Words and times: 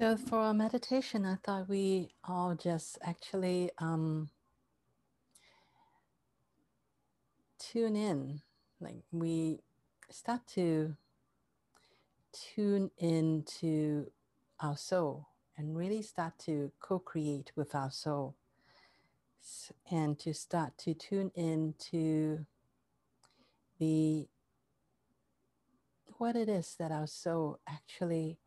So, 0.00 0.16
for 0.16 0.38
our 0.38 0.54
meditation, 0.54 1.26
I 1.26 1.38
thought 1.42 1.68
we 1.68 2.10
all 2.22 2.54
just 2.54 2.98
actually 3.02 3.72
um, 3.78 4.30
tune 7.58 7.96
in. 7.96 8.42
Like, 8.80 9.02
we 9.10 9.58
start 10.08 10.42
to 10.54 10.94
tune 12.32 12.92
into 12.96 14.12
our 14.60 14.76
soul 14.76 15.26
and 15.56 15.76
really 15.76 16.02
start 16.02 16.34
to 16.44 16.70
co 16.78 17.00
create 17.00 17.50
with 17.56 17.74
our 17.74 17.90
soul 17.90 18.36
and 19.90 20.16
to 20.20 20.32
start 20.32 20.78
to 20.78 20.94
tune 20.94 21.32
into 21.34 22.46
the 23.80 24.28
what 26.18 26.36
it 26.36 26.48
is 26.48 26.76
that 26.78 26.92
our 26.92 27.08
soul 27.08 27.58
actually 27.68 28.38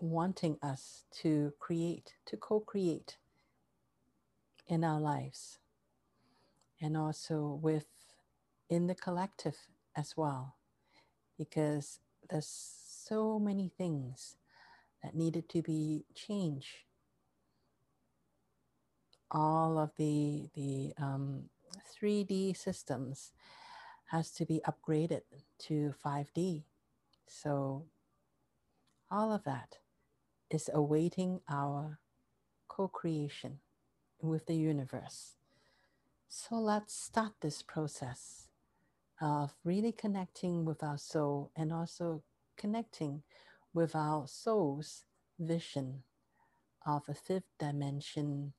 wanting 0.00 0.58
us 0.62 1.04
to 1.22 1.52
create, 1.58 2.14
to 2.26 2.36
co 2.36 2.60
create 2.60 3.16
in 4.66 4.84
our 4.84 5.00
lives, 5.00 5.58
and 6.80 6.96
also 6.96 7.58
with 7.62 7.86
in 8.68 8.86
the 8.86 8.94
collective 8.94 9.56
as 9.96 10.16
well, 10.16 10.56
because 11.38 12.00
there's 12.28 12.46
so 12.48 13.38
many 13.38 13.70
things 13.76 14.36
that 15.02 15.14
needed 15.14 15.48
to 15.48 15.62
be 15.62 16.04
changed. 16.14 16.84
All 19.30 19.78
of 19.78 19.90
the 19.96 20.48
the 20.54 20.92
um, 20.98 21.50
3D 22.00 22.56
systems 22.56 23.32
has 24.06 24.30
to 24.32 24.44
be 24.44 24.60
upgraded 24.66 25.22
to 25.58 25.94
5D. 26.04 26.64
So 27.28 27.86
all 29.10 29.32
of 29.32 29.44
that 29.44 29.76
is 30.50 30.68
awaiting 30.72 31.40
our 31.48 31.98
co 32.68 32.88
creation 32.88 33.60
with 34.20 34.46
the 34.46 34.54
universe. 34.54 35.36
So 36.28 36.56
let's 36.56 36.94
start 36.94 37.32
this 37.40 37.62
process 37.62 38.48
of 39.20 39.54
really 39.64 39.92
connecting 39.92 40.64
with 40.64 40.82
our 40.82 40.98
soul 40.98 41.50
and 41.56 41.72
also 41.72 42.22
connecting 42.56 43.22
with 43.72 43.94
our 43.94 44.26
soul's 44.26 45.04
vision 45.38 46.02
of 46.86 47.02
a 47.08 47.14
fifth 47.14 47.50
dimension 47.58 48.52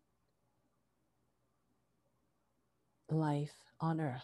life 3.10 3.56
on 3.80 4.00
earth. 4.00 4.22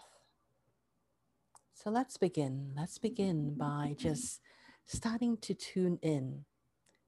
So 1.74 1.90
let's 1.90 2.18
begin. 2.18 2.74
Let's 2.76 2.98
begin 2.98 3.54
by 3.56 3.96
just 3.98 4.42
starting 4.86 5.38
to 5.38 5.54
tune 5.54 6.00
in 6.02 6.46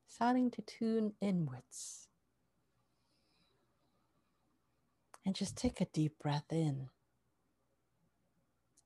starting 0.09 0.49
to 0.51 0.61
tune 0.63 1.13
inwards. 1.21 2.07
And 5.25 5.35
just 5.35 5.55
take 5.55 5.79
a 5.79 5.85
deep 5.85 6.17
breath 6.19 6.51
in 6.51 6.89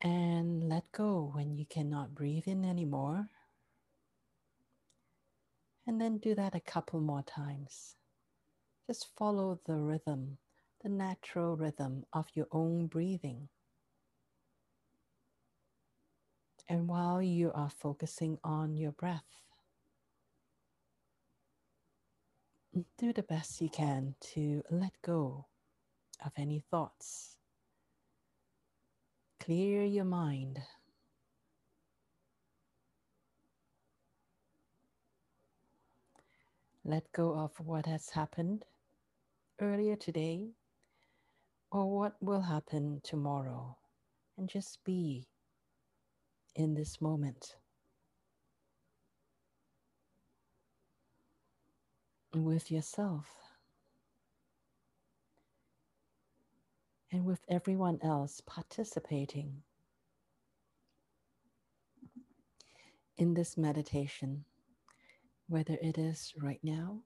and 0.01 0.67
let 0.67 0.91
go 0.91 1.31
when 1.33 1.55
you 1.55 1.65
cannot 1.65 2.13
breathe 2.13 2.47
in 2.47 2.65
anymore. 2.65 3.29
And 5.87 5.99
then 5.99 6.17
do 6.17 6.35
that 6.35 6.55
a 6.55 6.59
couple 6.59 6.99
more 6.99 7.23
times. 7.23 7.95
Just 8.85 9.07
follow 9.17 9.59
the 9.65 9.75
rhythm, 9.77 10.37
the 10.81 10.89
natural 10.89 11.55
rhythm 11.55 12.05
of 12.11 12.27
your 12.33 12.47
own 12.51 12.87
breathing. 12.87 13.47
And 16.67 16.87
while 16.87 17.21
you 17.21 17.51
are 17.53 17.69
focusing 17.69 18.37
on 18.43 18.75
your 18.75 18.91
breath, 18.91 19.42
do 22.97 23.13
the 23.13 23.23
best 23.23 23.61
you 23.61 23.69
can 23.69 24.15
to 24.33 24.63
let 24.71 24.91
go 25.03 25.45
of 26.25 26.31
any 26.37 26.63
thoughts. 26.71 27.37
Clear 29.39 29.83
your 29.83 30.05
mind. 30.05 30.59
Let 36.85 37.11
go 37.13 37.37
of 37.37 37.51
what 37.59 37.85
has 37.85 38.09
happened 38.09 38.65
earlier 39.61 39.95
today 39.95 40.49
or 41.71 41.89
what 41.89 42.15
will 42.21 42.41
happen 42.41 43.01
tomorrow 43.03 43.77
and 44.37 44.49
just 44.49 44.83
be 44.83 45.27
in 46.55 46.73
this 46.73 46.99
moment. 46.99 47.55
With 52.35 52.71
yourself 52.71 53.27
and 57.11 57.25
with 57.25 57.41
everyone 57.49 57.99
else 58.03 58.41
participating 58.45 59.63
in 63.17 63.33
this 63.35 63.57
meditation, 63.57 64.45
whether 65.49 65.77
it 65.81 65.97
is 65.97 66.33
right 66.41 66.59
now 66.63 67.01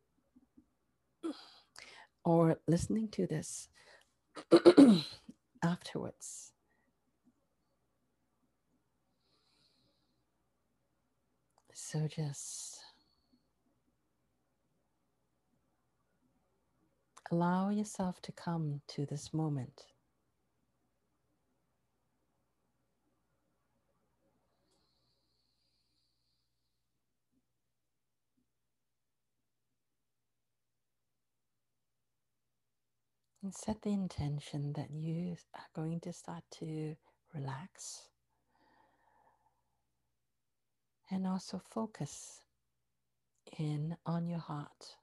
or 2.26 2.60
listening 2.68 3.10
to 3.10 3.28
this 3.28 3.70
afterwards. 5.64 6.54
So 11.74 12.08
just 12.08 12.82
Allow 17.30 17.70
yourself 17.72 18.22
to 18.22 18.32
come 18.32 18.82
to 18.88 19.06
this 19.06 19.34
moment. 19.34 19.84
And 33.44 33.54
set 33.54 33.82
the 33.82 33.92
intention 33.92 34.74
that 34.74 34.92
you 34.92 35.36
are 35.54 35.68
going 35.76 36.00
to 36.02 36.14
start 36.14 36.44
to 36.60 36.96
relax 37.34 38.08
and 41.12 41.28
also 41.28 41.62
focus 41.70 42.42
in 43.58 43.96
on 44.06 44.28
your 44.28 44.40
heart. 44.40 44.96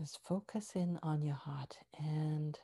Just 0.00 0.18
focus 0.26 0.70
in 0.74 0.98
on 1.02 1.20
your 1.20 1.34
heart 1.34 1.76
and 1.98 2.58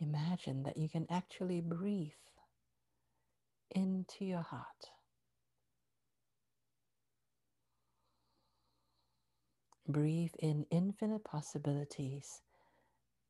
imagine 0.00 0.62
that 0.62 0.78
you 0.78 0.88
can 0.88 1.04
actually 1.10 1.60
breathe 1.60 2.12
into 3.70 4.24
your 4.24 4.40
heart. 4.40 4.92
Breathe 9.86 10.32
in 10.38 10.64
infinite 10.70 11.22
possibilities. 11.22 12.40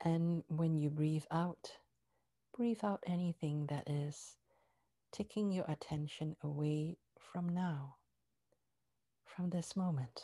And 0.05 0.45
when 0.47 0.79
you 0.79 0.91
breathe 0.91 1.25
out, 1.33 1.73
breathe 2.57 2.85
out 2.85 3.03
anything 3.05 3.67
that 3.67 3.91
is 3.91 4.37
taking 5.11 5.51
your 5.51 5.65
attention 5.67 6.37
away 6.41 6.99
from 7.19 7.49
now, 7.49 7.97
from 9.25 9.51
this 9.51 9.75
moment. 9.75 10.23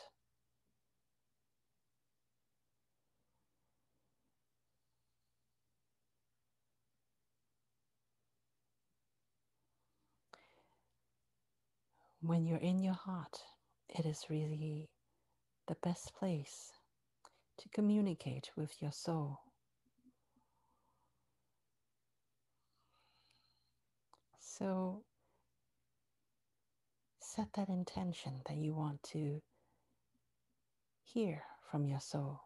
When 12.27 12.45
you're 12.45 12.57
in 12.57 12.79
your 12.79 12.93
heart, 12.93 13.39
it 13.89 14.05
is 14.05 14.25
really 14.29 14.89
the 15.67 15.75
best 15.83 16.13
place 16.15 16.71
to 17.57 17.69
communicate 17.69 18.49
with 18.55 18.81
your 18.81 18.91
soul. 18.91 19.39
So 24.39 25.03
set 27.19 27.47
that 27.55 27.69
intention 27.69 28.41
that 28.47 28.57
you 28.57 28.73
want 28.73 29.03
to 29.11 29.41
hear 31.03 31.43
from 31.69 31.87
your 31.87 31.99
soul. 31.99 32.41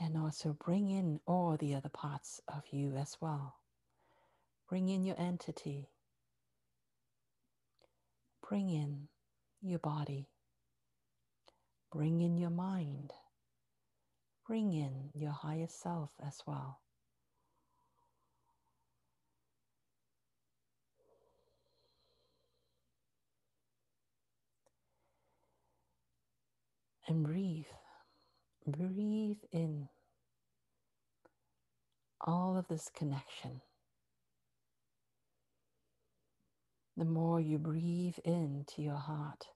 And 0.00 0.18
also 0.18 0.56
bring 0.58 0.90
in 0.90 1.20
all 1.26 1.56
the 1.56 1.74
other 1.76 1.88
parts 1.88 2.40
of 2.48 2.62
you 2.72 2.96
as 2.96 3.16
well. 3.20 3.61
Bring 4.72 4.88
in 4.88 5.04
your 5.04 5.20
entity. 5.20 5.90
Bring 8.48 8.70
in 8.70 9.08
your 9.60 9.78
body. 9.78 10.30
Bring 11.92 12.22
in 12.22 12.38
your 12.38 12.48
mind. 12.48 13.12
Bring 14.46 14.72
in 14.72 15.10
your 15.12 15.32
higher 15.32 15.66
self 15.68 16.12
as 16.26 16.38
well. 16.46 16.80
And 27.06 27.22
breathe. 27.22 27.66
Breathe 28.66 29.42
in 29.52 29.90
all 32.22 32.56
of 32.56 32.68
this 32.68 32.88
connection. 32.96 33.60
The 36.96 37.04
more 37.06 37.40
you 37.40 37.58
breathe 37.58 38.18
into 38.24 38.82
your 38.82 38.96
heart, 38.98 39.46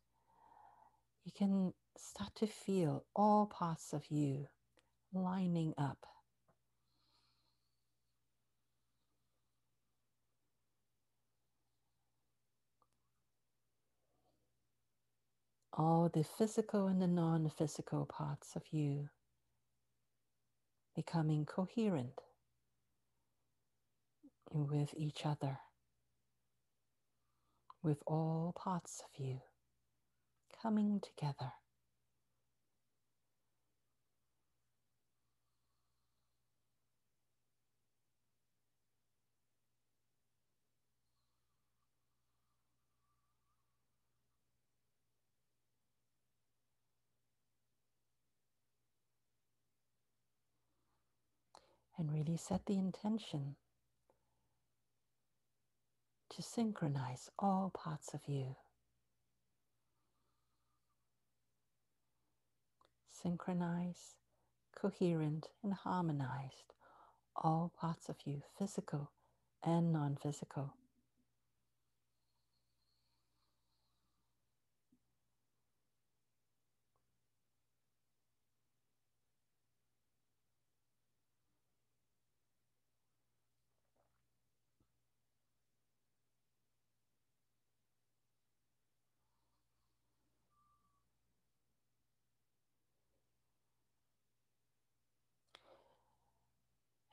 you 1.25 1.33
can 1.33 1.75
start 1.99 2.35
to 2.37 2.47
feel 2.47 3.05
all 3.15 3.47
parts 3.47 3.93
of 3.93 4.05
you 4.11 4.47
lining 5.13 5.75
up. 5.79 5.99
All 15.75 16.09
the 16.09 16.25
physical 16.25 16.87
and 16.87 17.03
the 17.03 17.07
non 17.07 17.51
physical 17.51 18.07
parts 18.07 18.57
of 18.57 18.63
you 18.73 19.11
becoming 20.97 21.47
coherent 21.47 22.21
with 24.53 24.95
each 24.97 25.27
other, 25.27 25.59
with 27.87 28.03
all 28.05 28.53
parts 28.57 29.01
of 29.05 29.25
you 29.25 29.41
coming 30.63 31.01
together. 31.01 31.53
and 51.99 52.13
really 52.13 52.37
set 52.37 52.61
the 52.67 52.77
intention 52.77 53.57
to 56.37 56.43
synchronize 56.43 57.31
all 57.39 57.73
parts 57.75 58.13
of 58.13 58.21
you. 58.27 58.55
Synchronize, 63.11 64.17
coherent, 64.79 65.49
and 65.65 65.73
harmonized 65.73 66.75
all 67.35 67.73
parts 67.81 68.11
of 68.11 68.17
you, 68.27 68.43
physical 68.59 69.11
and 69.65 69.95
non 69.95 70.19
physical. 70.23 70.75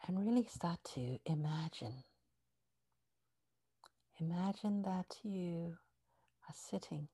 And 0.07 0.19
really 0.19 0.45
start 0.45 0.79
to 0.95 1.19
imagine. 1.25 2.03
Imagine 4.19 4.81
that 4.83 5.17
you 5.23 5.77
are 6.47 6.55
sitting 6.55 7.07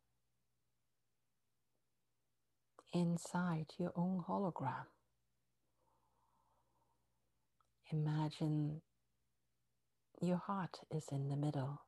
inside 2.93 3.67
your 3.77 3.91
own 3.95 4.23
hologram. 4.27 4.87
Imagine 7.91 8.81
your 10.21 10.37
heart 10.37 10.79
is 10.91 11.05
in 11.11 11.29
the 11.29 11.35
middle. 11.35 11.81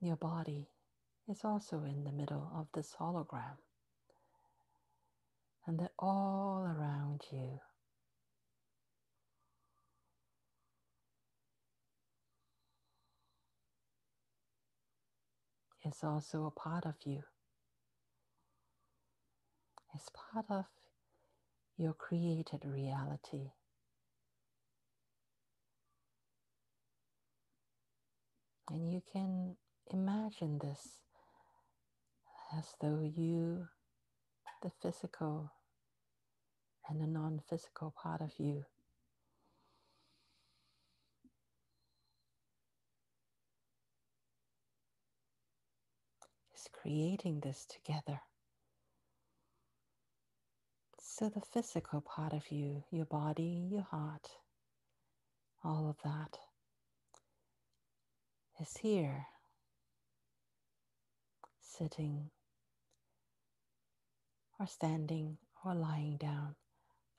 Your 0.00 0.16
body 0.16 0.68
is 1.28 1.40
also 1.44 1.84
in 1.84 2.04
the 2.04 2.12
middle 2.12 2.50
of 2.54 2.68
this 2.74 2.94
hologram. 2.98 3.58
And 5.66 5.78
that 5.80 5.92
all 5.98 6.60
around 6.64 7.22
you 7.32 7.60
is 15.86 16.02
also 16.02 16.46
a 16.46 16.50
part 16.50 16.84
of 16.84 16.94
you. 17.04 17.22
It's 19.94 20.10
part 20.32 20.46
of 20.50 20.66
your 21.76 21.94
created 21.94 22.64
reality. 22.64 23.52
And 28.70 28.92
you 28.92 29.00
can 29.12 29.56
imagine 29.92 30.58
this 30.58 31.02
as 32.56 32.74
though 32.80 33.00
you, 33.00 33.68
the 34.62 34.70
physical 34.82 35.52
and 36.88 37.00
the 37.00 37.06
non 37.06 37.40
physical 37.48 37.94
part 38.02 38.20
of 38.20 38.32
you, 38.38 38.64
creating 46.72 47.40
this 47.40 47.66
together. 47.66 48.20
So, 51.00 51.28
the 51.28 51.40
physical 51.40 52.00
part 52.02 52.32
of 52.32 52.50
you, 52.50 52.84
your 52.90 53.06
body, 53.06 53.68
your 53.70 53.86
heart, 53.90 54.28
all 55.64 55.88
of 55.88 55.96
that 56.04 56.38
is 58.60 58.76
here, 58.78 59.26
sitting 61.60 62.30
or 64.58 64.66
standing 64.66 65.38
or 65.64 65.74
lying 65.74 66.16
down, 66.16 66.54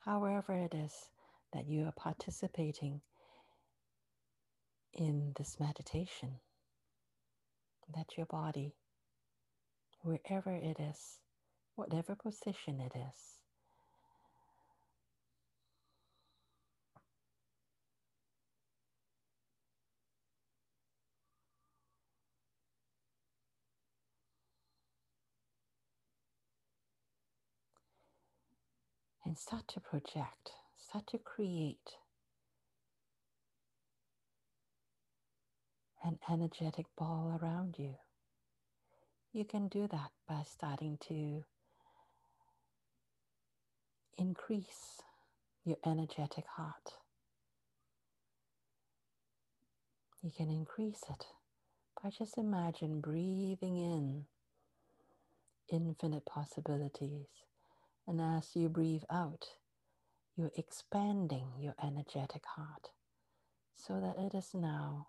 however 0.00 0.52
it 0.54 0.74
is 0.74 1.10
that 1.52 1.66
you 1.66 1.84
are 1.84 1.92
participating 1.92 3.00
in 4.92 5.32
this 5.36 5.58
meditation, 5.60 6.40
that 7.94 8.16
your 8.16 8.26
body 8.26 8.74
wherever 10.02 10.50
it 10.50 10.78
is, 10.80 11.18
whatever 11.74 12.14
position 12.14 12.80
it 12.80 12.92
is. 12.96 13.38
And 29.24 29.36
start 29.36 29.68
to 29.68 29.80
project, 29.80 30.52
start 30.78 31.06
to 31.08 31.18
create 31.18 31.96
an 36.02 36.18
energetic 36.30 36.86
ball 36.96 37.38
around 37.42 37.76
you. 37.78 37.96
You 39.38 39.44
can 39.44 39.68
do 39.68 39.86
that 39.86 40.10
by 40.28 40.42
starting 40.42 40.98
to 41.06 41.44
increase 44.16 45.00
your 45.64 45.76
energetic 45.86 46.44
heart. 46.56 46.94
You 50.24 50.32
can 50.36 50.50
increase 50.50 51.04
it 51.08 51.26
by 52.02 52.10
just 52.10 52.36
imagine 52.36 53.00
breathing 53.00 53.78
in 53.78 54.24
infinite 55.70 56.26
possibilities. 56.26 57.28
And 58.08 58.20
as 58.20 58.56
you 58.56 58.68
breathe 58.68 59.04
out, 59.08 59.50
you're 60.36 60.50
expanding 60.56 61.52
your 61.60 61.76
energetic 61.80 62.42
heart 62.56 62.88
so 63.76 64.00
that 64.00 64.16
it 64.18 64.36
is 64.36 64.50
now 64.52 65.06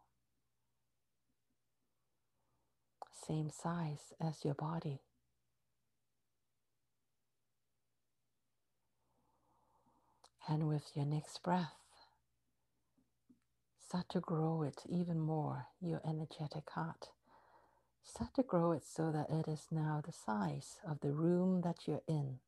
same 3.27 3.49
size 3.49 4.13
as 4.21 4.43
your 4.45 4.53
body. 4.53 5.01
And 10.47 10.67
with 10.67 10.91
your 10.95 11.05
next 11.05 11.43
breath, 11.43 11.75
start 13.87 14.09
to 14.09 14.19
grow 14.19 14.63
it 14.63 14.81
even 14.89 15.19
more, 15.19 15.67
your 15.81 16.01
energetic 16.07 16.69
heart. 16.71 17.09
Start 18.03 18.33
to 18.35 18.43
grow 18.43 18.71
it 18.71 18.83
so 18.83 19.11
that 19.11 19.29
it 19.29 19.47
is 19.47 19.67
now 19.71 20.01
the 20.05 20.11
size 20.11 20.77
of 20.87 20.99
the 21.01 21.11
room 21.11 21.61
that 21.61 21.87
you're 21.87 22.01
in. 22.07 22.39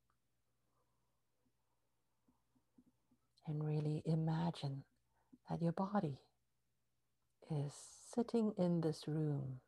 And 3.48 3.64
really 3.64 4.02
imagine 4.06 4.84
that 5.50 5.62
your 5.62 5.74
body 5.74 6.20
is 7.52 7.74
sitting 8.16 8.54
in 8.58 8.82
this 8.82 9.04
room. 9.08 9.60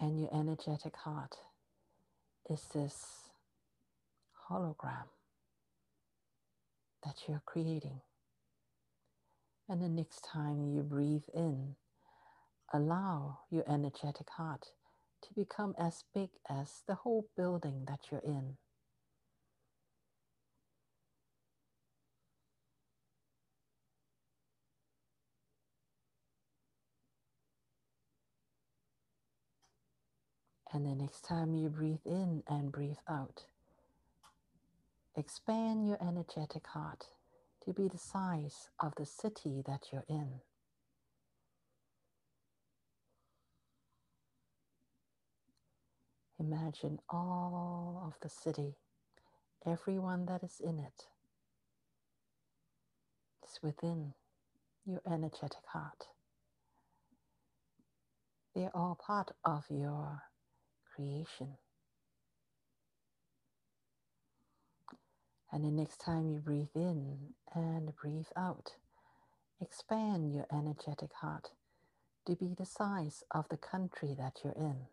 And 0.00 0.20
your 0.20 0.30
energetic 0.34 0.96
heart 0.96 1.36
is 2.50 2.62
this 2.74 3.30
hologram 4.50 5.08
that 7.04 7.16
you're 7.28 7.42
creating. 7.46 8.00
And 9.68 9.80
the 9.80 9.88
next 9.88 10.24
time 10.24 10.66
you 10.74 10.82
breathe 10.82 11.24
in, 11.32 11.76
allow 12.72 13.40
your 13.50 13.64
energetic 13.68 14.28
heart 14.30 14.66
to 15.22 15.34
become 15.34 15.74
as 15.78 16.04
big 16.14 16.30
as 16.50 16.82
the 16.86 16.96
whole 16.96 17.28
building 17.36 17.84
that 17.88 18.00
you're 18.10 18.20
in. 18.20 18.56
And 30.74 30.86
the 30.86 30.96
next 30.96 31.24
time 31.24 31.54
you 31.54 31.68
breathe 31.68 32.04
in 32.04 32.42
and 32.48 32.72
breathe 32.72 32.98
out, 33.08 33.44
expand 35.16 35.86
your 35.86 35.98
energetic 36.02 36.66
heart 36.66 37.06
to 37.64 37.72
be 37.72 37.86
the 37.86 37.96
size 37.98 38.70
of 38.80 38.92
the 38.96 39.06
city 39.06 39.62
that 39.68 39.86
you're 39.92 40.04
in. 40.08 40.40
Imagine 46.40 46.98
all 47.08 48.02
of 48.04 48.14
the 48.20 48.28
city, 48.28 48.74
everyone 49.64 50.26
that 50.26 50.42
is 50.42 50.60
in 50.60 50.80
it, 50.80 51.04
is 53.48 53.60
within 53.62 54.12
your 54.84 55.02
energetic 55.06 55.64
heart. 55.72 56.08
They're 58.56 58.74
all 58.74 58.98
part 59.00 59.30
of 59.44 59.66
your 59.70 60.22
creation. 60.94 61.56
And 65.52 65.64
the 65.64 65.70
next 65.70 65.98
time 66.00 66.30
you 66.30 66.40
breathe 66.40 66.74
in 66.74 67.34
and 67.54 67.94
breathe 67.96 68.26
out, 68.36 68.72
expand 69.60 70.34
your 70.34 70.46
energetic 70.52 71.12
heart 71.20 71.50
to 72.26 72.36
be 72.36 72.54
the 72.58 72.66
size 72.66 73.24
of 73.32 73.46
the 73.50 73.56
country 73.58 74.14
that 74.18 74.38
you're 74.44 74.54
in. 74.54 74.86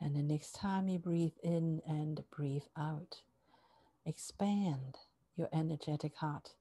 And 0.00 0.16
the 0.16 0.21
next 0.32 0.54
time 0.54 0.88
you 0.88 0.98
breathe 0.98 1.36
in 1.42 1.82
and 1.86 2.24
breathe 2.30 2.64
out, 2.74 3.20
expand 4.06 4.96
your 5.36 5.50
energetic 5.52 6.16
heart 6.16 6.54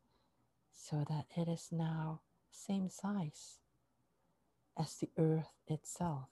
so 0.73 1.05
that 1.07 1.25
it 1.37 1.47
is 1.47 1.69
now 1.71 2.19
same 2.51 2.89
size 2.89 3.59
as 4.77 4.95
the 4.95 5.09
earth 5.17 5.53
itself. 5.67 6.27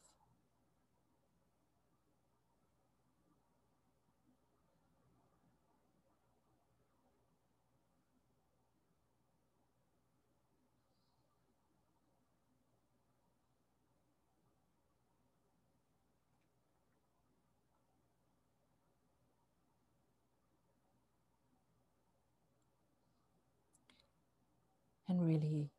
and 25.09 25.19
really 25.39 25.69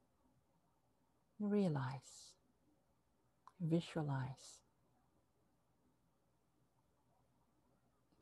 realize, 1.38 2.32
visualize 3.60 4.60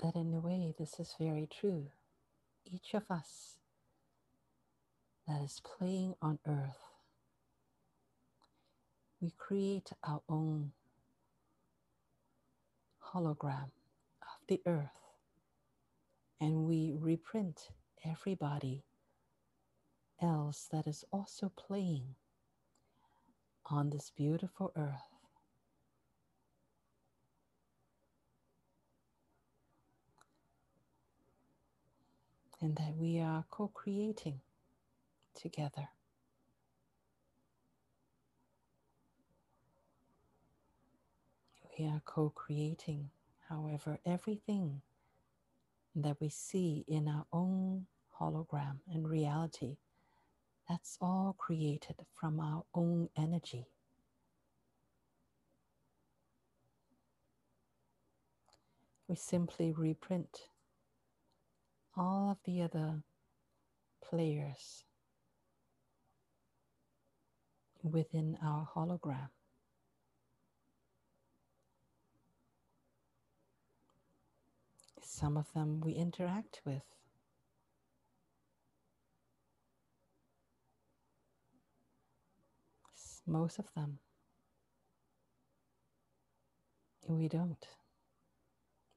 that 0.03 0.15
in 0.15 0.33
a 0.35 0.41
way 0.41 0.75
this 0.79 0.99
is 1.01 1.15
very 1.19 1.49
true. 1.49 1.87
Each 2.65 2.95
of 2.95 3.05
us 3.11 3.57
that 5.27 5.43
is 5.43 5.61
playing 5.65 6.15
on 6.23 6.39
earth, 6.47 6.79
we 9.21 9.33
create 9.37 9.91
our 10.05 10.23
own 10.29 10.73
hologram 13.13 13.71
of 14.23 14.39
the 14.49 14.61
earth 14.67 14.91
and 16.41 16.65
we 16.65 16.95
reprint 16.99 17.71
everybody 18.05 18.85
else 20.21 20.69
that 20.73 20.87
is 20.87 21.05
also 21.13 21.51
playing 21.57 22.15
on 23.67 23.91
this 23.91 24.11
beautiful 24.17 24.73
earth. 24.77 25.03
And 32.61 32.77
that 32.77 32.97
we 32.97 33.21
are 33.21 33.45
co 33.51 33.69
creating 33.69 34.41
together. 35.35 35.89
We 41.79 41.87
are 41.87 42.03
co 42.05 42.31
creating, 42.31 43.11
however, 43.49 44.01
everything 44.05 44.83
that 45.95 46.17
we 46.21 46.29
see 46.29 46.85
in 46.89 47.07
our 47.09 47.27
own 47.33 47.87
hologram 48.21 48.79
and 48.93 49.09
reality 49.09 49.77
that's 50.69 50.99
all 51.01 51.35
created 51.39 51.97
from 52.15 52.41
our 52.41 52.65
own 52.75 53.09
energy. 53.17 53.67
We 59.09 59.17
simply 59.17 59.73
reprint 59.73 60.49
all 61.97 62.31
of 62.31 62.39
the 62.45 62.63
other 62.63 63.03
players 64.05 64.85
within 67.83 68.37
our 68.43 68.69
hologram. 68.75 69.31
Some 75.03 75.39
of 75.39 75.53
them 75.55 75.81
we 75.81 75.93
interact 75.93 76.61
with 76.67 76.83
Most 83.29 83.59
of 83.59 83.67
them. 83.77 83.99
We 87.07 87.29
don't. 87.29 87.67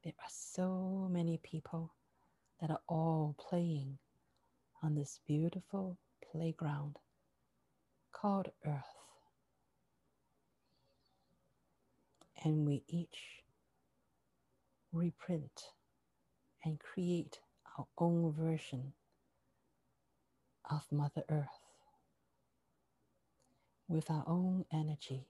There 0.05 0.13
are 0.17 0.29
so 0.29 1.09
many 1.11 1.37
people 1.43 1.93
that 2.61 2.71
are 2.71 2.79
all 2.87 3.35
playing 3.37 3.97
on 4.81 4.95
this 4.95 5.19
beautiful 5.27 5.97
playground 6.31 6.95
called 8.13 8.47
Earth. 8.65 8.95
And 12.45 12.65
we 12.65 12.83
each 12.87 13.43
reprint 14.93 15.65
and 16.63 16.79
create 16.79 17.39
our 17.77 17.87
own 17.97 18.31
version 18.31 18.93
of 20.69 20.83
Mother 20.89 21.23
Earth 21.29 21.60
with 23.91 24.09
our 24.09 24.23
own 24.27 24.65
energy. 24.71 25.27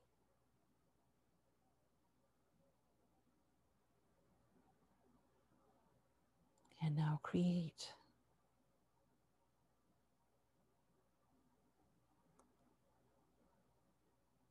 And 6.82 6.96
now 6.96 7.20
create. 7.24 7.89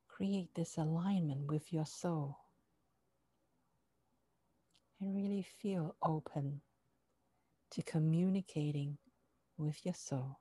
Create 0.07 0.53
this 0.55 0.77
alignment 0.77 1.51
with 1.51 1.73
your 1.73 1.85
soul. 1.85 2.37
and 5.01 5.15
really 5.15 5.41
feel 5.41 5.95
open 6.03 6.61
to 7.71 7.81
communicating 7.81 8.97
with 9.57 9.85
your 9.85 9.95
soul. 9.95 10.40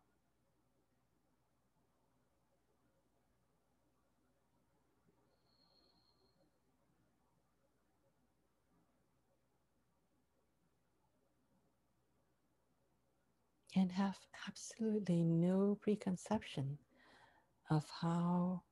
And 13.76 13.92
have 13.92 14.18
absolutely 14.48 15.22
no 15.22 15.78
preconception 15.80 16.78
of 17.70 17.84
how 18.00 18.62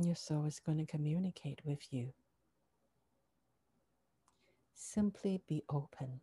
your 0.00 0.14
soul 0.14 0.46
is 0.46 0.60
going 0.60 0.78
to 0.78 0.86
communicate 0.86 1.60
with 1.64 1.92
you. 1.92 2.12
Simply 4.74 5.42
be 5.48 5.64
open 5.68 6.20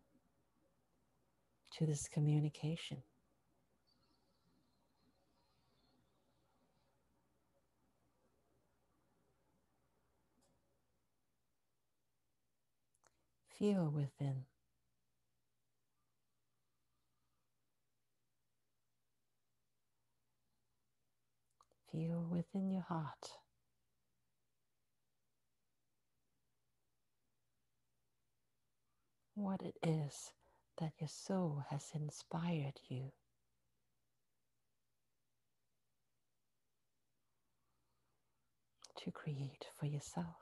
to 1.76 1.86
this 1.86 2.08
communication. 2.08 3.02
Feel 13.58 13.90
within. 13.90 14.44
Feel 21.92 22.26
within 22.30 22.70
your 22.70 22.82
heart. 22.88 23.28
What 29.34 29.62
it 29.62 29.76
is 29.86 30.32
that 30.78 30.92
your 30.98 31.08
soul 31.08 31.64
has 31.70 31.90
inspired 31.94 32.80
you. 32.88 33.12
To 39.04 39.10
create 39.10 39.66
for 39.78 39.86
yourself. 39.86 40.41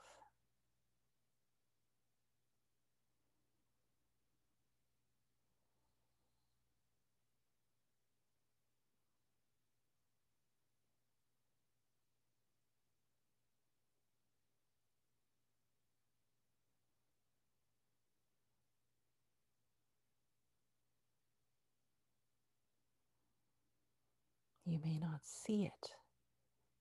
You 24.82 24.92
may 24.92 24.98
not 24.98 25.20
see 25.24 25.64
it 25.64 25.90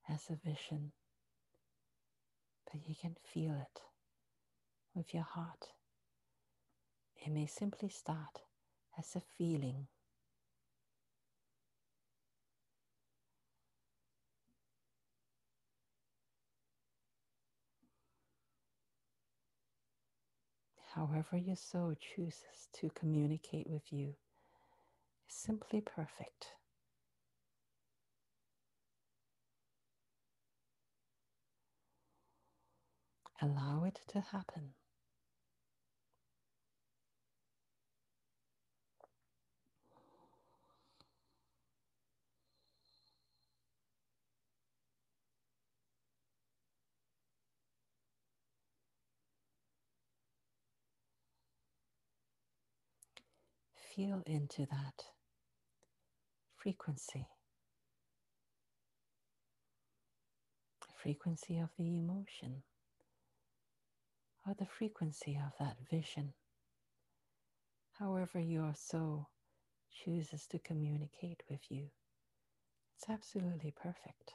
as 0.08 0.30
a 0.30 0.36
vision, 0.50 0.94
but 2.72 2.88
you 2.88 2.96
can 2.96 3.18
feel 3.34 3.54
it 3.56 3.82
with 4.96 5.14
your 5.14 5.24
heart. 5.24 5.66
It 7.18 7.30
may 7.30 7.46
simply 7.46 7.90
start 7.90 8.40
as 8.98 9.18
a 9.18 9.22
feeling. 9.38 9.88
However, 20.96 21.36
your 21.38 21.58
soul 21.58 21.96
chooses 22.00 22.70
to 22.80 22.90
communicate 22.92 23.70
with 23.70 23.92
you 23.92 24.16
is 25.28 25.36
simply 25.36 25.82
perfect. 25.82 26.59
Allow 33.42 33.86
it 33.86 34.00
to 34.10 34.22
happen. 34.22 34.74
Feel 53.96 54.22
into 54.28 54.66
that 54.68 55.04
frequency, 56.58 57.28
frequency 61.02 61.58
of 61.60 61.70
the 61.78 61.96
emotion 61.98 62.64
or 64.50 64.56
the 64.56 64.66
frequency 64.66 65.36
of 65.38 65.54
that 65.60 65.78
vision. 65.92 66.34
However, 68.00 68.40
your 68.40 68.74
soul 68.74 69.30
chooses 69.92 70.48
to 70.48 70.58
communicate 70.60 71.44
with 71.50 71.62
you, 71.70 71.92
it's 72.96 73.10
absolutely 73.10 73.72
perfect. 73.72 74.34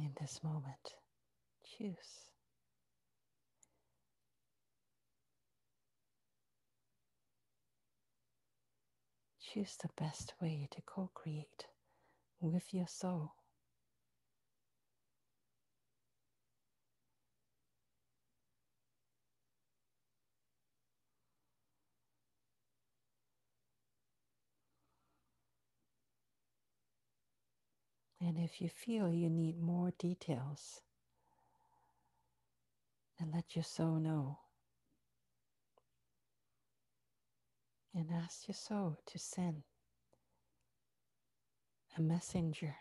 In 0.00 0.12
this 0.18 0.42
moment, 0.42 0.94
choose. 1.62 2.30
Choose 9.38 9.76
the 9.76 9.90
best 9.98 10.32
way 10.40 10.68
to 10.70 10.80
co 10.80 11.10
create 11.12 11.66
with 12.40 12.72
your 12.72 12.86
soul. 12.86 13.34
And 28.20 28.38
if 28.38 28.60
you 28.60 28.68
feel 28.68 29.10
you 29.12 29.30
need 29.30 29.58
more 29.58 29.92
details, 29.98 30.82
then 33.18 33.30
let 33.34 33.56
your 33.56 33.64
soul 33.64 33.98
know. 33.98 34.38
And 37.94 38.06
ask 38.12 38.46
your 38.46 38.54
soul 38.54 38.98
to 39.06 39.18
send 39.18 39.62
a 41.96 42.00
messenger 42.00 42.76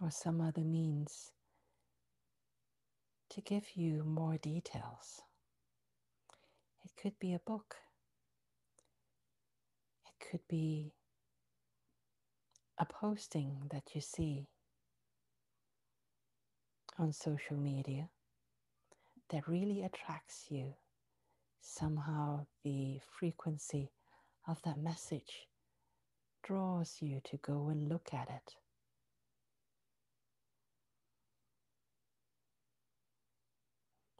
or 0.00 0.10
some 0.10 0.40
other 0.40 0.64
means 0.64 1.30
to 3.30 3.40
give 3.40 3.76
you 3.76 4.02
more 4.04 4.36
details. 4.38 5.22
It 6.84 6.92
could 7.00 7.18
be 7.18 7.34
a 7.34 7.38
book, 7.38 7.76
could 10.30 10.40
be 10.48 10.92
a 12.78 12.84
posting 12.84 13.68
that 13.70 13.94
you 13.94 14.00
see 14.00 14.46
on 16.98 17.12
social 17.12 17.56
media 17.56 18.08
that 19.30 19.48
really 19.48 19.82
attracts 19.82 20.46
you. 20.50 20.74
Somehow, 21.60 22.46
the 22.62 23.00
frequency 23.18 23.90
of 24.46 24.60
that 24.62 24.78
message 24.78 25.48
draws 26.42 26.98
you 27.00 27.20
to 27.24 27.38
go 27.38 27.68
and 27.68 27.88
look 27.88 28.10
at 28.12 28.28
it. 28.28 28.54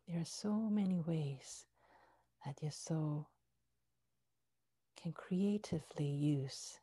There 0.08 0.20
are 0.20 0.24
so 0.24 0.52
many 0.54 1.00
ways 1.00 1.64
that 2.44 2.62
your 2.62 2.72
soul 2.72 3.28
can 5.04 5.12
creatively 5.12 6.06
use 6.06 6.78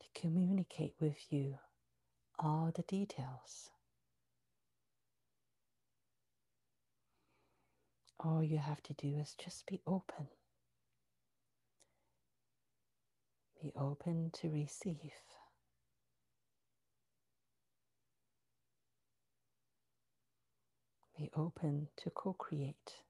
to 0.00 0.20
communicate 0.20 0.94
with 1.00 1.16
you 1.30 1.54
all 2.40 2.72
the 2.74 2.82
details. 2.82 3.70
All 8.18 8.42
you 8.42 8.58
have 8.58 8.82
to 8.82 8.94
do 8.94 9.16
is 9.20 9.36
just 9.38 9.64
be 9.68 9.80
open. 9.86 10.26
Be 13.62 13.72
open 13.76 14.32
to 14.40 14.48
receive. 14.48 15.12
Be 21.16 21.30
open 21.36 21.86
to 21.98 22.10
co 22.10 22.32
create. 22.32 23.04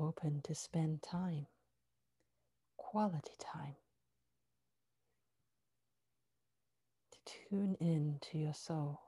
Open 0.00 0.40
to 0.44 0.54
spend 0.54 1.02
time, 1.02 1.46
quality 2.78 3.32
time, 3.40 3.76
to 7.12 7.18
tune 7.50 7.76
in 7.80 8.18
to 8.20 8.38
your 8.38 8.54
soul. 8.54 9.00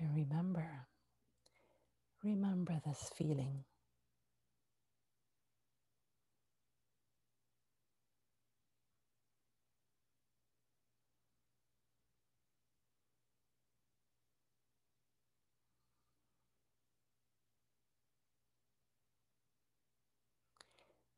And 0.00 0.16
remember, 0.16 0.88
remember 2.24 2.80
this 2.86 3.10
feeling. 3.14 3.64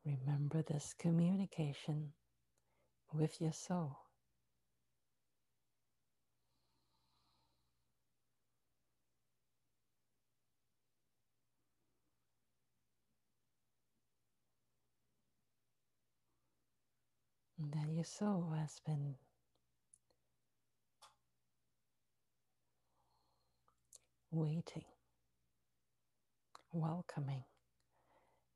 Remember 0.05 0.63
this 0.63 0.93
communication 0.99 2.13
with 3.13 3.41
your 3.41 3.53
soul. 3.53 3.99
that 17.71 17.89
your 18.03 18.07
soul 18.07 18.53
has 18.59 18.81
been 18.85 19.15
waiting, 24.33 24.83
welcoming 26.73 27.45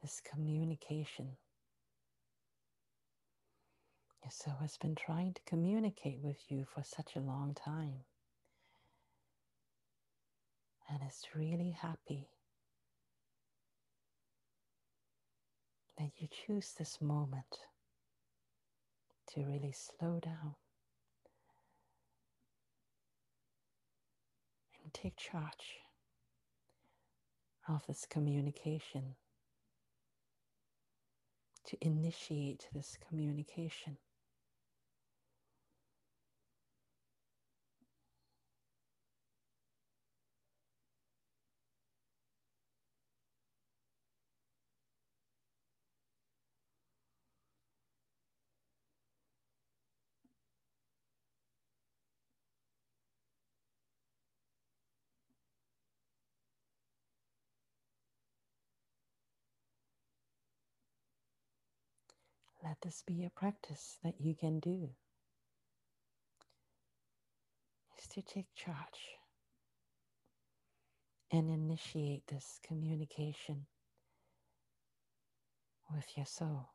this 0.03 0.21
communication. 0.29 1.29
Your 4.25 4.33
soul 4.33 4.57
has 4.61 4.77
been 4.79 4.97
trying 4.97 5.35
to 5.35 5.41
communicate 5.47 6.19
with 6.21 6.43
you 6.49 6.67
for 6.75 6.83
such 6.83 7.15
a 7.15 7.21
long 7.21 7.55
time 7.55 8.01
and 10.91 10.99
is 11.09 11.23
really 11.37 11.71
happy 11.71 12.27
that 15.99 16.11
you 16.19 16.27
choose 16.33 16.75
this 16.77 17.01
moment 17.01 17.61
to 19.35 19.41
really 19.45 19.73
slow 19.73 20.21
down 20.21 20.55
and 24.83 24.95
take 24.95 25.17
charge 25.17 25.81
of 27.69 27.85
this 27.87 28.07
communication, 28.09 29.17
to 31.67 31.77
initiate 31.81 32.69
this 32.73 32.97
communication. 33.09 33.97
Let 62.77 62.91
this 62.91 63.03
be 63.07 63.25
a 63.25 63.31
practice 63.31 63.97
that 64.05 64.21
you 64.21 64.35
can 64.35 64.61
do. 64.61 64.91
Is 67.99 68.07
to 68.09 68.21
take 68.21 68.55
charge 68.55 69.17
and 71.33 71.49
initiate 71.49 72.27
this 72.27 72.61
communication 72.67 73.67
with 75.91 76.05
your 76.17 76.27
soul. 76.27 76.69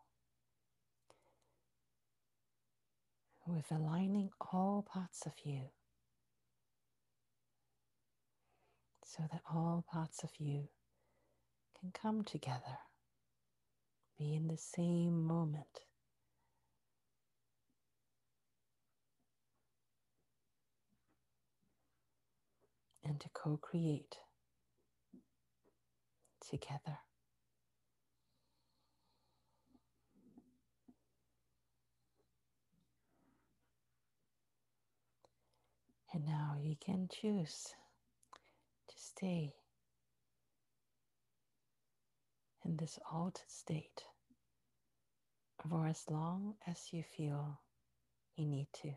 With 3.46 3.72
aligning 3.72 4.32
all 4.52 4.84
parts 4.92 5.28
of 5.28 5.34
you 5.44 5.70
so 9.06 9.24
that 9.32 9.42
all 9.54 9.86
parts 9.92 10.24
of 10.24 10.32
you 10.40 10.68
can 11.80 11.92
come 11.92 12.24
together 12.24 12.80
be 14.18 14.36
in 14.36 14.48
the 14.48 14.58
same 14.58 15.26
moment. 15.26 15.91
And 23.04 23.20
to 23.20 23.30
co 23.34 23.58
create 23.58 24.16
together. 26.50 27.00
And 36.14 36.26
now 36.26 36.58
you 36.62 36.76
can 36.86 37.08
choose 37.10 37.74
to 38.90 38.96
stay 38.98 39.54
in 42.66 42.78
this 42.78 43.00
altered 43.12 43.50
state 43.50 44.04
for 45.70 45.88
as 45.88 46.04
long 46.10 46.56
as 46.68 46.78
you 46.92 47.04
feel 47.04 47.60
you 48.36 48.46
need 48.46 48.68
to 48.82 48.92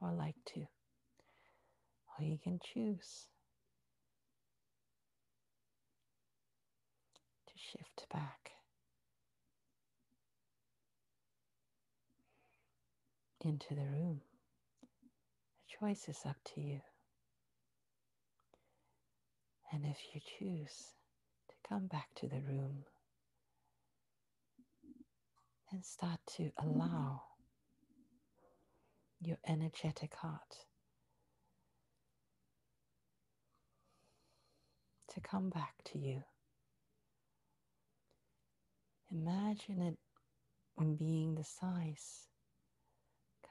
or 0.00 0.12
like 0.12 0.36
to. 0.46 0.66
You 2.20 2.38
can 2.42 2.60
choose 2.62 3.26
to 7.46 7.52
shift 7.56 8.06
back 8.12 8.52
into 13.40 13.74
the 13.74 13.82
room. 13.82 14.20
The 15.58 15.86
choice 15.86 16.08
is 16.08 16.20
up 16.24 16.36
to 16.54 16.60
you. 16.60 16.80
And 19.72 19.84
if 19.84 19.98
you 20.14 20.20
choose 20.38 20.94
to 21.48 21.68
come 21.68 21.88
back 21.88 22.08
to 22.16 22.28
the 22.28 22.40
room, 22.40 22.84
then 25.70 25.82
start 25.82 26.20
to 26.36 26.50
allow 26.58 27.22
your 29.20 29.38
energetic 29.46 30.14
heart 30.14 30.66
to 35.14 35.20
come 35.20 35.50
back 35.50 35.74
to 35.84 35.98
you. 35.98 36.22
Imagine 39.12 39.80
it 39.82 39.98
being 40.96 41.34
the 41.34 41.44
size, 41.44 42.28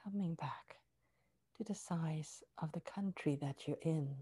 coming 0.04 0.34
back 0.34 0.76
to 1.56 1.64
the 1.64 1.74
size 1.74 2.42
of 2.60 2.72
the 2.72 2.80
country 2.80 3.38
that 3.40 3.66
you're 3.66 3.78
in. 3.82 4.14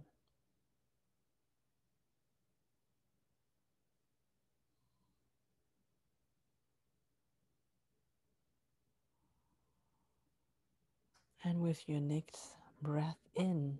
And 11.44 11.60
with 11.60 11.88
your 11.88 12.00
next 12.00 12.38
breath 12.80 13.18
in 13.34 13.78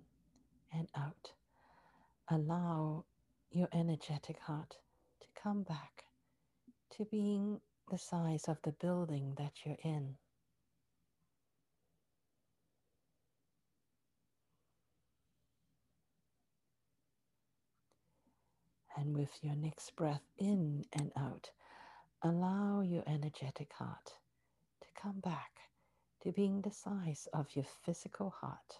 and 0.73 0.89
out, 0.97 1.31
allow 2.29 3.05
your 3.53 3.69
energetic 3.73 4.39
heart 4.39 4.77
to 5.21 5.27
come 5.41 5.63
back 5.63 6.05
to 6.97 7.05
being 7.05 7.59
the 7.91 7.97
size 7.97 8.45
of 8.47 8.57
the 8.63 8.71
building 8.71 9.35
that 9.37 9.51
you're 9.65 9.77
in. 9.83 10.15
And 18.97 19.15
with 19.17 19.31
your 19.41 19.55
next 19.55 19.95
breath 19.95 20.23
in 20.37 20.85
and 20.93 21.11
out, 21.17 21.49
allow 22.23 22.81
your 22.81 23.03
energetic 23.07 23.71
heart 23.73 24.13
to 24.81 24.87
come 24.99 25.19
back 25.19 25.51
to 26.23 26.31
being 26.31 26.61
the 26.61 26.71
size 26.71 27.27
of 27.33 27.47
your 27.55 27.65
physical 27.85 28.33
heart. 28.41 28.79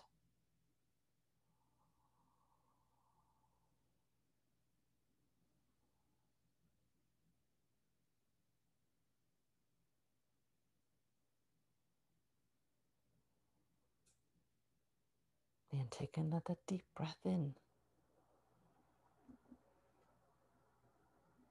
And 15.73 15.89
take 15.89 16.17
another 16.17 16.55
deep 16.67 16.83
breath 16.95 17.17
in. 17.25 17.55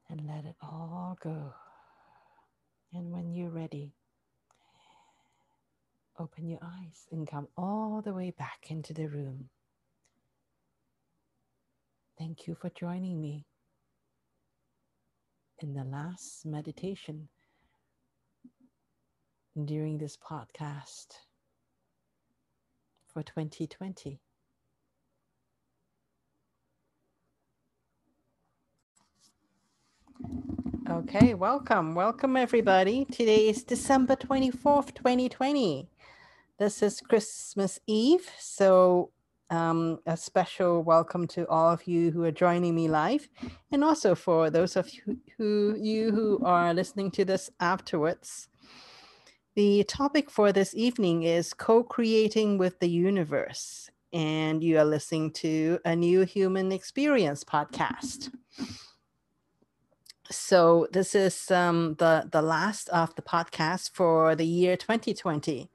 And 0.08 0.26
let 0.28 0.44
it 0.44 0.54
all 0.62 1.18
go. 1.20 1.52
And 2.94 3.10
when 3.10 3.32
you're 3.32 3.50
ready, 3.50 3.94
open 6.18 6.46
your 6.46 6.60
eyes 6.62 7.08
and 7.10 7.26
come 7.26 7.48
all 7.56 8.00
the 8.00 8.14
way 8.14 8.30
back 8.30 8.66
into 8.68 8.94
the 8.94 9.08
room. 9.08 9.48
Thank 12.16 12.46
you 12.46 12.54
for 12.54 12.70
joining 12.70 13.20
me 13.20 13.46
in 15.58 15.74
the 15.74 15.84
last 15.84 16.46
meditation 16.46 17.28
during 19.64 19.98
this 19.98 20.16
podcast 20.16 21.16
for 23.12 23.22
2020. 23.22 24.18
Okay, 30.90 31.34
welcome. 31.34 31.94
Welcome, 31.94 32.36
everybody. 32.36 33.04
Today 33.04 33.48
is 33.48 33.64
December 33.64 34.16
24th, 34.16 34.94
2020. 34.94 35.88
This 36.58 36.82
is 36.82 37.00
Christmas 37.00 37.78
Eve. 37.86 38.28
So, 38.38 39.10
um, 39.50 39.98
a 40.06 40.16
special 40.16 40.82
welcome 40.82 41.26
to 41.28 41.46
all 41.48 41.70
of 41.70 41.86
you 41.86 42.10
who 42.10 42.24
are 42.24 42.32
joining 42.32 42.74
me 42.74 42.88
live, 42.88 43.28
and 43.70 43.84
also 43.84 44.14
for 44.14 44.48
those 44.48 44.76
of 44.76 44.88
you 44.94 45.18
who, 45.36 45.76
you 45.78 46.10
who 46.10 46.40
are 46.44 46.72
listening 46.72 47.10
to 47.12 47.24
this 47.24 47.50
afterwards. 47.60 48.48
The 49.54 49.84
topic 49.84 50.30
for 50.30 50.50
this 50.50 50.74
evening 50.74 51.24
is 51.24 51.52
co 51.52 51.82
creating 51.82 52.56
with 52.56 52.78
the 52.80 52.88
universe, 52.88 53.90
and 54.10 54.64
you 54.64 54.78
are 54.78 54.84
listening 54.84 55.30
to 55.32 55.78
a 55.84 55.94
new 55.94 56.22
human 56.22 56.72
experience 56.72 57.44
podcast. 57.44 58.32
So, 60.30 60.88
this 60.92 61.14
is 61.14 61.50
um, 61.50 61.96
the, 61.98 62.30
the 62.32 62.40
last 62.40 62.88
of 62.88 63.14
the 63.14 63.20
podcast 63.20 63.90
for 63.92 64.34
the 64.34 64.46
year 64.46 64.74
2020 64.78 65.70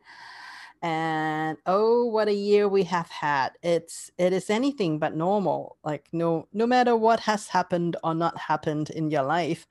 and 0.83 1.57
oh 1.65 2.05
what 2.05 2.27
a 2.27 2.33
year 2.33 2.67
we 2.67 2.83
have 2.83 3.09
had 3.09 3.49
it's 3.63 4.11
it 4.19 4.31
is 4.31 4.47
anything 4.47 4.99
but 4.99 5.15
normal 5.15 5.75
like 5.83 6.07
no 6.13 6.47
no 6.53 6.67
matter 6.67 6.95
what 6.95 7.19
has 7.19 7.47
happened 7.47 7.95
or 8.03 8.13
not 8.13 8.37
happened 8.37 8.91
in 8.91 9.09
your 9.09 9.23
life 9.23 9.65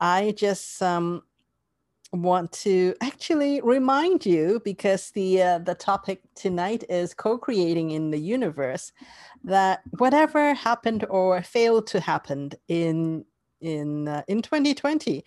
i 0.00 0.32
just 0.38 0.80
um 0.80 1.22
want 2.12 2.50
to 2.52 2.94
actually 3.00 3.60
remind 3.60 4.26
you 4.26 4.60
because 4.64 5.10
the 5.12 5.42
uh, 5.42 5.58
the 5.58 5.74
topic 5.74 6.20
tonight 6.34 6.84
is 6.88 7.14
co-creating 7.14 7.90
in 7.92 8.10
the 8.10 8.18
universe 8.18 8.92
that 9.44 9.80
whatever 9.98 10.54
happened 10.54 11.06
or 11.08 11.42
failed 11.42 11.86
to 11.88 12.00
happen 12.00 12.50
in 12.68 13.24
in 13.60 14.08
uh, 14.08 14.22
in 14.26 14.42
2020 14.42 15.24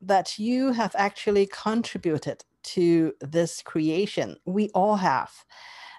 that 0.00 0.38
you 0.38 0.72
have 0.72 0.94
actually 0.96 1.46
contributed 1.46 2.44
to 2.62 3.12
this 3.20 3.62
creation. 3.62 4.36
We 4.44 4.70
all 4.70 4.96
have. 4.96 5.32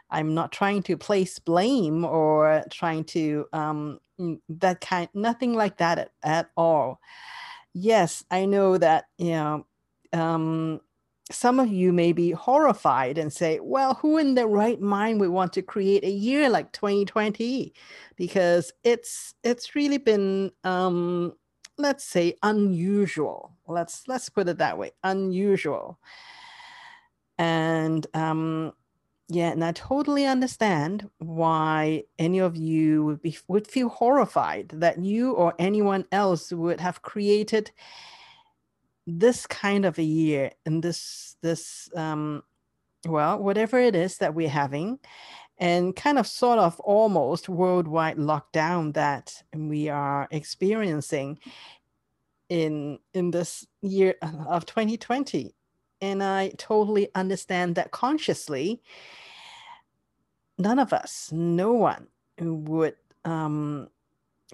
I'm 0.10 0.34
not 0.34 0.52
trying 0.52 0.84
to 0.84 0.98
place 0.98 1.38
blame 1.38 2.06
or 2.06 2.64
trying 2.72 3.04
to 3.06 3.46
um 3.52 4.00
that 4.50 4.82
kind 4.82 5.10
nothing 5.14 5.54
like 5.54 5.78
that 5.78 5.98
at, 5.98 6.12
at 6.24 6.50
all 6.56 7.00
yes, 7.74 8.24
I 8.32 8.46
know 8.46 8.78
that, 8.78 9.06
you 9.18 9.32
know, 9.32 9.66
um, 10.14 10.82
some 11.32 11.60
of 11.60 11.72
you 11.72 11.94
may 11.94 12.12
be 12.12 12.32
horrified 12.32 13.18
and 13.20 13.32
say, 13.32 13.60
well, 13.62 13.96
who 13.96 14.18
in 14.18 14.34
their 14.34 14.48
right 14.48 14.82
mind 14.82 15.20
would 15.20 15.30
want 15.30 15.54
to 15.54 15.62
create 15.62 16.04
a 16.04 16.10
year 16.10 16.50
like 16.50 16.72
2020? 16.72 17.74
Because 18.16 18.74
it's 18.84 19.36
it's 19.44 19.76
really 19.76 20.00
been 20.00 20.52
um, 20.64 21.34
let's 21.78 22.04
say 22.04 22.34
unusual. 22.42 23.54
Let's 23.68 24.08
let's 24.08 24.30
put 24.30 24.48
it 24.50 24.58
that 24.58 24.78
way, 24.80 24.92
unusual. 25.04 26.00
And 27.38 28.06
um, 28.14 28.74
yeah, 29.32 29.52
and 29.52 29.64
I 29.64 29.74
totally 29.74 30.26
understand 30.26 31.08
why 31.20 32.04
any 32.18 32.40
of 32.40 32.58
you 32.58 33.06
would 33.06 33.22
be 33.22 33.38
would 33.48 33.68
feel 33.68 33.90
horrified 33.90 34.70
that 34.70 35.00
you 35.00 35.34
or 35.34 35.54
anyone 35.60 36.06
else 36.12 36.52
would 36.52 36.80
have 36.82 37.04
created 37.04 37.72
this 39.06 39.46
kind 39.46 39.86
of 39.86 40.00
a 40.00 40.04
year 40.04 40.52
and 40.66 40.84
this 40.84 41.36
this 41.42 41.90
um 41.96 42.44
well 43.08 43.40
whatever 43.40 43.80
it 43.80 43.96
is 43.96 44.18
that 44.18 44.34
we're 44.36 44.50
having 44.50 45.00
and 45.60 45.96
kind 45.96 46.18
of 46.18 46.28
sort 46.28 46.60
of 46.60 46.80
almost 46.82 47.50
worldwide 47.50 48.18
lockdown 48.18 48.94
that 48.94 49.44
we 49.54 49.90
are 49.90 50.28
experiencing 50.32 51.40
in 52.50 53.00
in 53.14 53.32
this 53.32 53.66
year 53.82 54.16
of 54.48 54.66
2020 54.66 55.54
and 56.02 56.24
I 56.24 56.50
totally 56.58 57.10
understand 57.16 57.76
that 57.76 57.92
consciously, 57.92 58.82
none 60.58 60.80
of 60.80 60.94
us, 60.94 61.30
no 61.32 61.74
one 61.74 62.08
would 62.40 62.96
um, 63.26 63.90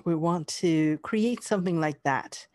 would 0.04 0.18
want 0.18 0.48
to 0.48 0.98
create 1.00 1.44
something 1.44 1.80
like 1.80 2.02
that. 2.04 2.48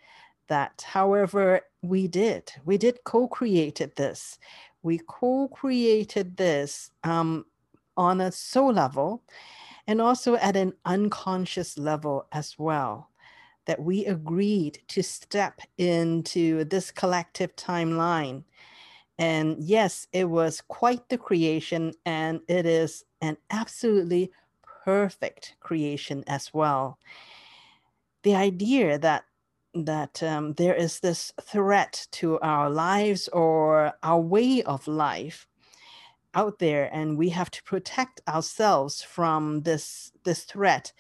That, 0.49 0.85
however, 0.85 1.61
we 1.81 2.09
did. 2.09 2.51
We 2.65 2.77
did 2.77 3.05
co-created 3.05 3.95
this. 3.95 4.39
We 4.83 5.01
co-created 5.07 6.37
this 6.37 6.91
um, 7.05 7.47
on 7.97 8.21
a 8.21 8.33
soul 8.33 8.73
level, 8.73 9.23
and 9.87 10.01
also 10.01 10.35
at 10.37 10.57
an 10.57 10.73
unconscious 10.85 11.79
level 11.79 12.27
as 12.33 12.59
well. 12.59 13.11
That 13.67 13.81
we 13.81 14.07
agreed 14.07 14.81
to 14.89 15.03
step 15.03 15.61
into 15.79 16.65
this 16.65 16.91
collective 16.91 17.55
timeline 17.55 18.43
and 19.21 19.63
yes, 19.63 20.07
it 20.13 20.31
was 20.31 20.63
quite 20.67 21.09
the 21.11 21.19
creation, 21.19 21.93
and 22.07 22.41
it 22.49 22.65
is 22.65 23.05
an 23.21 23.37
absolutely 23.51 24.33
perfect 24.85 25.57
creation 25.61 26.25
as 26.27 26.55
well. 26.55 26.99
The 28.23 28.35
idea 28.35 28.99
that 28.99 29.25
that 29.75 30.23
um, 30.23 30.55
there 30.55 30.75
is 30.75 31.01
this 31.01 31.33
threat 31.43 32.09
to 32.13 32.41
our 32.41 32.71
lives 32.71 33.29
or 33.29 33.93
our 34.03 34.21
way 34.21 34.63
of 34.63 34.89
life 34.89 35.47
out 36.35 36.59
there 36.59 36.89
and 36.93 37.17
we 37.17 37.29
have 37.29 37.51
to 37.53 37.63
protect 37.63 38.21
ourselves 38.29 39.03
from 39.03 39.61
this 39.61 40.11
this 40.25 40.43
threat 40.43 40.93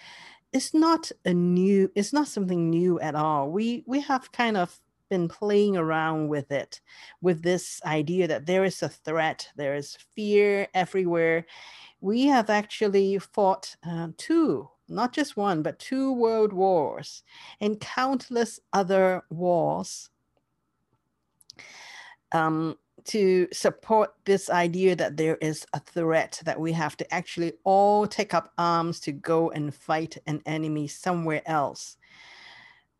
it's 0.52 0.72
not 0.72 1.10
a 1.24 1.34
new 1.34 1.90
it's 1.96 2.12
not 2.12 2.28
something 2.28 2.70
new 2.70 3.00
at 3.00 3.14
all 3.14 3.50
we 3.50 3.82
we 3.86 4.00
have 4.00 4.30
kind 4.32 4.56
of 4.56 4.80
been 5.10 5.28
playing 5.28 5.76
around 5.76 6.28
with 6.28 6.50
it 6.50 6.80
with 7.20 7.42
this 7.42 7.80
idea 7.84 8.26
that 8.26 8.46
there 8.46 8.64
is 8.64 8.82
a 8.82 8.88
threat 8.88 9.48
there 9.56 9.74
is 9.74 9.98
fear 10.14 10.66
everywhere. 10.72 11.44
We 12.00 12.26
have 12.26 12.48
actually 12.48 13.18
fought 13.18 13.76
uh, 13.86 14.08
two 14.16 14.70
not 14.88 15.12
just 15.12 15.36
one 15.36 15.62
but 15.62 15.78
two 15.78 16.12
world 16.12 16.52
wars 16.52 17.22
and 17.60 17.80
countless 17.80 18.58
other 18.72 19.22
wars 19.30 20.10
um, 22.32 22.76
to 23.04 23.48
support 23.52 24.14
this 24.24 24.50
idea 24.50 24.94
that 24.96 25.16
there 25.16 25.36
is 25.36 25.66
a 25.72 25.80
threat 25.80 26.40
that 26.44 26.60
we 26.60 26.72
have 26.72 26.96
to 26.96 27.14
actually 27.14 27.52
all 27.64 28.06
take 28.06 28.34
up 28.34 28.52
arms 28.58 29.00
to 29.00 29.12
go 29.12 29.50
and 29.50 29.74
fight 29.74 30.16
an 30.26 30.42
enemy 30.46 30.86
somewhere 30.86 31.42
else. 31.46 31.96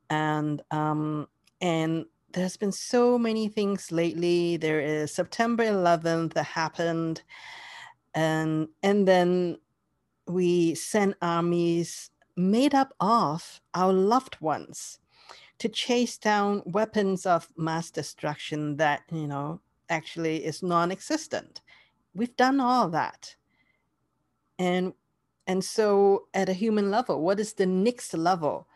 And 0.08 0.62
um, 0.70 1.28
and 1.60 2.06
there's 2.32 2.56
been 2.56 2.72
so 2.72 3.18
many 3.18 3.48
things 3.48 3.90
lately. 3.90 4.56
There 4.56 4.80
is 4.80 5.12
september 5.12 5.64
11th 5.64 6.34
that 6.34 6.44
happened 6.44 7.22
and 8.14 8.68
and 8.82 9.06
then 9.06 9.58
we 10.26 10.74
sent 10.74 11.16
armies 11.22 12.10
made 12.36 12.74
up 12.74 12.94
of 13.00 13.60
our 13.74 13.92
loved 13.92 14.40
ones 14.40 14.98
to 15.58 15.68
chase 15.68 16.16
down 16.16 16.62
weapons 16.64 17.26
of 17.26 17.48
mass 17.56 17.90
destruction 17.90 18.76
that 18.76 19.02
you 19.12 19.26
know 19.26 19.60
actually 19.88 20.44
is 20.44 20.62
non-existent. 20.62 21.60
We've 22.14 22.36
done 22.36 22.60
all 22.60 22.88
that. 22.90 23.34
And 24.58 24.94
and 25.46 25.64
so 25.64 26.26
at 26.32 26.48
a 26.48 26.52
human 26.52 26.90
level 26.90 27.22
what 27.22 27.40
is 27.40 27.54
the 27.54 27.66
next 27.66 28.14
level 28.14 28.68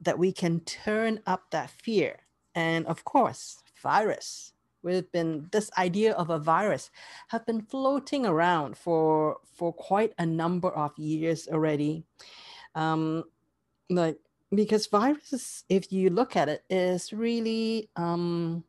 that 0.00 0.18
we 0.18 0.32
can 0.32 0.60
turn 0.60 1.20
up 1.26 1.50
that 1.50 1.70
fear. 1.70 2.20
And 2.54 2.86
of 2.86 3.04
course 3.04 3.58
virus. 3.82 4.52
We've 4.82 5.10
been 5.12 5.48
this 5.52 5.70
idea 5.76 6.12
of 6.14 6.30
a 6.30 6.38
virus 6.38 6.90
have 7.28 7.44
been 7.44 7.60
floating 7.60 8.24
around 8.24 8.78
for 8.78 9.38
for 9.54 9.72
quite 9.72 10.14
a 10.18 10.24
number 10.24 10.70
of 10.70 10.98
years 10.98 11.48
already. 11.48 12.04
Um 12.74 13.24
like 13.90 14.18
because 14.54 14.86
viruses 14.86 15.64
if 15.68 15.92
you 15.92 16.10
look 16.10 16.34
at 16.34 16.48
it 16.48 16.64
is 16.70 17.12
really 17.12 17.90
um 17.96 18.64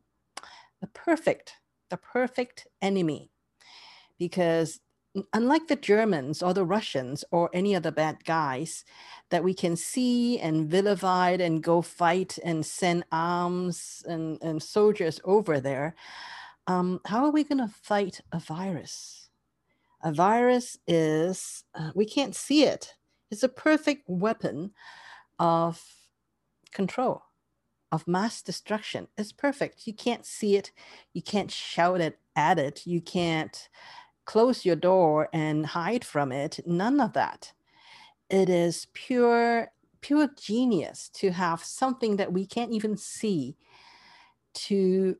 the 0.80 0.86
perfect, 0.88 1.54
the 1.88 1.96
perfect 1.96 2.66
enemy. 2.82 3.30
Because 4.18 4.80
unlike 5.32 5.68
the 5.68 5.76
Germans 5.76 6.42
or 6.42 6.54
the 6.54 6.64
Russians 6.64 7.24
or 7.30 7.50
any 7.52 7.74
other 7.74 7.90
bad 7.90 8.24
guys 8.24 8.84
that 9.30 9.44
we 9.44 9.54
can 9.54 9.76
see 9.76 10.38
and 10.38 10.68
vilify 10.68 11.30
and 11.32 11.62
go 11.62 11.82
fight 11.82 12.38
and 12.44 12.64
send 12.64 13.04
arms 13.12 14.02
and, 14.06 14.38
and 14.42 14.62
soldiers 14.62 15.20
over 15.24 15.60
there, 15.60 15.94
um, 16.66 17.00
how 17.06 17.24
are 17.24 17.30
we 17.30 17.44
going 17.44 17.58
to 17.58 17.74
fight 17.82 18.20
a 18.32 18.38
virus? 18.38 19.28
A 20.02 20.12
virus 20.12 20.78
is, 20.86 21.64
uh, 21.74 21.90
we 21.94 22.04
can't 22.04 22.34
see 22.34 22.64
it. 22.64 22.94
It's 23.30 23.42
a 23.42 23.48
perfect 23.48 24.04
weapon 24.08 24.72
of 25.38 25.82
control 26.72 27.22
of 27.92 28.08
mass 28.08 28.40
destruction 28.40 29.06
It's 29.18 29.32
perfect. 29.32 29.86
You 29.86 29.92
can't 29.92 30.24
see 30.24 30.56
it, 30.56 30.72
you 31.12 31.22
can't 31.22 31.50
shout 31.50 32.00
it 32.00 32.18
at 32.34 32.58
it, 32.58 32.86
you 32.86 33.02
can't 33.02 33.68
close 34.24 34.64
your 34.64 34.76
door 34.76 35.28
and 35.32 35.66
hide 35.66 36.04
from 36.04 36.32
it. 36.32 36.60
None 36.66 37.00
of 37.00 37.12
that. 37.14 37.52
It 38.30 38.48
is 38.48 38.86
pure, 38.92 39.72
pure 40.00 40.28
genius 40.40 41.10
to 41.14 41.30
have 41.30 41.62
something 41.62 42.16
that 42.16 42.32
we 42.32 42.46
can't 42.46 42.72
even 42.72 42.96
see 42.96 43.56
to 44.54 45.16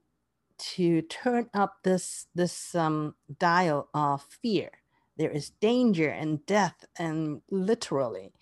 to 0.58 1.02
turn 1.02 1.50
up 1.54 1.78
this 1.82 2.26
this 2.34 2.74
um, 2.74 3.14
dial 3.38 3.88
of 3.94 4.22
fear. 4.22 4.70
There 5.16 5.30
is 5.30 5.50
danger 5.50 6.08
and 6.08 6.44
death, 6.46 6.84
and 6.98 7.42
literally 7.50 8.32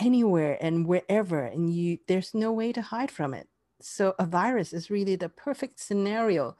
anywhere 0.00 0.56
and 0.60 0.86
wherever 0.86 1.44
and 1.44 1.72
you 1.72 1.98
there's 2.08 2.34
no 2.34 2.52
way 2.52 2.72
to 2.72 2.80
hide 2.80 3.10
from 3.10 3.34
it 3.34 3.46
so 3.80 4.14
a 4.18 4.26
virus 4.26 4.72
is 4.72 4.90
really 4.90 5.14
the 5.14 5.28
perfect 5.28 5.78
scenario 5.78 6.56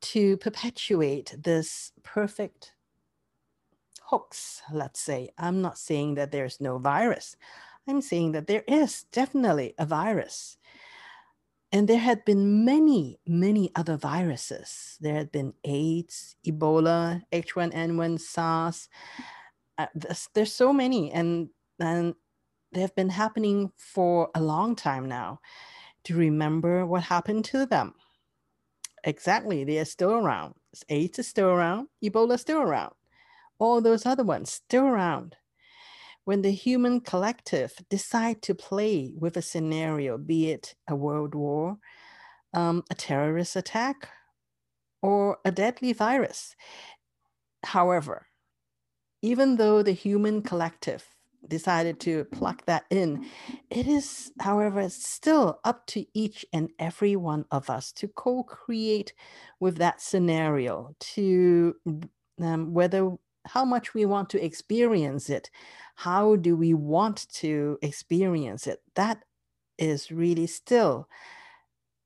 to 0.00 0.36
perpetuate 0.38 1.34
this 1.38 1.92
perfect 2.02 2.72
hoax 4.02 4.62
let's 4.72 5.00
say. 5.00 5.30
I'm 5.38 5.62
not 5.62 5.78
saying 5.78 6.14
that 6.14 6.32
there's 6.32 6.60
no 6.60 6.78
virus. 6.78 7.36
I'm 7.88 8.02
saying 8.02 8.32
that 8.32 8.46
there 8.46 8.64
is 8.66 9.04
definitely 9.12 9.74
a 9.78 9.86
virus. 9.86 10.56
And 11.72 11.86
there 11.86 11.98
had 11.98 12.24
been 12.24 12.64
many 12.64 13.20
many 13.26 13.70
other 13.76 13.96
viruses. 13.96 14.96
There 15.00 15.14
had 15.14 15.30
been 15.30 15.54
aids 15.64 16.34
ebola 16.46 17.22
h1n1 17.32 18.20
sars. 18.20 18.88
Uh, 19.78 19.86
there's, 20.34 20.52
so 20.52 20.72
many 20.72 21.12
and 21.12 21.48
and 21.78 22.14
they 22.72 22.80
have 22.80 22.94
been 22.94 23.08
happening 23.08 23.70
for 23.76 24.30
a 24.34 24.40
long 24.40 24.74
time 24.76 25.08
now. 25.08 25.40
To 26.04 26.16
remember 26.16 26.86
what 26.86 27.02
happened 27.02 27.44
to 27.46 27.66
them. 27.66 27.94
Exactly, 29.04 29.64
they 29.64 29.78
are 29.78 29.84
still 29.84 30.12
around. 30.12 30.54
AIDS 30.88 31.18
is 31.18 31.28
still 31.28 31.48
around, 31.48 31.88
Ebola 32.04 32.34
is 32.34 32.40
still 32.40 32.60
around. 32.60 32.92
All 33.58 33.80
those 33.80 34.06
other 34.06 34.24
ones 34.24 34.50
still 34.52 34.84
around. 34.84 35.36
When 36.24 36.42
the 36.42 36.50
human 36.50 37.00
collective 37.00 37.72
decide 37.88 38.42
to 38.42 38.54
play 38.54 39.12
with 39.16 39.36
a 39.36 39.42
scenario, 39.42 40.18
be 40.18 40.50
it 40.50 40.74
a 40.88 40.94
world 40.94 41.34
war, 41.34 41.78
um, 42.52 42.84
a 42.90 42.94
terrorist 42.94 43.56
attack, 43.56 44.08
or 45.02 45.38
a 45.44 45.50
deadly 45.50 45.92
virus. 45.92 46.54
However, 47.64 48.26
even 49.22 49.56
though 49.56 49.82
the 49.82 49.92
human 49.92 50.42
collective 50.42 51.06
decided 51.48 52.00
to 52.00 52.24
plug 52.26 52.62
that 52.66 52.84
in. 52.90 53.26
It 53.70 53.86
is, 53.86 54.32
however, 54.40 54.88
still 54.88 55.60
up 55.64 55.86
to 55.88 56.06
each 56.14 56.44
and 56.52 56.70
every 56.78 57.16
one 57.16 57.44
of 57.50 57.70
us 57.70 57.92
to 57.92 58.08
co 58.08 58.42
create 58.42 59.12
with 59.58 59.76
that 59.76 60.00
scenario, 60.00 60.94
to 61.00 61.74
um, 62.40 62.72
whether 62.72 63.10
how 63.46 63.64
much 63.64 63.94
we 63.94 64.04
want 64.04 64.30
to 64.30 64.44
experience 64.44 65.30
it, 65.30 65.50
how 65.96 66.36
do 66.36 66.56
we 66.56 66.74
want 66.74 67.26
to 67.32 67.78
experience 67.82 68.66
it. 68.66 68.80
That 68.94 69.24
is 69.78 70.10
really 70.10 70.46
still 70.46 71.08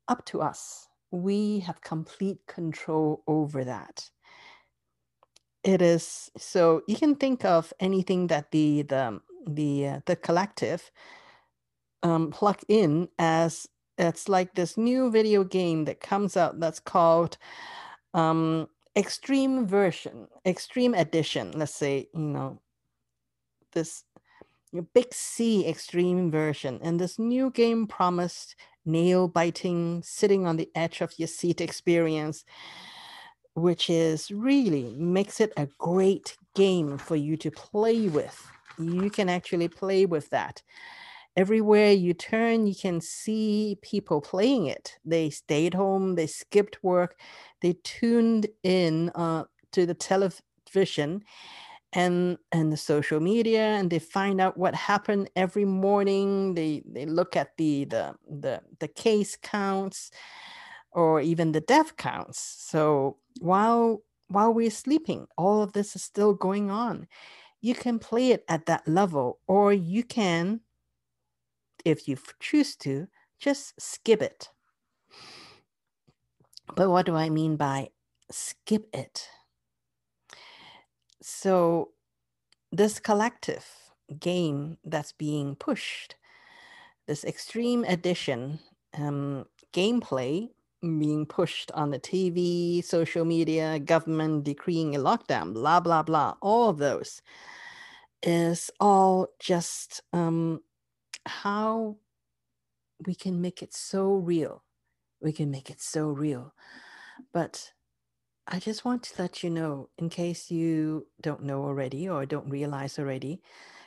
up 0.09 0.25
to 0.27 0.41
us. 0.41 0.89
We 1.11 1.61
have 1.61 1.81
complete 1.81 2.39
control 2.47 3.23
over 3.27 3.65
that 3.65 4.11
it 5.65 5.81
is 5.81 6.31
so 6.37 6.83
you 6.87 6.97
can 6.97 7.17
think 7.17 7.45
of 7.45 7.73
anything 7.81 8.27
that 8.29 8.51
the 8.53 8.83
the 8.83 9.21
the 9.47 9.87
uh, 9.89 10.01
the 10.07 10.17
collective 10.17 10.91
um, 12.03 12.31
plug 12.31 12.59
in 12.69 13.09
as 13.19 13.67
it's 13.97 14.29
like 14.29 14.55
this 14.55 14.77
new 14.77 15.11
video 15.11 15.43
game 15.43 15.87
that 15.87 16.01
comes 16.01 16.37
out 16.37 16.61
that's 16.61 16.81
called 16.81 17.39
um, 18.13 18.69
extreme 18.97 19.67
version 19.67 20.29
extreme 20.47 20.95
edition 20.95 21.51
let's 21.57 21.75
say 21.75 22.09
you 22.15 22.21
know 22.21 22.61
this 23.73 24.05
big 24.93 25.13
c 25.13 25.67
extreme 25.67 26.31
version 26.31 26.79
and 26.83 27.01
this 27.01 27.19
new 27.19 27.51
game 27.51 27.87
promised 27.87 28.55
nail 28.85 29.29
biting 29.29 30.03
sitting 30.05 30.47
on 30.47 30.57
the 30.57 30.71
edge 30.75 31.01
of 31.01 31.19
your 31.19 31.29
seat 31.29 31.61
experience 31.61 32.45
which 33.55 33.89
is 33.89 34.31
really 34.31 34.95
makes 34.97 35.41
it 35.41 35.53
a 35.57 35.69
great 35.79 36.37
game 36.55 36.99
for 36.99 37.17
you 37.17 37.37
to 37.39 37.51
play 37.51 38.09
with. 38.09 38.47
You 38.79 39.11
can 39.11 39.29
actually 39.29 39.69
play 39.69 40.07
with 40.07 40.31
that. 40.31 40.63
Everywhere 41.37 41.93
you 41.93 42.15
turn, 42.15 42.67
you 42.67 42.75
can 42.75 43.01
see 43.01 43.77
people 43.83 44.21
playing 44.21 44.67
it. 44.67 44.99
They 45.05 45.31
stayed 45.31 45.75
home, 45.75 46.15
they 46.15 46.29
skipped 46.29 46.83
work, 46.83 47.19
they 47.61 47.75
tuned 47.83 48.47
in 48.63 49.11
uh, 49.17 49.45
to 49.73 49.87
the 49.87 49.95
television 49.95 51.25
and 51.93 52.39
and 52.53 52.73
the 52.73 52.77
social 52.77 53.21
media 53.21 53.63
and 53.63 53.91
they 53.91 54.01
find 54.01 54.41
out 54.41 54.59
what 54.59 54.75
happened 54.75 55.31
every 55.37 55.65
morning 55.65 56.55
they 56.55 56.83
they 56.87 57.07
look 57.07 57.37
at 57.37 57.57
the 57.57 57.85
the 57.85 58.15
the, 58.29 58.61
the 58.81 58.89
case 58.89 59.37
counts 59.37 60.11
or 60.93 61.21
even 61.21 61.53
the 61.53 61.61
death 61.61 61.97
counts. 61.97 62.41
So 62.41 63.19
while 63.41 64.03
while 64.29 64.53
we're 64.53 64.71
sleeping, 64.71 65.27
all 65.37 65.63
of 65.63 65.73
this 65.73 65.95
is 65.95 66.03
still 66.03 66.35
going 66.35 66.71
on. 66.71 67.07
You 67.61 67.75
can 67.75 67.99
play 67.99 68.31
it 68.31 68.45
at 68.49 68.67
that 68.67 68.87
level, 68.89 69.39
or 69.47 69.73
you 69.73 70.03
can, 70.03 70.61
if 71.85 72.09
you 72.09 72.17
choose 72.41 72.75
to, 72.77 73.07
just 73.39 73.81
skip 73.81 74.23
it. 74.23 74.49
But 76.75 76.91
what 76.91 77.07
do 77.07 77.15
I 77.15 77.29
mean 77.29 77.57
by 77.57 77.91
skip 78.31 78.89
it? 78.95 79.29
so 81.25 81.93
this 82.71 83.01
collective 83.01 83.67
game 84.21 84.77
that's 84.85 85.13
being 85.13 85.57
pushed, 85.57 86.17
this 87.07 87.25
extreme 87.25 87.83
edition 87.85 88.59
um, 88.93 89.47
gameplay 89.73 90.51
being 90.99 91.27
pushed 91.27 91.71
on 91.73 91.91
the 91.91 91.99
TV, 91.99 92.83
social 92.85 93.25
media, 93.25 93.79
government 93.79 94.45
decreeing 94.45 94.95
a 94.95 94.99
lockdown, 94.99 95.55
blah, 95.55 95.81
blah, 95.81 96.03
blah, 96.03 96.35
all 96.41 96.69
of 96.69 96.79
those 96.79 97.23
is 98.23 98.71
all 98.81 99.29
just 99.39 100.01
um, 100.13 100.61
how 101.27 101.97
we 103.07 103.15
can 103.15 103.41
make 103.41 103.63
it 103.63 103.75
so 103.75 104.15
real. 104.15 104.65
We 105.21 105.33
can 105.33 105.51
make 105.51 105.71
it 105.71 105.81
so 105.81 106.09
real. 106.09 106.55
But 107.33 107.73
I 108.47 108.59
just 108.61 108.85
want 108.85 109.03
to 109.05 109.23
let 109.23 109.43
you 109.43 109.51
know, 109.51 109.89
in 109.99 110.09
case 110.11 110.51
you 110.51 111.07
don't 111.21 111.45
know 111.45 111.63
already 111.65 112.09
or 112.09 112.27
don't 112.27 112.49
realize 112.49 112.99
already, 112.99 113.41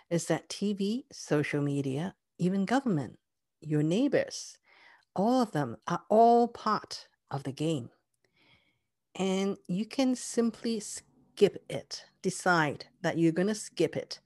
is 0.09 0.25
that 0.27 0.49
TV, 0.49 1.03
social 1.11 1.61
media, 1.61 2.15
even 2.37 2.65
government, 2.65 3.17
your 3.61 3.83
neighbors, 3.83 4.57
all 5.17 5.41
of 5.41 5.51
them 5.51 5.75
are 5.87 6.03
all 6.09 6.47
part 6.47 7.07
of 7.29 7.43
the 7.43 7.51
game. 7.51 7.89
And 9.15 9.57
you 9.67 9.85
can 9.85 10.15
simply 10.15 10.79
skip 10.79 11.65
it, 11.67 12.05
decide 12.21 12.85
that 13.01 13.17
you're 13.17 13.31
going 13.31 13.47
to 13.47 13.55
skip 13.55 13.97
it 13.97 14.19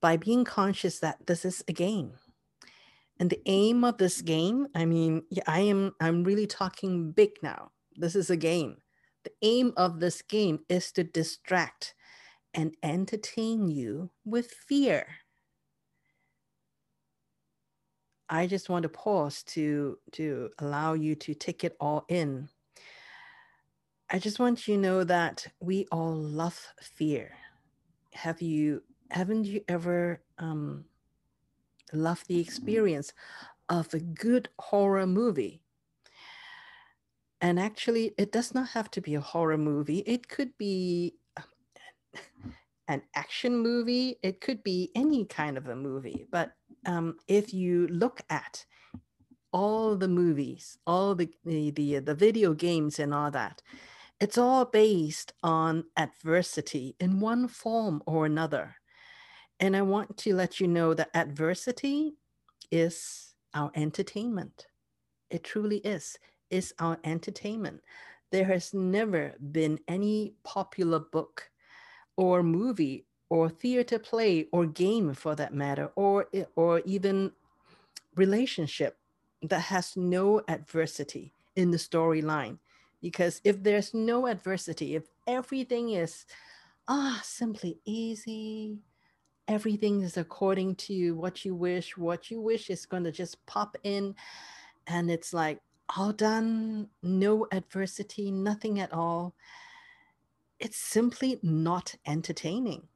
by 0.00 0.16
being 0.16 0.44
conscious 0.44 1.00
that 1.00 1.26
this 1.26 1.44
is 1.44 1.62
a 1.66 1.72
game. 1.72 2.12
And 3.18 3.30
the 3.30 3.42
aim 3.46 3.82
of 3.82 3.98
this 3.98 4.22
game, 4.22 4.68
I 4.76 4.84
mean, 4.84 5.24
I 5.48 5.60
am 5.60 5.92
I'm 6.00 6.22
really 6.22 6.46
talking 6.46 7.10
big 7.10 7.32
now. 7.42 7.72
This 7.96 8.14
is 8.14 8.30
a 8.30 8.36
game. 8.36 8.76
The 9.24 9.32
aim 9.42 9.72
of 9.76 9.98
this 9.98 10.22
game 10.22 10.60
is 10.68 10.92
to 10.92 11.02
distract 11.02 11.94
and 12.54 12.76
entertain 12.80 13.66
you 13.66 14.10
with 14.24 14.52
fear. 14.52 15.06
I 18.30 18.46
just 18.46 18.68
want 18.68 18.82
to 18.82 18.88
pause 18.88 19.42
to 19.54 19.98
to 20.12 20.50
allow 20.58 20.92
you 20.94 21.14
to 21.16 21.34
take 21.34 21.64
it 21.64 21.76
all 21.80 22.04
in. 22.08 22.48
I 24.10 24.18
just 24.18 24.38
want 24.38 24.66
you 24.66 24.74
to 24.76 24.80
know 24.80 25.04
that 25.04 25.46
we 25.60 25.86
all 25.92 26.14
love 26.14 26.72
fear. 26.80 27.32
Have 28.12 28.40
you 28.42 28.82
haven't 29.10 29.44
you 29.44 29.62
ever 29.68 30.22
um, 30.38 30.84
loved 31.92 32.28
the 32.28 32.40
experience 32.40 33.12
of 33.68 33.92
a 33.94 34.00
good 34.00 34.48
horror 34.58 35.06
movie? 35.06 35.62
And 37.40 37.60
actually, 37.60 38.14
it 38.18 38.32
does 38.32 38.52
not 38.52 38.70
have 38.70 38.90
to 38.92 39.00
be 39.00 39.14
a 39.14 39.20
horror 39.20 39.58
movie. 39.58 40.00
It 40.00 40.28
could 40.28 40.58
be 40.58 41.14
an 42.88 43.02
action 43.14 43.56
movie. 43.56 44.16
It 44.22 44.40
could 44.40 44.64
be 44.64 44.90
any 44.94 45.24
kind 45.24 45.56
of 45.56 45.68
a 45.68 45.76
movie. 45.76 46.26
But 46.30 46.52
um, 46.86 47.16
if 47.26 47.52
you 47.52 47.86
look 47.88 48.20
at 48.30 48.64
all 49.52 49.96
the 49.96 50.08
movies, 50.08 50.78
all 50.86 51.14
the, 51.14 51.30
the 51.44 51.70
the 51.70 51.98
the 52.00 52.14
video 52.14 52.54
games 52.54 52.98
and 52.98 53.14
all 53.14 53.30
that, 53.30 53.62
it's 54.20 54.38
all 54.38 54.64
based 54.64 55.32
on 55.42 55.84
adversity 55.96 56.96
in 57.00 57.20
one 57.20 57.48
form 57.48 58.02
or 58.06 58.26
another. 58.26 58.76
And 59.60 59.76
I 59.76 59.82
want 59.82 60.16
to 60.18 60.34
let 60.34 60.60
you 60.60 60.68
know 60.68 60.94
that 60.94 61.10
adversity 61.14 62.14
is 62.70 63.34
our 63.54 63.70
entertainment. 63.74 64.66
It 65.30 65.44
truly 65.44 65.78
is. 65.78 66.18
Is 66.50 66.72
our 66.78 66.98
entertainment. 67.04 67.80
There 68.30 68.44
has 68.44 68.72
never 68.72 69.34
been 69.52 69.78
any 69.88 70.34
popular 70.44 70.98
book 70.98 71.50
or 72.16 72.42
movie 72.42 73.06
or 73.30 73.48
theater 73.48 73.98
play 73.98 74.46
or 74.52 74.66
game 74.66 75.14
for 75.14 75.34
that 75.34 75.54
matter 75.54 75.90
or 75.96 76.26
or 76.56 76.80
even 76.80 77.32
relationship 78.16 78.98
that 79.42 79.60
has 79.60 79.96
no 79.96 80.42
adversity 80.48 81.32
in 81.56 81.70
the 81.70 81.76
storyline 81.76 82.58
because 83.00 83.40
if 83.44 83.62
there's 83.62 83.94
no 83.94 84.26
adversity 84.26 84.94
if 84.94 85.04
everything 85.26 85.90
is 85.90 86.26
ah 86.88 87.20
simply 87.22 87.78
easy 87.84 88.78
everything 89.46 90.02
is 90.02 90.16
according 90.16 90.74
to 90.74 91.12
what 91.12 91.44
you 91.44 91.54
wish 91.54 91.96
what 91.96 92.30
you 92.30 92.40
wish 92.40 92.70
is 92.70 92.86
going 92.86 93.04
to 93.04 93.12
just 93.12 93.44
pop 93.46 93.76
in 93.84 94.14
and 94.86 95.10
it's 95.10 95.32
like 95.32 95.60
all 95.96 96.12
done 96.12 96.88
no 97.02 97.46
adversity 97.52 98.30
nothing 98.30 98.80
at 98.80 98.92
all 98.92 99.34
it's 100.60 100.76
simply 100.76 101.38
not 101.42 101.94
entertaining. 102.06 102.88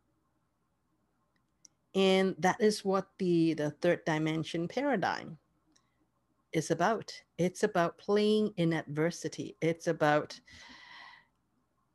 And 1.95 2.35
that 2.39 2.61
is 2.61 2.85
what 2.85 3.09
the, 3.19 3.55
the 3.55 3.71
third 3.71 4.05
dimension 4.05 4.69
paradigm 4.69 5.39
is 6.53 6.71
about. 6.71 7.13
It's 7.39 7.63
about 7.63 7.99
playing 7.99 8.55
in 8.57 8.73
adversity. 8.73 9.57
It's 9.61 9.87
about 9.87 10.39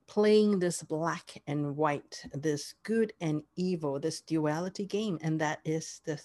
playing 0.06 0.60
this 0.60 0.84
black 0.84 1.42
and 1.48 1.76
white, 1.76 2.24
this 2.34 2.76
good 2.84 3.12
and 3.22 3.42
evil, 3.56 4.00
this 4.00 4.22
duality 4.22 4.86
game. 4.86 5.18
And 5.22 5.40
that 5.42 5.60
is 5.66 6.02
the 6.06 6.22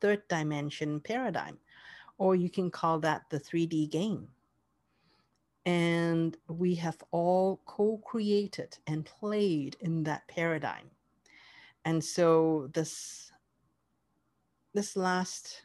third 0.00 0.26
dimension 0.28 1.00
paradigm. 1.00 1.58
Or 2.18 2.34
you 2.34 2.48
can 2.48 2.70
call 2.70 3.00
that 3.00 3.22
the 3.28 3.40
3D 3.40 3.90
game 3.90 4.28
and 5.66 6.36
we 6.48 6.76
have 6.76 6.96
all 7.10 7.60
co-created 7.66 8.78
and 8.86 9.04
played 9.04 9.76
in 9.80 10.04
that 10.04 10.26
paradigm 10.28 10.88
and 11.86 12.04
so 12.04 12.68
this 12.74 13.32
this 14.74 14.96
last 14.96 15.62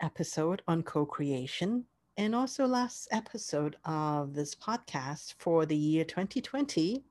episode 0.00 0.62
on 0.68 0.82
co-creation 0.82 1.84
and 2.16 2.34
also 2.34 2.66
last 2.66 3.08
episode 3.10 3.76
of 3.86 4.34
this 4.34 4.54
podcast 4.54 5.34
for 5.38 5.66
the 5.66 5.76
year 5.76 6.04
2020 6.04 7.02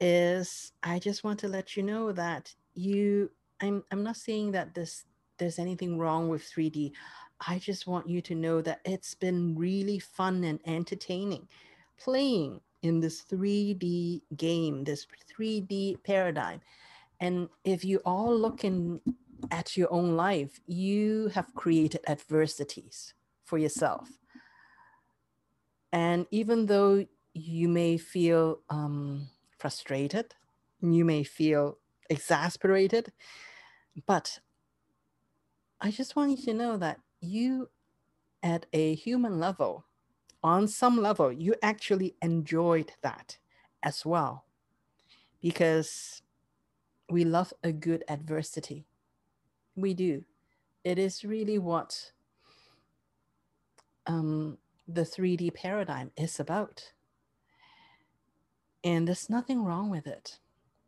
is 0.00 0.72
i 0.82 0.98
just 0.98 1.24
want 1.24 1.38
to 1.38 1.48
let 1.48 1.76
you 1.76 1.82
know 1.82 2.12
that 2.12 2.54
you 2.74 3.30
i'm 3.60 3.82
i'm 3.90 4.02
not 4.02 4.16
saying 4.16 4.52
that 4.52 4.74
this 4.74 5.04
there's 5.38 5.58
anything 5.58 5.98
wrong 5.98 6.28
with 6.28 6.42
3d 6.42 6.92
I 7.44 7.58
just 7.58 7.88
want 7.88 8.08
you 8.08 8.20
to 8.22 8.36
know 8.36 8.60
that 8.62 8.80
it's 8.84 9.16
been 9.16 9.56
really 9.56 9.98
fun 9.98 10.44
and 10.44 10.60
entertaining 10.64 11.48
playing 11.98 12.60
in 12.82 13.00
this 13.00 13.24
3D 13.24 14.22
game, 14.36 14.84
this 14.84 15.06
3D 15.38 16.02
paradigm. 16.04 16.60
And 17.20 17.48
if 17.64 17.84
you 17.84 18.00
all 18.04 18.36
looking 18.36 19.00
at 19.50 19.76
your 19.76 19.92
own 19.92 20.16
life, 20.16 20.60
you 20.66 21.28
have 21.34 21.54
created 21.54 22.00
adversities 22.08 23.14
for 23.44 23.58
yourself. 23.58 24.08
And 25.92 26.26
even 26.30 26.66
though 26.66 27.06
you 27.34 27.68
may 27.68 27.96
feel 27.98 28.60
um, 28.70 29.28
frustrated, 29.58 30.34
you 30.80 31.04
may 31.04 31.22
feel 31.22 31.78
exasperated, 32.10 33.12
but 34.06 34.40
I 35.80 35.90
just 35.90 36.16
want 36.16 36.30
you 36.30 36.44
to 36.44 36.54
know 36.54 36.76
that 36.78 36.98
you 37.20 37.68
at 38.42 38.66
a 38.72 38.94
human 38.94 39.38
level, 39.38 39.84
on 40.42 40.68
some 40.68 41.00
level, 41.00 41.32
you 41.32 41.54
actually 41.62 42.14
enjoyed 42.22 42.92
that 43.02 43.38
as 43.82 44.04
well. 44.04 44.44
Because 45.40 46.22
we 47.10 47.24
love 47.24 47.52
a 47.62 47.72
good 47.72 48.04
adversity. 48.08 48.86
We 49.76 49.94
do. 49.94 50.24
It 50.84 50.98
is 50.98 51.24
really 51.24 51.58
what 51.58 52.12
um, 54.06 54.58
the 54.88 55.02
3D 55.02 55.54
paradigm 55.54 56.10
is 56.16 56.38
about. 56.40 56.92
And 58.84 59.06
there's 59.06 59.30
nothing 59.30 59.64
wrong 59.64 59.90
with 59.90 60.06
it. 60.06 60.38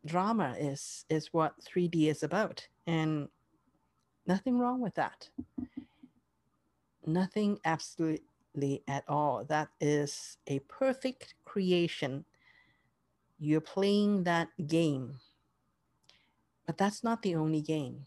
Drama 0.05 0.55
is 0.59 1.07
is 1.09 1.33
what 1.33 1.55
3D 1.63 2.09
is 2.09 2.23
about. 2.23 2.67
And 2.87 3.29
nothing 4.27 4.59
wrong 4.59 4.81
with 4.81 4.95
that 4.97 5.29
nothing 7.07 7.59
absolutely 7.65 8.25
at 8.87 9.05
all. 9.09 9.45
That 9.45 9.69
is 9.81 10.39
a 10.47 10.61
perfect 10.61 11.35
creation. 11.45 12.25
You're 13.39 13.61
playing 13.61 14.25
that 14.25 14.49
game. 14.67 15.19
But 16.67 16.79
that's 16.79 17.03
not 17.03 17.23
the 17.23 17.35
only 17.35 17.61
game. 17.61 18.07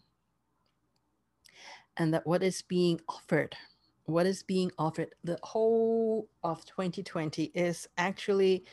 And 1.96 2.14
that 2.14 2.26
what 2.26 2.42
is 2.42 2.62
being 2.62 3.00
offered, 3.08 3.56
what 4.04 4.26
is 4.26 4.42
being 4.42 4.70
offered, 4.78 5.14
the 5.22 5.38
whole 5.42 6.28
of 6.42 6.64
2020 6.64 7.50
is 7.54 7.88
actually 7.98 8.64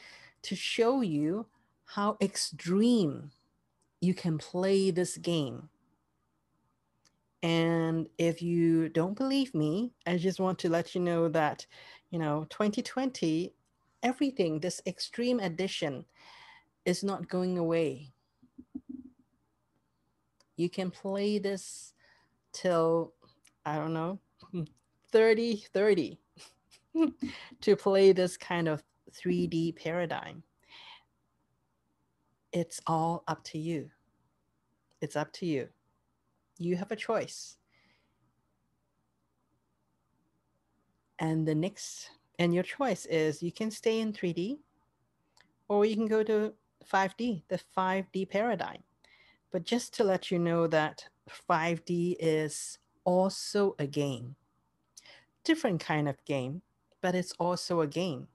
to 0.44 0.56
show 0.56 1.02
you 1.02 1.48
how 1.86 2.18
extreme 2.22 3.32
you 4.02 4.14
can 4.14 4.38
play 4.38 4.92
this 4.92 5.18
game 5.18 5.70
and 7.46 8.10
if 8.18 8.42
you 8.42 8.90
don't 8.90 9.16
believe 9.16 9.54
me, 9.54 9.94
I 10.08 10.18
just 10.18 10.40
want 10.40 10.58
to 10.60 10.70
let 10.70 10.96
you 10.96 11.02
know 11.02 11.30
that, 11.30 11.64
you 12.10 12.18
know, 12.18 12.48
2020, 12.50 13.54
everything, 14.02 14.60
this 14.60 14.82
extreme 14.88 15.40
edition 15.40 16.06
is 16.86 17.04
not 17.04 17.30
going 17.30 17.60
away. 17.60 18.10
You 20.58 20.72
can 20.72 20.90
play 20.90 21.38
this 21.38 21.94
till, 22.52 23.14
I 23.64 23.76
don't 23.76 23.94
know, 23.94 24.18
30 25.12 25.66
30 25.72 26.20
to 27.62 27.76
play 27.76 28.12
this 28.12 28.38
kind 28.38 28.68
of 28.68 28.82
3D 29.12 29.76
paradigm. 29.76 30.42
It's 32.52 32.82
all 32.88 33.24
up 33.28 33.44
to 33.44 33.60
you. 33.60 33.92
It's 35.00 35.16
up 35.16 35.32
to 35.34 35.46
you. 35.46 35.75
You 36.58 36.76
have 36.78 36.92
a 36.92 36.96
choice. 36.96 37.58
And 41.20 41.48
the 41.48 41.56
next, 41.56 42.10
and 42.40 42.54
your 42.54 42.64
choice 42.64 43.06
is 43.06 43.42
you 43.42 43.52
can 43.52 43.72
stay 43.72 44.00
in 44.00 44.12
3D 44.12 44.58
or 45.68 45.86
you 45.86 45.96
can 45.96 46.08
go 46.08 46.24
to 46.24 46.54
5D, 46.92 47.44
the 47.48 47.60
5D 47.76 48.30
paradigm. 48.30 48.84
But 49.52 49.64
just 49.64 49.94
to 49.96 50.04
let 50.04 50.32
you 50.32 50.40
know 50.40 50.68
that 50.68 51.06
5D 51.50 52.18
is 52.20 52.78
also 53.06 53.76
a 53.80 53.88
game, 53.88 54.36
different 55.44 55.80
kind 55.80 56.10
of 56.10 56.24
game, 56.26 56.62
but 57.02 57.16
it's 57.16 57.32
also 57.34 57.82
a 57.82 57.88
game. 57.88 58.28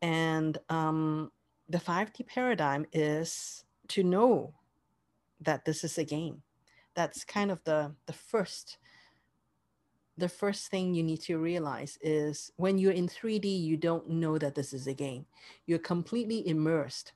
And 0.00 0.58
um, 0.68 1.30
the 1.68 1.78
5D 1.78 2.26
paradigm 2.26 2.86
is 2.92 3.64
to 3.88 4.02
know 4.02 4.54
that 5.44 5.64
this 5.64 5.84
is 5.84 5.98
a 5.98 6.04
game. 6.04 6.42
That's 6.94 7.24
kind 7.24 7.50
of 7.50 7.62
the, 7.64 7.94
the 8.06 8.12
first 8.12 8.78
the 10.18 10.28
first 10.28 10.70
thing 10.70 10.94
you 10.94 11.02
need 11.02 11.22
to 11.22 11.38
realize 11.38 11.98
is 12.02 12.52
when 12.56 12.76
you're 12.76 12.92
in 12.92 13.08
3D, 13.08 13.62
you 13.62 13.76
don't 13.78 14.10
know 14.10 14.36
that 14.36 14.54
this 14.54 14.74
is 14.74 14.86
a 14.86 14.92
game. 14.92 15.24
You're 15.66 15.78
completely 15.78 16.46
immersed. 16.46 17.12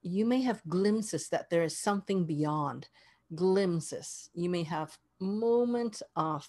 You 0.00 0.24
may 0.24 0.40
have 0.42 0.62
glimpses 0.68 1.28
that 1.30 1.50
there 1.50 1.64
is 1.64 1.76
something 1.76 2.24
beyond, 2.24 2.88
glimpses. 3.34 4.30
You 4.32 4.48
may 4.48 4.62
have 4.62 4.96
moments 5.20 6.02
of 6.14 6.48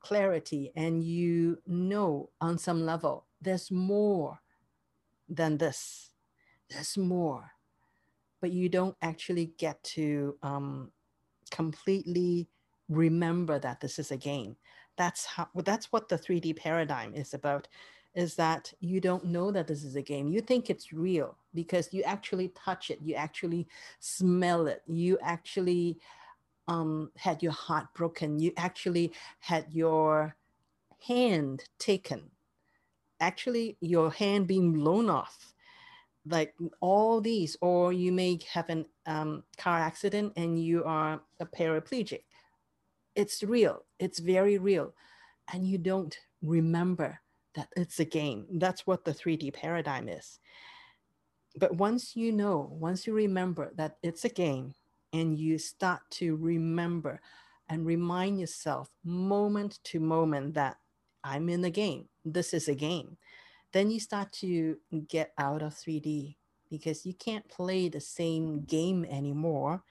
clarity 0.00 0.72
and 0.76 1.02
you 1.02 1.58
know 1.66 2.30
on 2.40 2.56
some 2.56 2.86
level 2.86 3.26
there's 3.40 3.70
more 3.70 4.40
than 5.28 5.58
this. 5.58 6.10
There's 6.70 6.96
more. 6.96 7.52
But 8.40 8.52
you 8.52 8.68
don't 8.68 8.96
actually 9.02 9.52
get 9.58 9.82
to 9.94 10.36
um, 10.42 10.90
completely 11.50 12.48
remember 12.88 13.58
that 13.58 13.80
this 13.80 13.98
is 13.98 14.10
a 14.10 14.16
game. 14.16 14.56
That's 14.96 15.24
how 15.24 15.48
that's 15.54 15.92
what 15.92 16.08
the 16.08 16.18
3D 16.18 16.56
paradigm 16.56 17.14
is 17.14 17.34
about 17.34 17.68
is 18.14 18.34
that 18.34 18.72
you 18.80 19.00
don't 19.00 19.24
know 19.26 19.52
that 19.52 19.68
this 19.68 19.84
is 19.84 19.94
a 19.94 20.02
game. 20.02 20.28
You 20.28 20.40
think 20.40 20.70
it's 20.70 20.92
real 20.92 21.36
because 21.54 21.92
you 21.92 22.02
actually 22.02 22.48
touch 22.48 22.90
it, 22.90 22.98
you 23.00 23.14
actually 23.14 23.68
smell 24.00 24.66
it, 24.66 24.82
you 24.86 25.18
actually 25.22 25.98
um, 26.66 27.10
had 27.16 27.42
your 27.42 27.52
heart 27.52 27.86
broken, 27.94 28.40
you 28.40 28.52
actually 28.56 29.12
had 29.38 29.66
your 29.70 30.36
hand 31.06 31.64
taken, 31.78 32.30
actually, 33.20 33.76
your 33.80 34.10
hand 34.10 34.48
being 34.48 34.72
blown 34.72 35.08
off. 35.08 35.54
Like 36.28 36.54
all 36.80 37.20
these, 37.20 37.56
or 37.60 37.92
you 37.92 38.12
may 38.12 38.38
have 38.52 38.68
a 38.70 38.84
um, 39.06 39.44
car 39.56 39.78
accident 39.78 40.34
and 40.36 40.62
you 40.62 40.84
are 40.84 41.20
a 41.40 41.46
paraplegic 41.46 42.22
it's 43.18 43.42
real, 43.42 43.84
it's 43.98 44.20
very 44.20 44.58
real. 44.58 44.94
And 45.52 45.66
you 45.66 45.76
don't 45.76 46.16
remember 46.40 47.20
that 47.56 47.68
it's 47.76 47.98
a 47.98 48.04
game. 48.04 48.46
That's 48.52 48.86
what 48.86 49.04
the 49.04 49.12
3D 49.12 49.52
paradigm 49.52 50.08
is. 50.08 50.38
But 51.56 51.74
once 51.74 52.14
you 52.14 52.30
know, 52.30 52.68
once 52.70 53.08
you 53.08 53.14
remember 53.14 53.72
that 53.74 53.96
it's 54.04 54.24
a 54.24 54.28
game, 54.28 54.74
and 55.12 55.38
you 55.38 55.58
start 55.58 56.02
to 56.10 56.36
remember 56.36 57.20
and 57.68 57.86
remind 57.86 58.38
yourself 58.38 58.90
moment 59.04 59.80
to 59.82 59.98
moment 59.98 60.54
that 60.54 60.76
I'm 61.24 61.48
in 61.48 61.62
the 61.62 61.70
game, 61.70 62.08
this 62.24 62.54
is 62.54 62.68
a 62.68 62.74
game, 62.74 63.16
then 63.78 63.92
you 63.92 64.00
start 64.00 64.32
to 64.32 64.76
get 65.06 65.32
out 65.38 65.62
of 65.62 65.72
3D 65.72 66.34
because 66.68 67.06
you 67.06 67.14
can't 67.14 67.48
play 67.48 67.88
the 67.88 68.00
same 68.00 68.62
game 68.62 69.04
anymore 69.04 69.84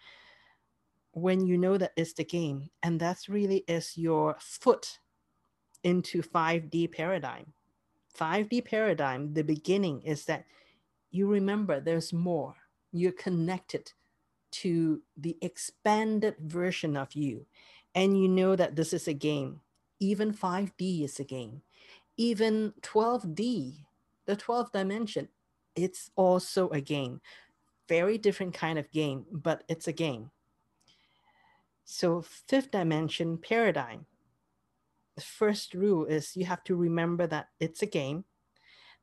when 1.13 1.47
you 1.47 1.57
know 1.57 1.77
that 1.77 1.93
it's 1.95 2.11
the 2.11 2.25
game 2.25 2.69
and 2.83 2.99
that's 2.99 3.29
really 3.29 3.63
is 3.65 3.97
your 3.97 4.35
foot 4.41 4.99
into 5.83 6.21
5d 6.21 6.91
paradigm. 6.91 7.53
5d 8.19 8.65
paradigm 8.65 9.33
the 9.33 9.43
beginning 9.43 10.01
is 10.01 10.25
that 10.25 10.43
you 11.11 11.25
remember 11.25 11.79
there's 11.79 12.11
more. 12.11 12.55
You're 12.91 13.13
connected 13.13 13.93
to 14.63 15.01
the 15.15 15.38
expanded 15.41 16.35
version 16.41 16.97
of 16.97 17.13
you 17.13 17.45
and 17.95 18.21
you 18.21 18.27
know 18.27 18.57
that 18.57 18.75
this 18.75 18.91
is 18.91 19.07
a 19.07 19.13
game. 19.13 19.61
Even 20.01 20.33
5d 20.33 21.05
is 21.05 21.21
a 21.21 21.23
game 21.23 21.61
even 22.18 22.74
12d 22.82 23.76
the 24.26 24.36
12th 24.36 24.72
dimension 24.72 25.28
it's 25.76 26.11
also 26.15 26.70
a 26.70 26.82
game 26.82 27.22
very 27.88 28.18
different 28.18 28.53
kind 28.53 28.78
of 28.78 28.91
game 28.91 29.26
but 29.32 29.63
it's 29.70 29.88
a 29.88 29.93
game 29.93 30.30
so, 31.89 32.22
fifth 32.22 32.72
dimension 32.72 33.38
paradigm. 33.38 34.07
The 35.15 35.22
first 35.22 35.74
rule 35.74 36.03
is 36.03 36.36
you 36.36 36.43
have 36.43 36.61
to 36.65 36.76
remember 36.76 37.28
that 37.28 37.47
it's 37.61 37.82
a 37.82 37.86
game, 37.86 38.26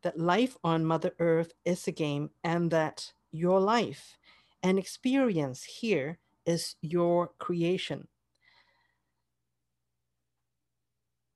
that 0.02 0.18
life 0.18 0.58
on 0.62 0.84
Mother 0.84 1.12
Earth 1.18 1.54
is 1.64 1.88
a 1.88 1.92
game, 1.92 2.28
and 2.44 2.70
that 2.72 3.10
your 3.32 3.58
life 3.58 4.18
and 4.62 4.78
experience 4.78 5.64
here 5.64 6.18
is 6.44 6.76
your 6.82 7.30
creation. 7.38 8.06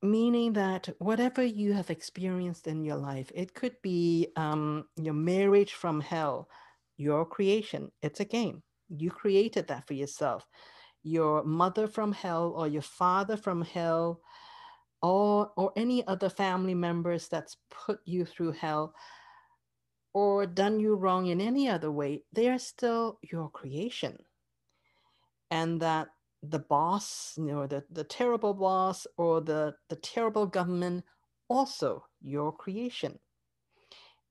Meaning 0.00 0.52
that 0.52 0.88
whatever 0.98 1.42
you 1.44 1.72
have 1.72 1.90
experienced 1.90 2.66
in 2.68 2.84
your 2.84 2.96
life, 2.96 3.32
it 3.34 3.54
could 3.54 3.74
be 3.82 4.28
um, 4.36 4.84
your 4.96 5.14
marriage 5.14 5.74
from 5.74 6.00
hell, 6.00 6.48
your 6.96 7.26
creation, 7.26 7.90
it's 8.00 8.20
a 8.20 8.24
game. 8.24 8.62
You 8.88 9.10
created 9.10 9.66
that 9.68 9.86
for 9.86 9.94
yourself 9.94 10.46
your 11.02 11.42
mother 11.44 11.86
from 11.86 12.12
hell 12.12 12.52
or 12.56 12.66
your 12.68 12.82
father 12.82 13.36
from 13.36 13.62
hell 13.62 14.20
or 15.02 15.50
or 15.56 15.72
any 15.76 16.06
other 16.06 16.28
family 16.28 16.74
members 16.74 17.28
that's 17.28 17.56
put 17.70 18.00
you 18.04 18.24
through 18.24 18.52
hell 18.52 18.92
or 20.12 20.46
done 20.46 20.80
you 20.80 20.94
wrong 20.96 21.26
in 21.26 21.40
any 21.40 21.68
other 21.68 21.90
way 21.90 22.22
they 22.32 22.48
are 22.48 22.58
still 22.58 23.18
your 23.22 23.48
creation 23.50 24.18
and 25.50 25.80
that 25.80 26.08
the 26.42 26.58
boss 26.58 27.34
you 27.36 27.44
know 27.46 27.66
the, 27.66 27.84
the 27.90 28.04
terrible 28.04 28.54
boss 28.54 29.06
or 29.16 29.40
the 29.40 29.74
the 29.88 29.96
terrible 29.96 30.46
government 30.46 31.04
also 31.48 32.04
your 32.20 32.52
creation 32.52 33.18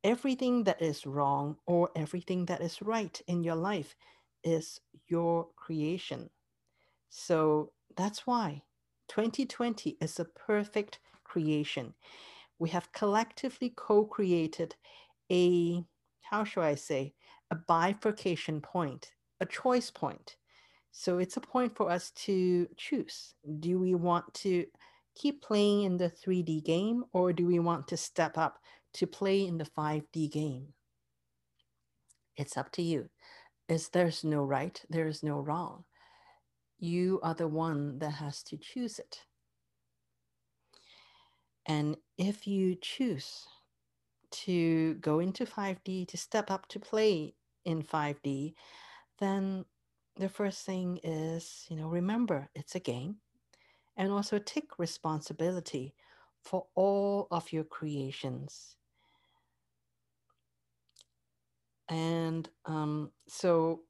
everything 0.03 0.63
that 0.63 0.81
is 0.81 1.05
wrong 1.05 1.57
or 1.65 1.89
everything 1.95 2.45
that 2.45 2.61
is 2.61 2.81
right 2.81 3.21
in 3.27 3.43
your 3.43 3.55
life 3.55 3.95
is 4.43 4.79
your 5.07 5.47
creation 5.55 6.29
so 7.09 7.71
that's 7.95 8.27
why 8.27 8.63
2020 9.07 9.97
is 10.01 10.19
a 10.19 10.25
perfect 10.25 10.99
creation. 11.23 11.93
We 12.59 12.69
have 12.69 12.91
collectively 12.91 13.73
co 13.75 14.05
created 14.05 14.75
a, 15.31 15.83
how 16.29 16.43
shall 16.43 16.63
I 16.63 16.75
say, 16.75 17.13
a 17.51 17.55
bifurcation 17.55 18.61
point, 18.61 19.11
a 19.39 19.45
choice 19.45 19.91
point. 19.91 20.37
So 20.99 21.19
it's 21.19 21.37
a 21.37 21.41
point 21.41 21.75
for 21.75 21.91
us 21.91 22.09
to 22.25 22.67
choose. 22.75 23.35
Do 23.59 23.77
we 23.79 23.93
want 23.93 24.33
to 24.35 24.65
keep 25.15 25.43
playing 25.43 25.83
in 25.83 25.97
the 25.97 26.09
3D 26.09 26.63
game 26.63 27.03
or 27.13 27.33
do 27.33 27.45
we 27.45 27.59
want 27.59 27.87
to 27.89 27.97
step 27.97 28.37
up 28.37 28.59
to 28.93 29.05
play 29.05 29.45
in 29.45 29.57
the 29.57 29.65
5D 29.65 30.31
game? 30.31 30.73
It's 32.35 32.57
up 32.57 32.71
to 32.73 32.81
you. 32.81 33.09
Is 33.69 33.89
there's 33.89 34.23
no 34.23 34.43
right, 34.43 34.81
there 34.89 35.07
is 35.07 35.21
no 35.21 35.39
wrong 35.39 35.83
you 36.79 37.19
are 37.23 37.33
the 37.33 37.47
one 37.47 37.99
that 37.99 38.11
has 38.11 38.43
to 38.43 38.57
choose 38.57 38.99
it. 38.99 39.23
And 41.65 41.97
if 42.17 42.47
you 42.47 42.75
choose 42.79 43.45
to 44.31 44.95
go 44.95 45.19
into 45.19 45.45
5D, 45.45 46.07
to 46.07 46.17
step 46.17 46.51
up 46.51 46.67
to 46.69 46.79
play 46.79 47.33
in 47.65 47.83
5D, 47.83 48.53
then 49.19 49.65
the 50.19 50.29
first 50.29 50.65
thing 50.65 50.99
is, 51.03 51.65
you 51.69 51.75
know, 51.75 51.87
remember 51.87 52.49
it's 52.55 52.75
a 52.75 52.79
game 52.79 53.17
and 53.95 54.11
also 54.11 54.39
take 54.39 54.79
responsibility 54.79 55.93
for 56.43 56.65
all 56.75 57.27
of 57.31 57.51
your 57.51 57.63
creations. 57.63 58.75
And 61.89 62.49
um, 62.65 63.11
so 63.27 63.81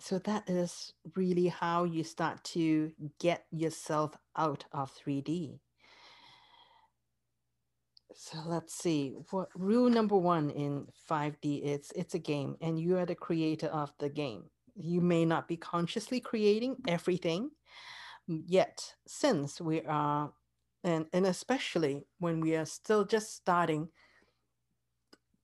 so 0.00 0.18
that 0.20 0.48
is 0.48 0.92
really 1.16 1.48
how 1.48 1.84
you 1.84 2.04
start 2.04 2.42
to 2.44 2.92
get 3.18 3.46
yourself 3.50 4.16
out 4.36 4.64
of 4.72 4.92
3D. 4.96 5.58
So 8.14 8.38
let's 8.46 8.74
see. 8.74 9.16
What 9.30 9.48
rule 9.54 9.90
number 9.90 10.16
one 10.16 10.50
in 10.50 10.86
5D 11.10 11.62
is 11.62 11.92
it's 11.96 12.14
a 12.14 12.18
game 12.18 12.56
and 12.60 12.78
you 12.78 12.96
are 12.96 13.06
the 13.06 13.14
creator 13.14 13.68
of 13.68 13.92
the 13.98 14.08
game. 14.08 14.44
You 14.80 15.00
may 15.00 15.24
not 15.24 15.48
be 15.48 15.56
consciously 15.56 16.20
creating 16.20 16.76
everything 16.86 17.50
yet, 18.26 18.94
since 19.06 19.60
we 19.60 19.82
are 19.82 20.32
and 20.84 21.06
and 21.12 21.26
especially 21.26 22.06
when 22.18 22.40
we 22.40 22.54
are 22.54 22.64
still 22.66 23.04
just 23.04 23.34
starting 23.34 23.88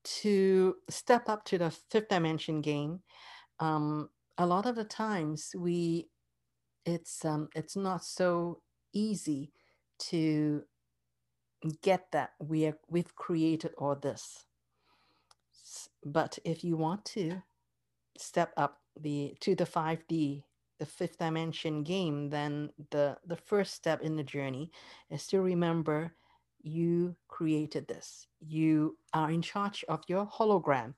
to 0.05 0.77
step 0.89 1.29
up 1.29 1.45
to 1.45 1.59
the 1.59 1.71
fifth 1.71 2.09
dimension 2.09 2.61
game 2.61 3.01
um, 3.59 4.09
a 4.39 4.47
lot 4.47 4.67
of 4.67 4.77
the 4.77 4.85
times 4.85 5.51
we 5.57 6.09
it's 6.85 7.25
um, 7.25 7.49
it's 7.55 7.77
not 7.77 8.05
so 8.05 8.61
easy 8.93 9.53
to 9.99 10.63
get 11.83 12.11
that 12.13 12.31
we 12.41 12.67
are 12.67 12.79
we've 12.89 13.15
created 13.17 13.73
all 13.79 13.95
this. 13.97 14.45
But 16.05 16.39
if 16.45 16.63
you 16.63 16.77
want 16.77 17.05
to 17.07 17.43
step 18.19 18.53
up 18.57 18.81
the 19.01 19.35
to 19.41 19.55
the 19.55 19.65
5d 19.65 20.43
the 20.79 20.87
fifth 20.87 21.19
dimension 21.19 21.83
game 21.83 22.29
then 22.31 22.71
the 22.91 23.17
the 23.27 23.37
first 23.37 23.75
step 23.75 24.03
in 24.03 24.17
the 24.17 24.23
journey 24.23 24.71
is 25.11 25.27
to 25.27 25.41
remember 25.41 26.13
you 26.65 27.15
created 27.29 27.87
this. 27.87 28.27
You 28.41 28.97
are 29.13 29.31
in 29.31 29.43
charge 29.43 29.85
of 29.89 30.01
your 30.09 30.27
hologram 30.27 30.95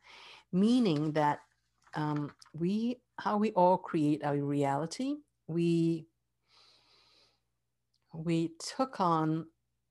meaning 0.52 1.12
that 1.12 1.40
um, 1.94 2.32
we 2.54 3.00
how 3.18 3.36
we 3.36 3.50
all 3.52 3.76
create 3.76 4.22
our 4.24 4.36
reality 4.36 5.16
we 5.48 6.06
we 8.14 8.52
took 8.76 9.00
on 9.00 9.46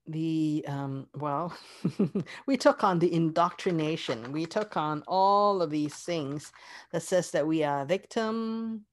the 0.08 0.64
um, 0.68 1.06
well 1.14 1.56
we 2.46 2.56
took 2.56 2.84
on 2.84 2.98
the 2.98 3.12
indoctrination. 3.12 4.32
We 4.32 4.46
took 4.46 4.76
on 4.76 5.02
all 5.06 5.62
of 5.62 5.70
these 5.70 5.94
things 5.94 6.52
that 6.92 7.02
says 7.02 7.30
that 7.32 7.46
we 7.46 7.64
are 7.64 7.82
a 7.82 7.86
victim 7.86 8.84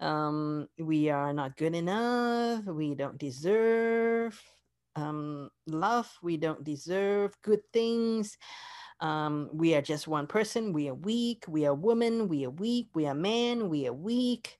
um, 0.00 0.68
we 0.78 1.08
are 1.08 1.32
not 1.32 1.56
good 1.56 1.74
enough 1.74 2.64
we 2.66 2.94
don't 2.94 3.18
deserve 3.18 4.40
um, 4.94 5.50
love 5.66 6.10
we 6.22 6.36
don't 6.36 6.64
deserve 6.64 7.36
good 7.42 7.60
things. 7.72 8.36
Um, 9.00 9.50
we 9.52 9.74
are 9.74 9.82
just 9.82 10.08
one 10.08 10.26
person 10.26 10.72
we 10.72 10.88
are 10.88 10.94
weak 10.94 11.44
we 11.48 11.66
are 11.66 11.74
woman 11.74 12.28
we 12.28 12.46
are 12.46 12.50
weak 12.50 12.88
we 12.94 13.06
are 13.06 13.14
man 13.14 13.68
we 13.68 13.86
are 13.86 13.92
weak 13.92 14.58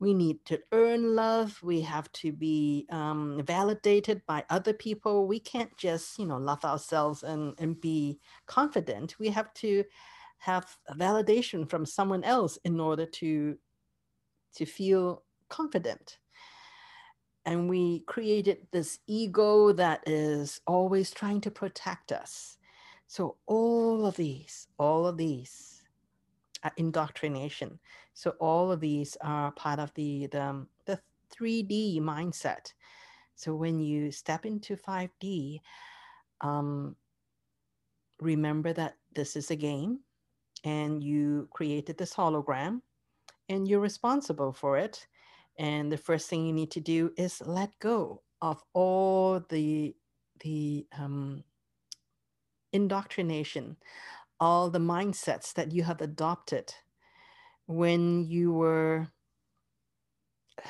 we 0.00 0.14
need 0.14 0.44
to 0.46 0.58
earn 0.72 1.14
love. 1.14 1.60
We 1.62 1.82
have 1.82 2.10
to 2.12 2.32
be 2.32 2.86
um, 2.90 3.42
validated 3.44 4.22
by 4.26 4.44
other 4.48 4.72
people. 4.72 5.26
We 5.26 5.38
can't 5.38 5.76
just 5.76 6.18
you 6.18 6.26
know 6.26 6.38
love 6.38 6.64
ourselves 6.64 7.22
and, 7.22 7.54
and 7.58 7.80
be 7.80 8.18
confident. 8.46 9.18
We 9.18 9.28
have 9.28 9.52
to 9.54 9.84
have 10.38 10.74
validation 10.92 11.68
from 11.68 11.84
someone 11.84 12.24
else 12.24 12.58
in 12.64 12.80
order 12.80 13.04
to 13.04 13.58
to 14.56 14.66
feel 14.66 15.22
confident. 15.50 16.18
And 17.44 17.68
we 17.68 18.00
created 18.00 18.66
this 18.70 18.98
ego 19.06 19.72
that 19.72 20.02
is 20.06 20.60
always 20.66 21.10
trying 21.10 21.40
to 21.42 21.50
protect 21.50 22.10
us. 22.10 22.56
So 23.06 23.36
all 23.46 24.06
of 24.06 24.16
these 24.16 24.66
all 24.78 25.06
of 25.06 25.18
these 25.18 25.69
indoctrination 26.76 27.78
so 28.14 28.30
all 28.38 28.70
of 28.70 28.80
these 28.80 29.16
are 29.22 29.52
part 29.52 29.78
of 29.78 29.92
the 29.94 30.26
the, 30.26 30.42
um, 30.42 30.68
the 30.86 31.00
3D 31.30 32.00
mindset. 32.00 32.72
So 33.34 33.54
when 33.54 33.80
you 33.80 34.10
step 34.10 34.44
into 34.44 34.76
5D, 34.76 35.60
um, 36.40 36.96
remember 38.20 38.72
that 38.72 38.96
this 39.14 39.36
is 39.36 39.50
a 39.50 39.56
game 39.56 40.00
and 40.64 41.02
you 41.02 41.48
created 41.52 41.96
this 41.96 42.14
hologram 42.14 42.82
and 43.48 43.66
you're 43.66 43.80
responsible 43.80 44.52
for 44.52 44.76
it. 44.76 45.06
And 45.58 45.90
the 45.90 45.96
first 45.96 46.28
thing 46.28 46.46
you 46.46 46.52
need 46.52 46.70
to 46.72 46.80
do 46.80 47.12
is 47.16 47.42
let 47.44 47.78
go 47.78 48.22
of 48.42 48.62
all 48.72 49.40
the 49.48 49.94
the 50.40 50.86
um, 50.98 51.44
indoctrination, 52.72 53.76
all 54.40 54.70
the 54.70 54.78
mindsets 54.78 55.52
that 55.54 55.72
you 55.72 55.82
have 55.82 56.00
adopted 56.00 56.74
when 57.66 58.24
you 58.24 58.52
were 58.52 59.08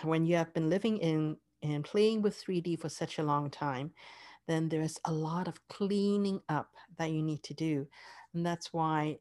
when 0.03 0.25
you 0.25 0.37
have 0.37 0.53
been 0.55 0.71
living 0.71 0.99
in 0.99 1.37
and 1.63 1.85
playing 1.85 2.23
with 2.23 2.43
3D 2.43 2.79
for 2.79 2.89
such 2.89 3.19
a 3.19 3.23
long 3.23 3.51
time, 3.51 3.93
then 4.47 4.69
there's 4.69 4.99
a 5.05 5.13
lot 5.13 5.49
of 5.49 5.67
cleaning 5.69 6.41
up 6.49 6.71
that 6.99 7.11
you 7.11 7.23
need 7.23 7.43
to 7.43 7.55
do. 7.55 7.87
And 8.35 8.45
that's 8.45 8.73
why 8.73 9.19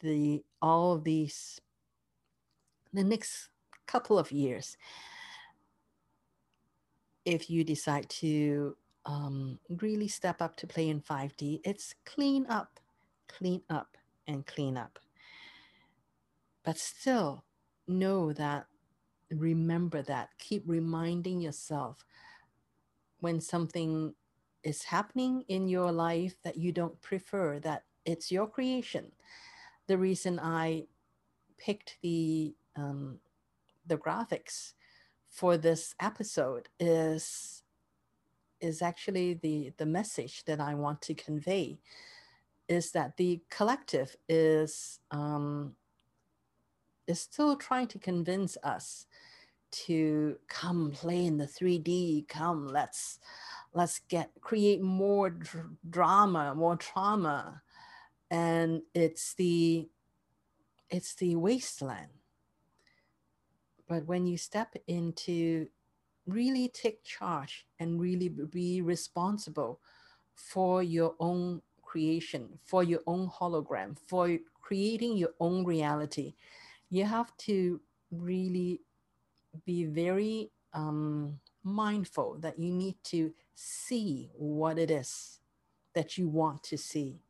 the 0.00 0.42
all 0.62 0.98
these 0.98 1.60
the 2.92 3.04
next 3.04 3.48
couple 3.86 4.18
of 4.18 4.32
years, 4.32 4.76
if 7.24 7.50
you 7.50 7.62
decide 7.64 8.08
to 8.08 8.76
um, 9.04 9.58
really 9.68 10.08
step 10.08 10.40
up 10.40 10.56
to 10.56 10.66
play 10.66 10.88
in 10.88 11.00
5D, 11.00 11.60
it's 11.64 11.94
clean 12.04 12.46
up, 12.48 12.80
clean 13.28 13.62
up, 13.70 13.96
and 14.26 14.46
clean 14.46 14.76
up. 14.76 14.98
But 16.64 16.78
still 16.78 17.44
know 17.86 18.32
that 18.32 18.66
remember 19.30 20.02
that. 20.02 20.30
Keep 20.38 20.64
reminding 20.66 21.40
yourself 21.40 22.04
when 23.20 23.40
something 23.40 24.14
is 24.62 24.82
happening 24.82 25.44
in 25.48 25.68
your 25.68 25.92
life 25.92 26.34
that 26.42 26.56
you 26.56 26.72
don't 26.72 27.00
prefer 27.00 27.58
that 27.60 27.84
it's 28.04 28.30
your 28.30 28.46
creation. 28.46 29.12
The 29.86 29.98
reason 29.98 30.40
i 30.40 30.86
picked 31.58 31.98
the 32.02 32.54
um, 32.76 33.18
the 33.86 33.96
graphics 33.96 34.72
for 35.28 35.56
this 35.56 35.94
episode 36.00 36.68
is 36.78 37.62
is 38.60 38.82
actually 38.82 39.34
the 39.34 39.72
the 39.76 39.86
message 39.86 40.44
that 40.44 40.60
i 40.60 40.74
want 40.74 41.00
to 41.02 41.14
convey 41.14 41.78
is 42.68 42.92
that 42.92 43.16
the 43.16 43.40
collective 43.50 44.16
is 44.28 45.00
um, 45.10 45.74
is 47.06 47.20
still 47.20 47.56
trying 47.56 47.86
to 47.88 47.98
convince 47.98 48.56
us 48.62 49.06
to 49.70 50.36
come 50.48 50.90
play 50.90 51.26
in 51.26 51.36
the 51.36 51.46
3D. 51.46 52.28
Come, 52.28 52.68
let's 52.68 53.18
let's 53.74 54.00
get 54.08 54.30
create 54.40 54.80
more 54.80 55.30
dr- 55.30 55.76
drama, 55.88 56.54
more 56.54 56.76
trauma, 56.76 57.62
and 58.30 58.82
it's 58.94 59.34
the 59.34 59.88
it's 60.90 61.14
the 61.14 61.36
wasteland. 61.36 62.10
But 63.88 64.06
when 64.06 64.26
you 64.26 64.36
step 64.36 64.74
into 64.88 65.68
really 66.26 66.68
take 66.68 67.04
charge 67.04 67.66
and 67.78 68.00
really 68.00 68.28
be 68.28 68.82
responsible 68.82 69.80
for 70.34 70.82
your 70.82 71.14
own 71.20 71.62
creation, 71.96 72.58
for 72.62 72.84
your 72.84 73.00
own 73.06 73.26
hologram, 73.26 73.96
for 74.06 74.38
creating 74.60 75.16
your 75.16 75.30
own 75.40 75.64
reality, 75.64 76.34
you 76.90 77.04
have 77.04 77.34
to 77.38 77.80
really 78.10 78.82
be 79.64 79.86
very 79.86 80.50
um, 80.74 81.40
mindful 81.64 82.36
that 82.40 82.58
you 82.58 82.70
need 82.70 82.96
to 83.02 83.32
see 83.54 84.30
what 84.34 84.78
it 84.78 84.90
is 84.90 85.40
that 85.94 86.18
you 86.18 86.28
want 86.28 86.62
to 86.62 86.76
see. 86.76 87.22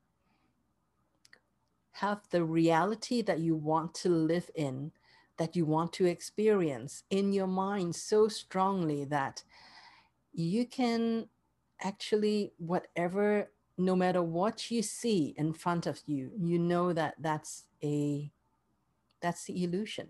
Have 1.92 2.22
the 2.30 2.42
reality 2.42 3.22
that 3.22 3.38
you 3.38 3.54
want 3.54 3.94
to 4.02 4.08
live 4.08 4.50
in, 4.56 4.90
that 5.36 5.54
you 5.54 5.64
want 5.64 5.92
to 5.92 6.06
experience 6.06 7.04
in 7.10 7.32
your 7.32 7.46
mind 7.46 7.94
so 7.94 8.26
strongly 8.26 9.04
that 9.04 9.44
you 10.32 10.66
can 10.66 11.28
actually, 11.80 12.52
whatever, 12.58 13.48
no 13.78 13.96
matter 13.96 14.22
what 14.22 14.70
you 14.70 14.82
see 14.82 15.34
in 15.36 15.52
front 15.52 15.86
of 15.86 16.00
you, 16.06 16.30
you 16.38 16.58
know 16.58 16.92
that 16.92 17.14
that's 17.18 17.64
a 17.82 18.30
that's 19.20 19.44
the 19.44 19.64
illusion. 19.64 20.08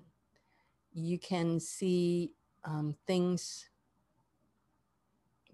You 0.93 1.19
can 1.19 1.61
see 1.61 2.33
um, 2.65 2.97
things 3.07 3.69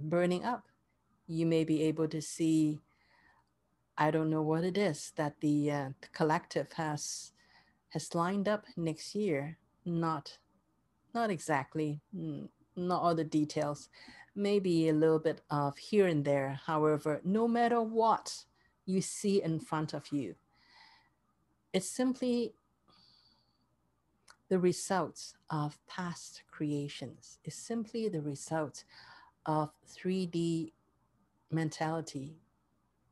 burning 0.00 0.44
up. 0.44 0.64
You 1.26 1.46
may 1.46 1.64
be 1.64 1.82
able 1.82 2.08
to 2.08 2.20
see, 2.20 2.80
I 3.96 4.10
don't 4.10 4.30
know 4.30 4.42
what 4.42 4.64
it 4.64 4.76
is 4.76 5.12
that 5.16 5.40
the 5.40 5.70
uh, 5.70 5.88
collective 6.12 6.72
has 6.74 7.32
has 7.90 8.14
lined 8.14 8.48
up 8.48 8.64
next 8.76 9.14
year. 9.14 9.58
Not, 9.84 10.38
not 11.14 11.30
exactly, 11.30 12.00
not 12.76 13.02
all 13.02 13.14
the 13.14 13.24
details. 13.24 13.88
Maybe 14.34 14.88
a 14.88 14.94
little 14.94 15.18
bit 15.18 15.42
of 15.50 15.76
here 15.76 16.06
and 16.06 16.24
there. 16.24 16.60
However, 16.66 17.20
no 17.24 17.46
matter 17.46 17.82
what 17.82 18.44
you 18.86 19.00
see 19.02 19.42
in 19.42 19.60
front 19.60 19.92
of 19.92 20.10
you, 20.10 20.34
it's 21.72 21.88
simply 21.88 22.54
the 24.52 24.58
results 24.58 25.32
of 25.48 25.78
past 25.86 26.42
creations 26.50 27.38
It's 27.42 27.56
simply 27.56 28.10
the 28.10 28.20
result 28.20 28.84
of 29.46 29.70
3D 29.88 30.72
mentality 31.50 32.36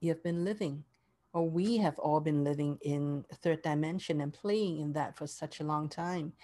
you 0.01 0.11
have 0.11 0.23
been 0.23 0.45
living 0.45 0.85
or 1.33 1.49
we 1.49 1.79
have 1.79 1.99
all 1.99 2.21
been 2.21 2.45
living 2.45 2.77
in 2.83 3.25
third 3.43 3.63
dimension 3.63 4.21
and 4.21 4.35
playing 4.35 4.81
in 4.81 4.93
that 4.93 5.17
for 5.17 5.27
such 5.27 5.61
a 5.61 5.65
long 5.65 5.89
time 5.89 6.35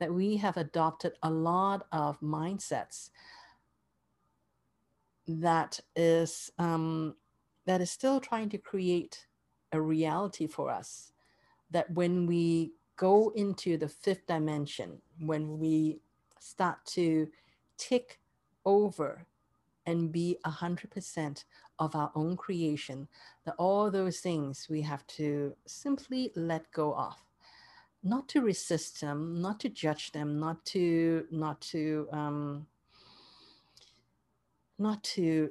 that 0.00 0.12
we 0.12 0.36
have 0.38 0.56
adopted 0.56 1.12
a 1.22 1.30
lot 1.30 1.86
of 1.92 2.18
mindsets 2.20 3.10
that 5.40 5.78
is 5.96 6.50
um, 6.58 7.14
that 7.66 7.80
is 7.80 7.90
still 7.90 8.20
trying 8.20 8.48
to 8.48 8.58
create 8.58 9.26
a 9.72 9.80
reality 9.80 10.46
for 10.46 10.70
us 10.70 11.12
that 11.70 11.90
when 11.92 12.26
we 12.26 12.72
go 12.96 13.32
into 13.36 13.76
the 13.76 13.88
fifth 13.88 14.26
dimension 14.26 15.00
when 15.20 15.58
we 15.58 16.00
start 16.40 16.84
to 16.84 17.28
take 17.78 18.18
over 18.64 19.26
and 19.86 20.12
be 20.12 20.36
100% 20.44 21.44
of 21.78 21.96
our 21.96 22.12
own 22.14 22.36
creation, 22.36 23.08
that 23.44 23.54
all 23.58 23.90
those 23.90 24.20
things 24.20 24.66
we 24.68 24.82
have 24.82 25.06
to 25.06 25.54
simply 25.66 26.30
let 26.36 26.70
go 26.72 26.94
of. 26.94 27.16
Not 28.02 28.28
to 28.28 28.40
resist 28.40 29.00
them, 29.00 29.40
not 29.40 29.60
to 29.60 29.68
judge 29.68 30.12
them, 30.12 30.38
not 30.38 30.64
to, 30.66 31.26
not 31.30 31.60
to, 31.62 32.08
um, 32.12 32.66
not 34.80 35.02
to 35.04 35.50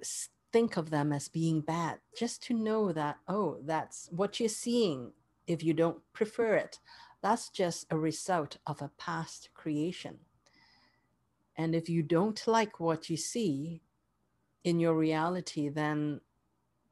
think 0.51 0.77
of 0.77 0.89
them 0.89 1.13
as 1.13 1.29
being 1.29 1.61
bad, 1.61 1.99
just 2.17 2.43
to 2.43 2.53
know 2.53 2.91
that, 2.91 3.17
oh, 3.27 3.59
that's 3.63 4.09
what 4.11 4.39
you're 4.39 4.49
seeing. 4.49 5.11
If 5.47 5.63
you 5.63 5.73
don't 5.73 6.01
prefer 6.13 6.55
it, 6.55 6.79
that's 7.21 7.49
just 7.49 7.85
a 7.89 7.97
result 7.97 8.57
of 8.65 8.81
a 8.81 8.91
past 8.97 9.49
creation. 9.53 10.17
And 11.55 11.75
if 11.75 11.89
you 11.89 12.03
don't 12.03 12.41
like 12.47 12.79
what 12.79 13.09
you 13.09 13.17
see, 13.17 13.81
in 14.63 14.79
your 14.79 14.93
reality, 14.95 15.69
then 15.69 16.21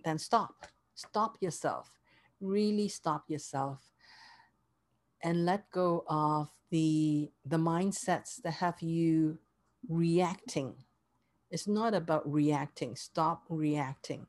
then 0.03 0.17
stop. 0.17 0.67
Stop 0.95 1.37
yourself. 1.41 1.89
Really 2.39 2.87
stop 2.87 3.29
yourself 3.29 3.79
and 5.23 5.45
let 5.45 5.69
go 5.71 6.03
of 6.07 6.49
the 6.69 7.31
the 7.45 7.57
mindsets 7.57 8.41
that 8.43 8.53
have 8.53 8.81
you 8.81 9.39
reacting. 9.89 10.75
It's 11.49 11.67
not 11.67 11.93
about 11.93 12.31
reacting. 12.31 12.95
Stop 12.95 13.43
reacting. 13.49 14.27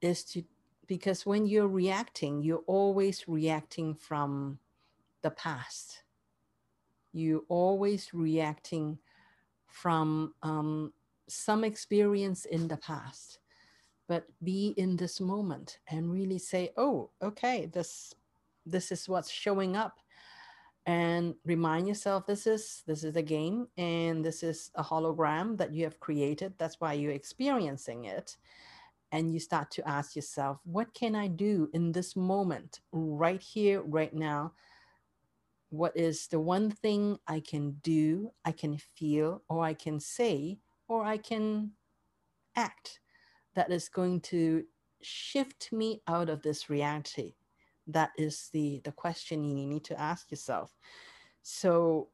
Is 0.00 0.24
to 0.24 0.42
because 0.86 1.26
when 1.26 1.46
you're 1.46 1.68
reacting, 1.68 2.42
you're 2.42 2.64
always 2.66 3.26
reacting 3.26 3.94
from 3.94 4.58
the 5.22 5.30
past. 5.30 6.02
You're 7.12 7.42
always 7.48 8.12
reacting 8.12 8.98
from 9.66 10.34
um, 10.42 10.92
some 11.28 11.64
experience 11.64 12.44
in 12.44 12.68
the 12.68 12.76
past, 12.76 13.40
but 14.06 14.26
be 14.42 14.74
in 14.76 14.96
this 14.96 15.20
moment 15.20 15.78
and 15.88 16.12
really 16.12 16.38
say, 16.38 16.70
oh, 16.76 17.10
okay, 17.22 17.66
this 17.66 18.14
this 18.64 18.90
is 18.90 19.08
what's 19.08 19.30
showing 19.30 19.76
up 19.76 19.98
and 20.86 21.34
remind 21.44 21.88
yourself 21.88 22.26
this 22.26 22.46
is 22.46 22.82
this 22.86 23.04
is 23.04 23.16
a 23.16 23.22
game 23.22 23.66
and 23.76 24.24
this 24.24 24.42
is 24.42 24.70
a 24.76 24.82
hologram 24.82 25.56
that 25.58 25.74
you 25.74 25.84
have 25.84 26.00
created 26.00 26.52
that's 26.58 26.80
why 26.80 26.92
you're 26.92 27.12
experiencing 27.12 28.04
it 28.04 28.36
and 29.12 29.32
you 29.32 29.38
start 29.40 29.70
to 29.70 29.86
ask 29.88 30.14
yourself 30.14 30.58
what 30.64 30.92
can 30.94 31.14
i 31.14 31.26
do 31.26 31.68
in 31.74 31.92
this 31.92 32.14
moment 32.14 32.80
right 32.92 33.42
here 33.42 33.82
right 33.82 34.14
now 34.14 34.52
what 35.70 35.96
is 35.96 36.28
the 36.28 36.38
one 36.38 36.70
thing 36.70 37.18
i 37.26 37.40
can 37.40 37.72
do 37.82 38.30
i 38.44 38.52
can 38.52 38.78
feel 38.94 39.42
or 39.48 39.64
i 39.64 39.74
can 39.74 39.98
say 39.98 40.58
or 40.88 41.04
I 41.04 41.18
can 41.18 41.72
act 42.54 43.00
that 43.54 43.70
is 43.70 43.88
going 43.88 44.20
to 44.20 44.64
shift 45.02 45.72
me 45.72 46.02
out 46.06 46.28
of 46.28 46.42
this 46.42 46.70
reality. 46.70 47.34
That 47.86 48.10
is 48.16 48.48
the, 48.52 48.80
the 48.84 48.92
question 48.92 49.44
you 49.44 49.66
need 49.66 49.84
to 49.84 50.00
ask 50.00 50.30
yourself. 50.30 50.76
So 51.42 52.08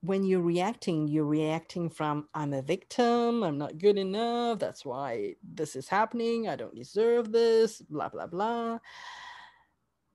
when 0.00 0.24
you're 0.24 0.42
reacting, 0.42 1.08
you're 1.08 1.24
reacting 1.24 1.90
from, 1.90 2.28
I'm 2.34 2.52
a 2.52 2.62
victim, 2.62 3.42
I'm 3.42 3.58
not 3.58 3.78
good 3.78 3.98
enough, 3.98 4.58
that's 4.58 4.84
why 4.84 5.34
this 5.42 5.74
is 5.74 5.88
happening, 5.88 6.48
I 6.48 6.54
don't 6.54 6.74
deserve 6.74 7.32
this, 7.32 7.82
blah, 7.82 8.08
blah, 8.08 8.26
blah. 8.26 8.78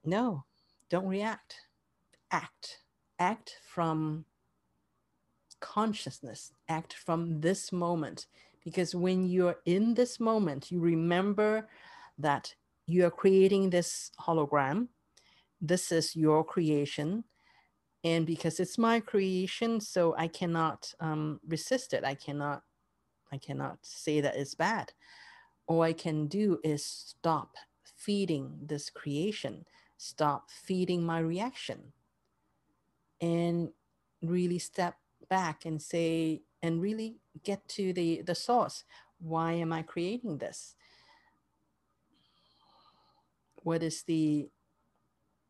No, 0.05 0.45
don't 0.89 1.07
react. 1.07 1.55
Act. 2.31 2.79
Act 3.19 3.57
from 3.65 4.25
consciousness 5.63 6.51
act 6.67 6.93
from 6.93 7.39
this 7.39 7.71
moment 7.71 8.27
because 8.65 8.93
when 8.93 9.25
you're 9.25 9.55
in 9.65 9.93
this 9.93 10.19
moment 10.19 10.69
you 10.69 10.77
remember 10.77 11.65
that 12.17 12.53
you 12.85 13.05
are 13.05 13.11
creating 13.11 13.69
this 13.69 14.11
hologram. 14.19 14.87
This 15.61 15.91
is 15.91 16.15
your 16.15 16.43
creation. 16.43 17.23
And 18.03 18.25
because 18.25 18.59
it's 18.59 18.77
my 18.77 18.99
creation 18.99 19.79
so 19.79 20.13
i 20.17 20.27
cannot 20.27 20.93
um, 20.99 21.39
resist 21.47 21.93
it. 21.93 22.03
I 22.03 22.15
cannot 22.15 22.63
i 23.31 23.37
cannot 23.37 23.77
say 23.81 24.21
that 24.21 24.35
it's 24.35 24.55
bad. 24.55 24.91
All 25.67 25.81
i 25.81 25.93
can 25.93 26.27
do 26.27 26.59
is 26.63 26.85
stop 26.85 27.55
feeding 27.95 28.59
this 28.65 28.89
creation. 28.89 29.65
Stop 29.97 30.51
feeding 30.51 31.03
my 31.03 31.19
reaction. 31.19 31.93
And 33.21 33.69
really 34.21 34.59
step 34.59 34.95
back 35.29 35.65
and 35.65 35.81
say 35.81 36.41
and 36.61 36.81
really 36.81 37.15
get 37.43 37.65
to 37.69 37.93
the 37.93 38.21
the 38.23 38.35
source. 38.35 38.83
Why 39.19 39.53
am 39.53 39.71
i 39.71 39.81
creating 39.81 40.39
this 40.39 40.75
what 43.63 43.83
is 43.83 44.03
the 44.03 44.47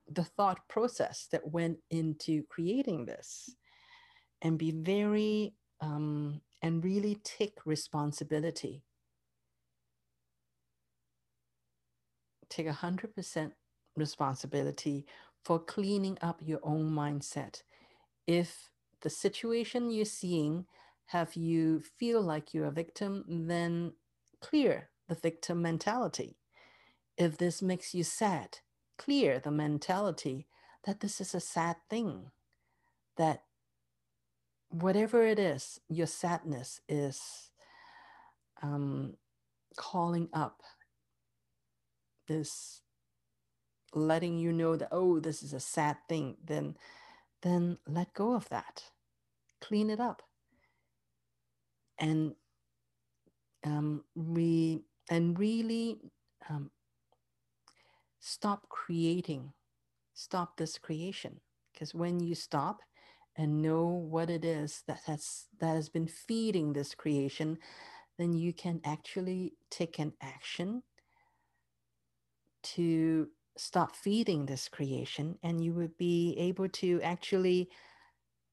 the 0.09 0.23
thought 0.23 0.59
process 0.67 1.27
that 1.31 1.47
went 1.47 1.77
into 1.89 2.43
creating 2.49 3.05
this? 3.05 3.55
And 4.41 4.57
be 4.57 4.71
very 4.71 5.53
um, 5.81 6.41
and 6.61 6.83
really 6.83 7.15
take 7.23 7.65
responsibility. 7.65 8.83
Take 12.49 12.67
100% 12.67 13.51
responsibility 13.95 15.05
for 15.43 15.59
cleaning 15.59 16.17
up 16.21 16.39
your 16.41 16.59
own 16.63 16.89
mindset. 16.89 17.63
If 18.27 18.69
the 19.01 19.09
situation 19.09 19.91
you're 19.91 20.05
seeing 20.05 20.65
have 21.07 21.35
you 21.35 21.81
feel 21.99 22.21
like 22.21 22.53
you're 22.53 22.67
a 22.67 22.71
victim, 22.71 23.25
then 23.27 23.93
clear 24.41 24.89
the 25.09 25.15
victim 25.15 25.61
mentality. 25.61 26.37
If 27.17 27.37
this 27.37 27.61
makes 27.61 27.93
you 27.93 28.03
sad, 28.03 28.59
clear 28.97 29.39
the 29.39 29.51
mentality 29.51 30.47
that 30.85 30.99
this 30.99 31.21
is 31.21 31.33
a 31.33 31.39
sad 31.39 31.77
thing, 31.89 32.31
that 33.17 33.43
whatever 34.69 35.23
it 35.23 35.39
is, 35.39 35.79
your 35.87 36.07
sadness 36.07 36.81
is 36.89 37.51
um, 38.61 39.17
calling 39.75 40.29
up 40.33 40.63
this 42.27 42.81
letting 43.95 44.39
you 44.39 44.51
know 44.51 44.75
that 44.75 44.87
oh 44.91 45.19
this 45.19 45.43
is 45.43 45.53
a 45.53 45.59
sad 45.59 45.97
thing 46.07 46.35
then 46.43 46.75
then 47.43 47.77
let 47.85 48.13
go 48.13 48.33
of 48.33 48.49
that. 48.49 48.85
Clean 49.61 49.89
it 49.89 49.99
up. 49.99 50.23
And 51.99 52.33
um, 53.65 54.03
re, 54.15 54.81
and 55.09 55.37
really 55.37 55.99
um, 56.49 56.71
stop 58.23 58.69
creating 58.69 59.51
stop 60.13 60.57
this 60.57 60.77
creation. 60.77 61.39
Because 61.73 61.93
when 61.93 62.19
you 62.19 62.35
stop 62.35 62.81
and 63.35 63.61
know 63.61 63.85
what 63.85 64.29
it 64.29 64.45
is 64.45 64.83
that 64.87 65.01
has 65.07 65.45
that 65.59 65.75
has 65.75 65.89
been 65.89 66.07
feeding 66.07 66.73
this 66.73 66.93
creation 66.93 67.57
then 68.19 68.31
you 68.33 68.53
can 68.53 68.79
actually 68.85 69.53
take 69.71 69.97
an 69.97 70.13
action 70.21 70.83
to 72.61 73.27
stop 73.57 73.95
feeding 73.95 74.45
this 74.45 74.69
creation 74.69 75.37
and 75.41 75.63
you 75.63 75.73
would 75.73 75.97
be 75.97 76.35
able 76.37 76.69
to 76.69 77.01
actually 77.01 77.69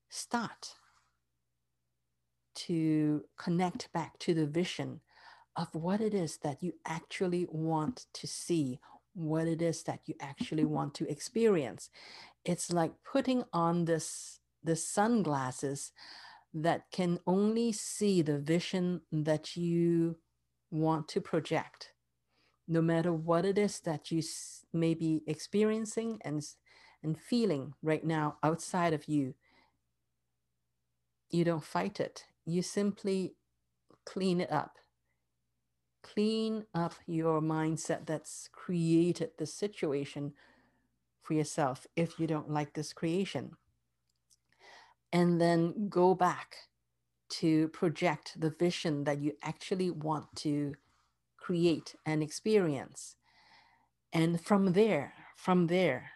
start 0.08 0.74
to 2.54 3.22
connect 3.38 3.92
back 3.92 4.18
to 4.18 4.32
the 4.32 4.46
vision 4.46 5.00
of 5.56 5.74
what 5.74 6.00
it 6.00 6.14
is 6.14 6.38
that 6.38 6.62
you 6.62 6.72
actually 6.86 7.46
want 7.50 8.06
to 8.14 8.26
see, 8.26 8.80
what 9.14 9.46
it 9.46 9.62
is 9.62 9.82
that 9.84 10.00
you 10.06 10.14
actually 10.20 10.64
want 10.64 10.94
to 10.94 11.10
experience. 11.10 11.90
It's 12.44 12.72
like 12.72 12.92
putting 13.10 13.44
on 13.52 13.84
this 13.84 14.40
the 14.62 14.76
sunglasses 14.76 15.92
that 16.52 16.84
can 16.92 17.18
only 17.26 17.72
see 17.72 18.22
the 18.22 18.38
vision 18.38 19.00
that 19.12 19.56
you 19.56 20.16
want 20.70 21.08
to 21.08 21.20
project. 21.20 21.92
No 22.68 22.82
matter 22.82 23.12
what 23.12 23.44
it 23.44 23.58
is 23.58 23.80
that 23.80 24.10
you 24.10 24.22
may 24.72 24.94
be 24.94 25.22
experiencing 25.26 26.18
and 26.24 26.42
and 27.02 27.18
feeling 27.18 27.72
right 27.82 28.04
now 28.04 28.36
outside 28.42 28.92
of 28.92 29.08
you 29.08 29.34
you 31.30 31.44
don't 31.44 31.64
fight 31.64 32.00
it. 32.00 32.24
You 32.44 32.62
simply 32.62 33.34
clean 34.04 34.40
it 34.40 34.50
up 34.50 34.79
Clean 36.02 36.64
up 36.74 36.94
your 37.06 37.40
mindset 37.40 38.06
that's 38.06 38.48
created 38.52 39.30
the 39.38 39.46
situation 39.46 40.32
for 41.22 41.34
yourself 41.34 41.86
if 41.96 42.18
you 42.18 42.26
don't 42.26 42.50
like 42.50 42.72
this 42.74 42.92
creation. 42.92 43.52
And 45.12 45.40
then 45.40 45.88
go 45.88 46.14
back 46.14 46.56
to 47.30 47.68
project 47.68 48.40
the 48.40 48.50
vision 48.50 49.04
that 49.04 49.20
you 49.20 49.32
actually 49.42 49.90
want 49.90 50.34
to 50.36 50.74
create 51.36 51.94
and 52.06 52.22
experience. 52.22 53.16
And 54.12 54.40
from 54.40 54.72
there, 54.72 55.12
from 55.36 55.68
there, 55.68 56.10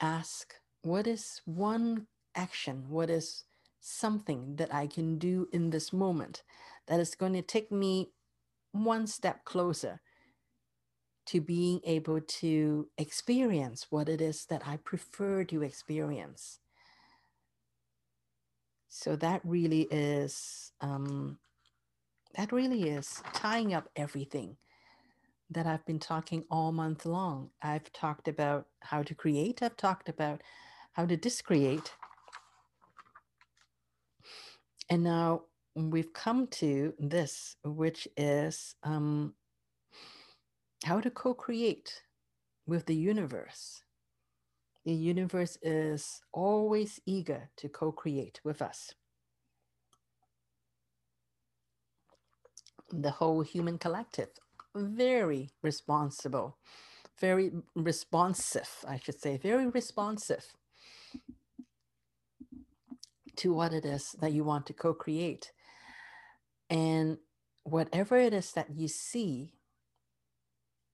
ask 0.00 0.54
what 0.82 1.06
is 1.06 1.42
one 1.44 2.06
action, 2.34 2.86
what 2.88 3.10
is 3.10 3.44
something 3.80 4.56
that 4.56 4.72
I 4.74 4.86
can 4.86 5.18
do 5.18 5.48
in 5.52 5.70
this 5.70 5.92
moment 5.92 6.42
that 6.88 7.00
is 7.00 7.14
going 7.14 7.34
to 7.34 7.42
take 7.42 7.70
me 7.72 8.10
one 8.72 9.06
step 9.06 9.44
closer 9.44 10.00
to 11.26 11.40
being 11.40 11.80
able 11.84 12.20
to 12.20 12.88
experience 12.98 13.86
what 13.90 14.08
it 14.08 14.20
is 14.20 14.46
that 14.46 14.62
I 14.66 14.78
prefer 14.78 15.44
to 15.44 15.62
experience. 15.62 16.58
So 18.88 19.16
that 19.16 19.40
really 19.44 19.82
is 19.90 20.72
um, 20.80 21.38
that 22.36 22.52
really 22.52 22.88
is 22.90 23.22
tying 23.32 23.74
up 23.74 23.88
everything 23.96 24.56
that 25.50 25.66
I've 25.66 25.84
been 25.86 25.98
talking 25.98 26.44
all 26.50 26.72
month 26.72 27.04
long. 27.04 27.50
I've 27.62 27.92
talked 27.92 28.28
about 28.28 28.66
how 28.80 29.02
to 29.02 29.14
create. 29.14 29.62
I've 29.62 29.76
talked 29.76 30.08
about 30.08 30.42
how 30.92 31.06
to 31.06 31.16
discreate. 31.16 31.92
And 34.90 35.04
now 35.04 35.42
we've 35.74 36.12
come 36.12 36.46
to 36.48 36.94
this, 36.98 37.56
which 37.64 38.08
is 38.16 38.74
um, 38.82 39.34
how 40.84 41.00
to 41.00 41.10
co 41.10 41.34
create 41.34 42.02
with 42.66 42.86
the 42.86 42.94
universe. 42.96 43.82
The 44.84 44.92
universe 44.92 45.58
is 45.62 46.20
always 46.32 47.00
eager 47.06 47.50
to 47.56 47.68
co 47.68 47.92
create 47.92 48.40
with 48.44 48.60
us. 48.60 48.92
The 52.90 53.10
whole 53.10 53.42
human 53.42 53.78
collective, 53.78 54.28
very 54.74 55.50
responsible, 55.62 56.58
very 57.20 57.52
responsive, 57.74 58.68
I 58.86 58.98
should 58.98 59.20
say, 59.20 59.38
very 59.38 59.66
responsive 59.68 60.44
to 63.36 63.54
what 63.54 63.72
it 63.72 63.84
is 63.84 64.14
that 64.20 64.32
you 64.32 64.44
want 64.44 64.66
to 64.66 64.74
co 64.74 64.92
create. 64.92 65.52
And 66.72 67.18
whatever 67.64 68.16
it 68.16 68.32
is 68.32 68.52
that 68.52 68.74
you 68.74 68.88
see 68.88 69.52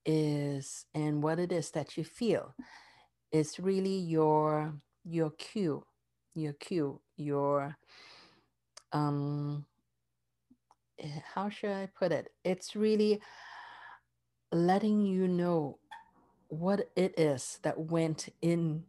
is 0.05 0.87
and 0.93 1.22
what 1.22 1.39
it 1.39 1.53
is 1.53 1.70
that 1.70 1.97
you 1.97 2.03
feel 2.03 2.55
is 3.31 3.61
really 3.61 3.97
your 3.97 4.74
your 5.05 5.31
cue 5.31 5.85
your 6.35 6.55
cue 6.55 7.01
your 7.16 7.76
um 8.93 9.64
eh, 10.99 11.20
how 11.35 11.49
should 11.49 11.70
i 11.70 11.87
put 11.87 12.11
it? 12.11 12.33
It's 12.45 12.74
really 12.74 13.20
letting 14.51 15.05
you 15.05 15.29
know 15.29 15.79
what 16.49 16.89
it 16.97 17.18
is 17.18 17.61
that 17.62 17.79
went 17.79 18.31
in 18.41 18.85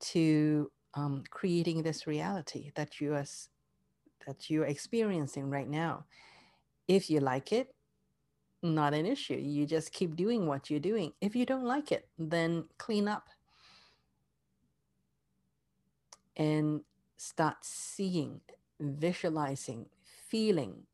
to 0.00 0.70
um, 0.94 1.24
creating 1.30 1.82
this 1.82 2.06
reality 2.06 2.70
that 2.76 3.00
you 3.00 3.14
are 3.14 3.26
that 4.28 4.50
you're 4.50 4.66
experiencing 4.66 5.48
right 5.48 5.68
now 5.68 6.04
if 6.86 7.08
you 7.10 7.18
like 7.18 7.50
it 7.50 7.74
not 8.62 8.94
an 8.94 9.06
issue. 9.06 9.34
You 9.40 9.66
just 9.66 9.92
keep 9.92 10.16
doing 10.16 10.46
what 10.46 10.70
you're 10.70 10.80
doing. 10.80 11.12
If 11.20 11.36
you 11.36 11.46
don't 11.46 11.64
like 11.64 11.92
it, 11.92 12.08
then 12.18 12.64
clean 12.76 13.08
up 13.08 13.28
and 16.36 16.82
start 17.16 17.56
seeing, 17.62 18.40
visualizing, 18.80 19.86
feeling 20.28 20.84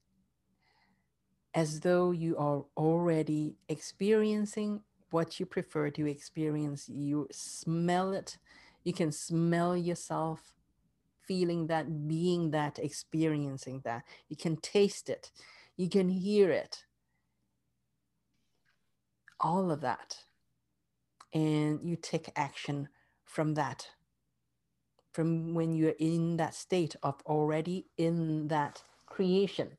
as 1.54 1.80
though 1.80 2.10
you 2.10 2.36
are 2.36 2.64
already 2.76 3.56
experiencing 3.68 4.80
what 5.10 5.38
you 5.38 5.46
prefer 5.46 5.90
to 5.90 6.06
experience. 6.06 6.88
You 6.88 7.28
smell 7.30 8.12
it. 8.12 8.38
You 8.82 8.92
can 8.92 9.12
smell 9.12 9.76
yourself 9.76 10.53
feeling 11.26 11.66
that, 11.68 12.08
being 12.08 12.50
that, 12.50 12.78
experiencing 12.78 13.80
that. 13.84 14.04
You 14.28 14.36
can 14.36 14.56
taste 14.56 15.08
it. 15.08 15.30
You 15.76 15.88
can 15.88 16.08
hear 16.08 16.50
it. 16.50 16.84
All 19.40 19.70
of 19.70 19.80
that. 19.80 20.16
And 21.32 21.80
you 21.82 21.96
take 21.96 22.30
action 22.36 22.88
from 23.24 23.54
that. 23.54 23.88
From 25.12 25.54
when 25.54 25.74
you're 25.74 25.94
in 25.98 26.36
that 26.36 26.54
state 26.54 26.96
of 27.02 27.20
already 27.26 27.86
in 27.98 28.48
that 28.48 28.82
creation. 29.06 29.76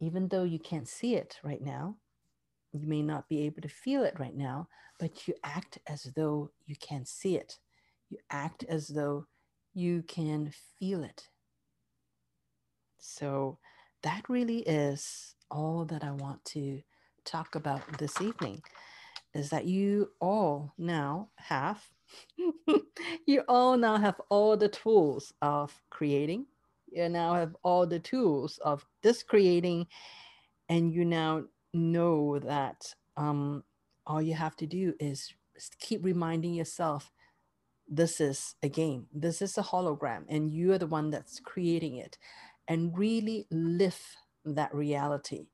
Even 0.00 0.28
though 0.28 0.44
you 0.44 0.58
can't 0.58 0.88
see 0.88 1.14
it 1.14 1.38
right 1.42 1.62
now 1.62 1.96
you 2.72 2.88
may 2.88 3.02
not 3.02 3.28
be 3.28 3.42
able 3.42 3.62
to 3.62 3.68
feel 3.68 4.02
it 4.02 4.18
right 4.18 4.34
now 4.34 4.66
but 4.98 5.26
you 5.26 5.34
act 5.42 5.78
as 5.86 6.04
though 6.16 6.50
you 6.66 6.76
can 6.76 7.04
see 7.04 7.36
it. 7.36 7.58
You 8.10 8.18
act 8.30 8.64
as 8.68 8.88
though 8.88 9.26
you 9.74 10.02
can 10.02 10.52
feel 10.78 11.04
it. 11.04 11.28
So 12.98 13.58
that 14.02 14.28
really 14.28 14.58
is 14.60 15.34
all 15.50 15.84
that 15.84 16.02
i 16.04 16.10
want 16.10 16.44
to 16.44 16.82
talk 17.24 17.54
about 17.54 17.80
this 17.98 18.20
evening 18.20 18.60
is 19.34 19.50
that 19.50 19.66
you 19.66 20.10
all 20.20 20.72
now 20.78 21.28
have 21.36 21.82
you 23.26 23.42
all 23.48 23.76
now 23.76 23.96
have 23.96 24.20
all 24.28 24.56
the 24.56 24.68
tools 24.68 25.32
of 25.42 25.74
creating. 25.90 26.46
You 26.90 27.08
now 27.08 27.34
have 27.34 27.56
all 27.64 27.86
the 27.86 27.98
tools 27.98 28.58
of 28.64 28.86
this 29.02 29.22
creating 29.22 29.86
and 30.68 30.92
you 30.92 31.04
now 31.04 31.44
know 31.72 32.38
that 32.38 32.94
um, 33.16 33.64
all 34.06 34.22
you 34.22 34.34
have 34.34 34.56
to 34.56 34.66
do 34.66 34.94
is 35.00 35.32
keep 35.80 36.04
reminding 36.04 36.54
yourself 36.54 37.10
this 37.88 38.20
is 38.20 38.54
a 38.62 38.68
game 38.68 39.06
this 39.12 39.42
is 39.42 39.58
a 39.58 39.62
hologram 39.62 40.24
and 40.28 40.50
you 40.50 40.72
are 40.72 40.78
the 40.78 40.86
one 40.86 41.10
that's 41.10 41.38
creating 41.40 41.96
it 41.96 42.16
and 42.68 42.96
really 42.96 43.46
live 43.50 44.00
that 44.44 44.74
reality. 44.74 45.46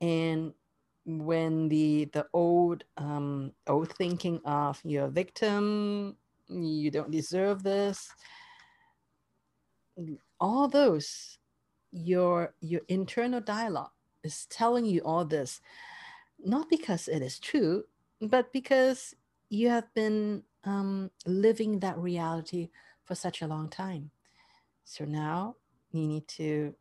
And 0.00 0.52
when 1.04 1.68
the 1.68 2.06
the 2.12 2.26
old 2.32 2.84
um, 2.96 3.52
old 3.66 3.92
thinking 3.92 4.40
of 4.44 4.80
you're 4.84 5.06
a 5.06 5.10
victim, 5.10 6.16
you 6.48 6.90
don't 6.90 7.10
deserve 7.10 7.62
this, 7.62 8.10
all 10.40 10.68
those, 10.68 11.38
your 11.92 12.54
your 12.60 12.82
internal 12.88 13.40
dialogue 13.40 13.90
is 14.22 14.46
telling 14.46 14.84
you 14.84 15.00
all 15.00 15.24
this, 15.24 15.60
not 16.38 16.68
because 16.68 17.08
it 17.08 17.22
is 17.22 17.38
true, 17.38 17.84
but 18.20 18.52
because 18.52 19.14
you 19.50 19.68
have 19.70 19.92
been 19.94 20.42
um, 20.64 21.10
living 21.26 21.80
that 21.80 21.98
reality 21.98 22.70
for 23.04 23.14
such 23.14 23.42
a 23.42 23.46
long 23.46 23.68
time. 23.68 24.10
So 24.84 25.04
now 25.04 25.56
you 25.92 26.06
need 26.06 26.28
to, 26.28 26.74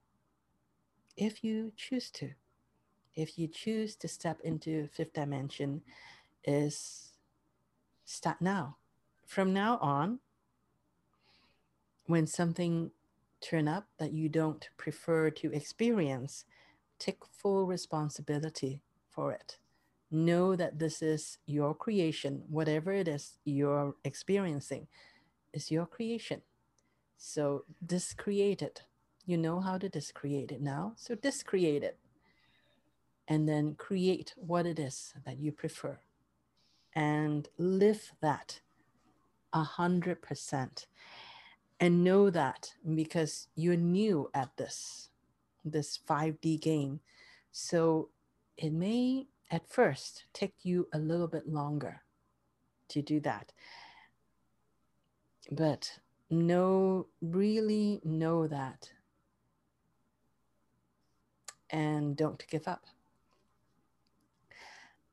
if 1.15 1.43
you 1.43 1.71
choose 1.75 2.09
to, 2.11 2.31
if 3.15 3.37
you 3.37 3.47
choose 3.47 3.95
to 3.97 4.07
step 4.07 4.39
into 4.43 4.87
fifth 4.87 5.13
dimension 5.13 5.81
is 6.43 7.11
start 8.05 8.41
now 8.41 8.77
from 9.25 9.53
now 9.53 9.77
on 9.79 10.19
when 12.05 12.25
something 12.25 12.89
turn 13.41 13.67
up 13.67 13.85
that 13.97 14.13
you 14.13 14.29
don't 14.29 14.69
prefer 14.77 15.29
to 15.29 15.51
experience 15.53 16.45
take 16.99 17.17
full 17.25 17.65
responsibility 17.65 18.81
for 19.09 19.33
it 19.33 19.57
know 20.09 20.55
that 20.55 20.79
this 20.79 21.01
is 21.01 21.37
your 21.45 21.73
creation 21.73 22.43
whatever 22.49 22.91
it 22.93 23.07
is 23.07 23.39
you're 23.43 23.93
experiencing 24.05 24.87
is 25.53 25.71
your 25.71 25.85
creation. 25.85 26.41
So 27.17 27.65
discreate 27.85 28.61
it. 28.61 28.83
You 29.25 29.37
know 29.37 29.59
how 29.59 29.77
to 29.77 29.89
discreate 29.89 30.51
it 30.51 30.61
now 30.61 30.93
so 30.95 31.15
discreate 31.15 31.83
it. 31.83 31.97
And 33.27 33.49
then 33.49 33.75
create 33.75 34.33
what 34.37 34.65
it 34.65 34.79
is 34.79 35.13
that 35.25 35.37
you 35.37 35.51
prefer. 35.51 35.99
And 36.95 37.47
live 37.57 38.13
that 38.21 38.61
a 39.51 39.63
hundred 39.63 40.21
percent. 40.21 40.87
And 41.79 42.03
know 42.03 42.29
that 42.29 42.73
because 42.95 43.49
you're 43.55 43.75
new 43.75 44.29
at 44.33 44.55
this 44.57 45.09
this 45.65 45.99
5d 46.07 46.61
game. 46.61 47.01
So 47.51 48.09
it 48.55 48.71
may 48.71 49.27
at 49.49 49.69
first 49.69 50.25
take 50.33 50.53
you 50.63 50.87
a 50.93 50.99
little 50.99 51.27
bit 51.27 51.47
longer 51.47 52.01
to 52.89 53.01
do 53.01 53.19
that. 53.21 53.53
But 55.51 55.99
know 56.29 57.07
really 57.21 58.01
know 58.03 58.47
that. 58.47 58.91
And 61.69 62.15
don't 62.15 62.45
give 62.47 62.67
up. 62.67 62.85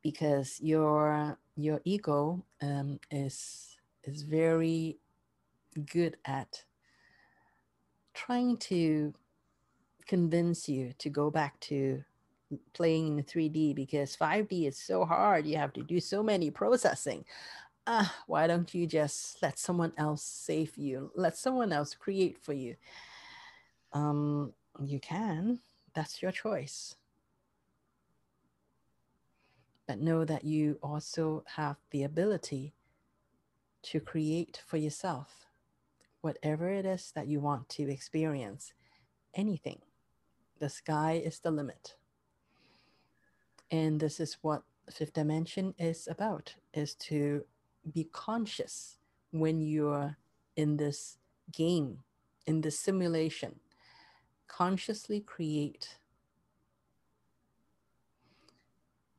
Because 0.02 0.60
your 0.60 1.38
your 1.56 1.80
ego 1.84 2.44
um, 2.60 3.00
is 3.10 3.78
is 4.04 4.22
very 4.22 4.98
good 5.92 6.16
at 6.24 6.64
trying 8.12 8.56
to 8.56 9.14
convince 10.06 10.68
you 10.68 10.92
to 10.98 11.08
go 11.08 11.30
back 11.30 11.58
to 11.58 12.04
playing 12.72 13.18
in 13.18 13.24
3D 13.24 13.74
because 13.74 14.16
5D 14.16 14.68
is 14.68 14.78
so 14.78 15.04
hard. 15.04 15.46
You 15.46 15.56
have 15.56 15.72
to 15.74 15.82
do 15.82 16.00
so 16.00 16.22
many 16.22 16.50
processing. 16.50 17.24
Ah, 17.86 18.14
why 18.26 18.46
don't 18.46 18.72
you 18.74 18.86
just 18.86 19.42
let 19.42 19.58
someone 19.58 19.92
else 19.98 20.22
save 20.22 20.76
you? 20.76 21.10
Let 21.14 21.36
someone 21.36 21.72
else 21.72 21.94
create 21.94 22.38
for 22.38 22.52
you. 22.52 22.76
Um, 23.92 24.52
you 24.82 25.00
can. 25.00 25.58
That's 25.94 26.22
your 26.22 26.32
choice. 26.32 26.96
But 29.86 30.00
know 30.00 30.24
that 30.24 30.44
you 30.44 30.78
also 30.82 31.44
have 31.56 31.76
the 31.90 32.04
ability 32.04 32.74
to 33.82 34.00
create 34.00 34.62
for 34.66 34.78
yourself 34.78 35.44
whatever 36.24 36.70
it 36.70 36.86
is 36.86 37.12
that 37.14 37.28
you 37.28 37.38
want 37.38 37.68
to 37.68 37.90
experience. 37.90 38.72
Anything. 39.34 39.80
The 40.58 40.70
sky 40.70 41.20
is 41.22 41.38
the 41.38 41.50
limit. 41.50 41.96
And 43.74 43.98
this 43.98 44.20
is 44.20 44.36
what 44.40 44.62
fifth 44.88 45.14
dimension 45.14 45.74
is 45.80 46.06
about 46.06 46.54
is 46.72 46.94
to 47.10 47.44
be 47.92 48.04
conscious 48.04 48.98
when 49.32 49.60
you're 49.60 50.16
in 50.54 50.76
this 50.76 51.18
game, 51.50 51.98
in 52.46 52.60
this 52.60 52.78
simulation. 52.78 53.58
Consciously 54.46 55.18
create. 55.18 55.98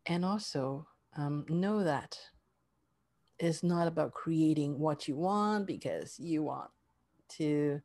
And 0.05 0.23
also 0.23 0.87
um, 1.17 1.45
know 1.49 1.83
that 1.83 2.17
it's 3.37 3.61
not 3.61 3.89
about 3.89 4.13
creating 4.13 4.79
what 4.79 5.05
you 5.05 5.17
want 5.17 5.67
because 5.67 6.17
you 6.17 6.43
want 6.43 6.71
to 7.39 7.81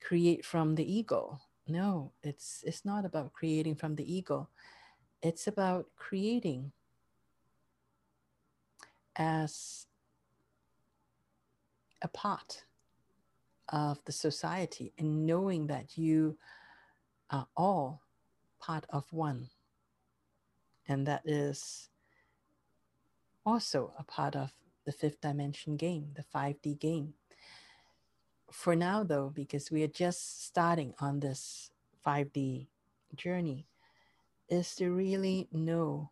create 0.00 0.44
from 0.44 0.76
the 0.76 0.86
ego. 0.98 1.40
No, 1.66 2.12
it's 2.22 2.62
it's 2.64 2.84
not 2.84 3.04
about 3.04 3.32
creating 3.32 3.74
from 3.74 3.96
the 3.96 4.06
ego. 4.06 4.48
It's 5.22 5.46
about 5.46 5.86
creating 5.96 6.72
as 9.16 9.86
a 12.00 12.08
part 12.08 12.64
of 13.68 13.98
the 14.04 14.12
society 14.12 14.92
and 14.98 15.26
knowing 15.26 15.66
that 15.66 15.98
you 15.98 16.38
are 17.30 17.48
all 17.56 18.02
part 18.60 18.86
of 18.90 19.04
one. 19.12 19.48
And 20.86 21.06
that 21.06 21.22
is 21.24 21.90
also 23.44 23.92
a 23.98 24.04
part 24.04 24.36
of 24.36 24.52
the 24.86 24.92
fifth 24.92 25.20
dimension 25.20 25.76
game, 25.76 26.12
the 26.14 26.24
5D 26.34 26.78
game. 26.78 27.14
For 28.50 28.74
now, 28.74 29.02
though, 29.04 29.30
because 29.34 29.70
we 29.70 29.82
are 29.82 29.88
just 29.88 30.46
starting 30.46 30.94
on 31.00 31.20
this 31.20 31.70
5D 32.06 32.68
journey, 33.16 33.66
is 34.48 34.74
to 34.76 34.90
really 34.90 35.48
know 35.52 36.10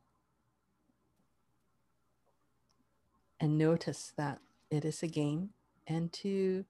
and 3.40 3.58
notice 3.58 4.12
that 4.16 4.40
it 4.70 4.84
is 4.84 5.02
a 5.02 5.06
game 5.06 5.50
and 5.86 6.12
to 6.12 6.64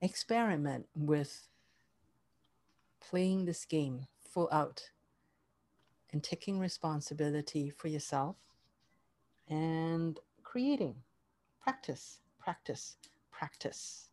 experiment 0.00 0.86
with 0.94 1.48
playing 3.00 3.44
this 3.44 3.64
game 3.64 4.06
full 4.20 4.48
out 4.52 4.90
and 6.12 6.22
taking 6.22 6.58
responsibility 6.58 7.70
for 7.70 7.88
yourself 7.88 8.36
and 9.48 10.20
creating 10.42 10.94
practice 11.62 12.18
practice 12.38 12.96
practice. 13.30 14.10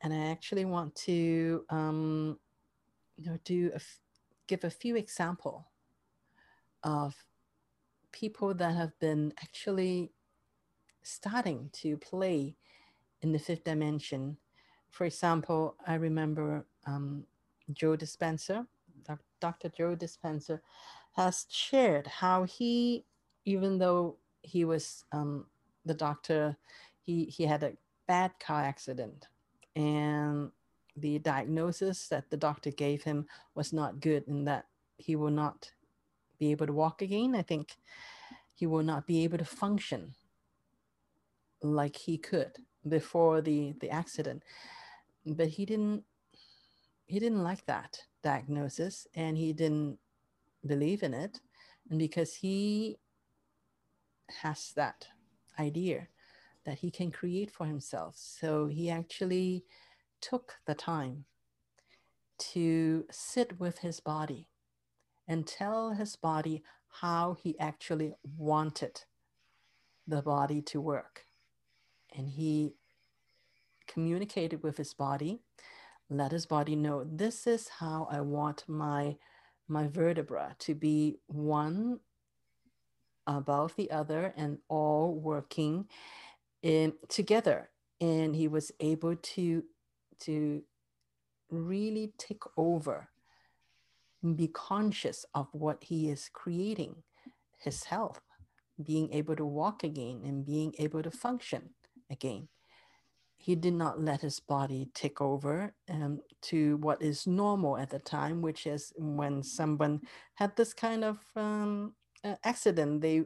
And 0.00 0.12
i 0.12 0.30
actually 0.30 0.64
want 0.64 0.94
to 1.06 1.64
um, 1.70 2.38
you 3.16 3.26
know 3.26 3.38
do 3.44 3.70
a 3.74 3.80
give 4.46 4.64
a 4.64 4.70
few 4.70 4.96
example 4.96 5.68
of 6.82 7.14
people 8.12 8.54
that 8.54 8.74
have 8.74 8.98
been 8.98 9.32
actually 9.42 10.12
starting 11.02 11.70
to 11.72 11.96
play 11.96 12.56
in 13.22 13.32
the 13.32 13.38
fifth 13.38 13.64
dimension. 13.64 14.36
For 14.90 15.04
example, 15.04 15.76
I 15.86 15.94
remember 15.94 16.66
um, 16.86 17.24
Joe 17.72 17.96
Dispenza, 17.96 18.66
Dr. 19.40 19.68
Joe 19.70 19.96
Dispenza, 19.96 20.60
has 21.16 21.46
shared 21.48 22.06
how 22.06 22.44
he, 22.44 23.04
even 23.44 23.78
though 23.78 24.16
he 24.42 24.64
was 24.64 25.04
um, 25.12 25.46
the 25.84 25.94
doctor, 25.94 26.56
he, 27.00 27.24
he 27.24 27.44
had 27.44 27.62
a 27.62 27.72
bad 28.06 28.32
car 28.38 28.62
accident 28.62 29.28
and 29.74 30.50
the 30.96 31.18
diagnosis 31.18 32.08
that 32.08 32.30
the 32.30 32.36
doctor 32.36 32.70
gave 32.70 33.02
him 33.02 33.26
was 33.54 33.72
not 33.72 34.00
good 34.00 34.26
and 34.28 34.46
that 34.46 34.66
he 34.98 35.16
will 35.16 35.30
not 35.30 35.70
be 36.38 36.50
able 36.50 36.66
to 36.66 36.72
walk 36.72 37.02
again. 37.02 37.34
I 37.34 37.42
think 37.42 37.76
he 38.54 38.66
will 38.66 38.82
not 38.82 39.06
be 39.06 39.24
able 39.24 39.38
to 39.38 39.44
function 39.44 40.14
like 41.62 41.96
he 41.96 42.18
could 42.18 42.52
before 42.88 43.40
the 43.40 43.74
the 43.80 43.90
accident. 43.90 44.42
But 45.24 45.48
he 45.48 45.64
didn't 45.64 46.04
he 47.06 47.18
didn't 47.18 47.42
like 47.42 47.64
that 47.66 47.98
diagnosis 48.22 49.06
and 49.14 49.36
he 49.36 49.52
didn't 49.52 49.98
believe 50.66 51.02
in 51.02 51.14
it. 51.14 51.40
And 51.90 51.98
because 51.98 52.34
he 52.34 52.98
has 54.40 54.72
that 54.76 55.06
idea 55.58 56.08
that 56.64 56.78
he 56.78 56.90
can 56.90 57.10
create 57.10 57.50
for 57.50 57.66
himself. 57.66 58.14
So 58.16 58.66
he 58.66 58.88
actually 58.90 59.64
took 60.22 60.56
the 60.66 60.76
time 60.76 61.26
to 62.38 63.06
sit 63.10 63.60
with 63.60 63.80
his 63.80 64.00
body 64.00 64.48
and 65.28 65.46
tell 65.46 65.92
his 65.92 66.16
body 66.16 66.62
how 67.00 67.36
he 67.42 67.58
actually 67.60 68.14
wanted 68.38 69.04
the 70.06 70.22
body 70.22 70.62
to 70.62 70.80
work. 70.80 71.26
And 72.16 72.30
he 72.30 72.74
communicated 73.88 74.62
with 74.62 74.78
his 74.78 74.94
body 74.94 75.40
let 76.10 76.32
his 76.32 76.46
body 76.46 76.76
know 76.76 77.04
this 77.04 77.46
is 77.46 77.68
how 77.80 78.08
i 78.10 78.20
want 78.20 78.64
my 78.68 79.16
my 79.68 79.88
vertebra 79.88 80.56
to 80.58 80.74
be 80.74 81.18
one 81.26 82.00
above 83.26 83.76
the 83.76 83.90
other 83.90 84.34
and 84.36 84.58
all 84.68 85.14
working 85.14 85.86
in 86.62 86.94
together. 87.08 87.70
And 88.00 88.36
he 88.36 88.48
was 88.48 88.72
able 88.80 89.16
to 89.16 89.64
to 90.22 90.62
really 91.50 92.12
take 92.18 92.42
over 92.56 93.08
and 94.22 94.36
be 94.36 94.48
conscious 94.48 95.24
of 95.34 95.48
what 95.52 95.82
he 95.82 96.08
is 96.08 96.30
creating 96.32 96.94
his 97.58 97.84
health 97.84 98.20
being 98.82 99.12
able 99.12 99.36
to 99.36 99.44
walk 99.44 99.84
again 99.84 100.22
and 100.24 100.46
being 100.46 100.72
able 100.78 101.02
to 101.02 101.10
function 101.10 101.70
again. 102.10 102.48
He 103.36 103.56
did 103.56 103.74
not 103.74 104.00
let 104.00 104.20
his 104.20 104.38
body 104.38 104.88
take 104.94 105.20
over 105.20 105.74
um, 105.88 106.20
to 106.42 106.76
what 106.76 107.02
is 107.02 107.26
normal 107.26 107.76
at 107.76 107.90
the 107.90 107.98
time, 107.98 108.40
which 108.40 108.66
is 108.66 108.92
when 108.96 109.42
someone 109.42 110.00
had 110.34 110.54
this 110.56 110.72
kind 110.72 111.02
of 111.04 111.18
um, 111.34 111.94
accident, 112.44 113.00
they 113.00 113.24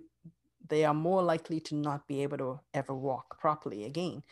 they 0.69 0.85
are 0.85 0.95
more 0.95 1.23
likely 1.23 1.61
to 1.61 1.77
not 1.77 2.09
be 2.09 2.23
able 2.23 2.39
to 2.39 2.61
ever 2.75 2.95
walk 2.95 3.39
properly 3.39 3.85
again. 3.85 4.23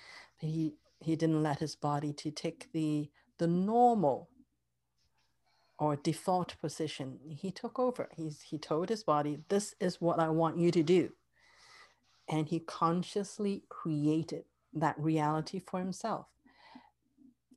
But 0.41 0.51
he 0.51 0.75
he 1.05 1.17
didn't 1.17 1.43
let 1.45 1.61
his 1.61 1.77
body 1.77 2.13
to 2.15 2.33
take 2.33 2.73
the 2.73 3.11
the 3.39 3.49
normal 3.49 4.31
or 5.79 5.97
default 5.97 6.57
position. 6.61 7.19
He 7.29 7.51
took 7.53 7.79
over. 7.79 8.09
He's 8.17 8.43
he 8.43 8.59
told 8.59 8.91
his 8.91 9.05
body, 9.05 9.41
"This 9.49 9.75
is 9.81 10.01
what 10.01 10.21
I 10.21 10.31
want 10.31 10.59
you 10.59 10.71
to 10.73 10.83
do." 10.85 11.13
and 12.29 12.49
he 12.49 12.61
consciously 12.61 13.65
created 13.69 14.45
that 14.73 14.99
reality 14.99 15.59
for 15.59 15.79
himself. 15.79 16.27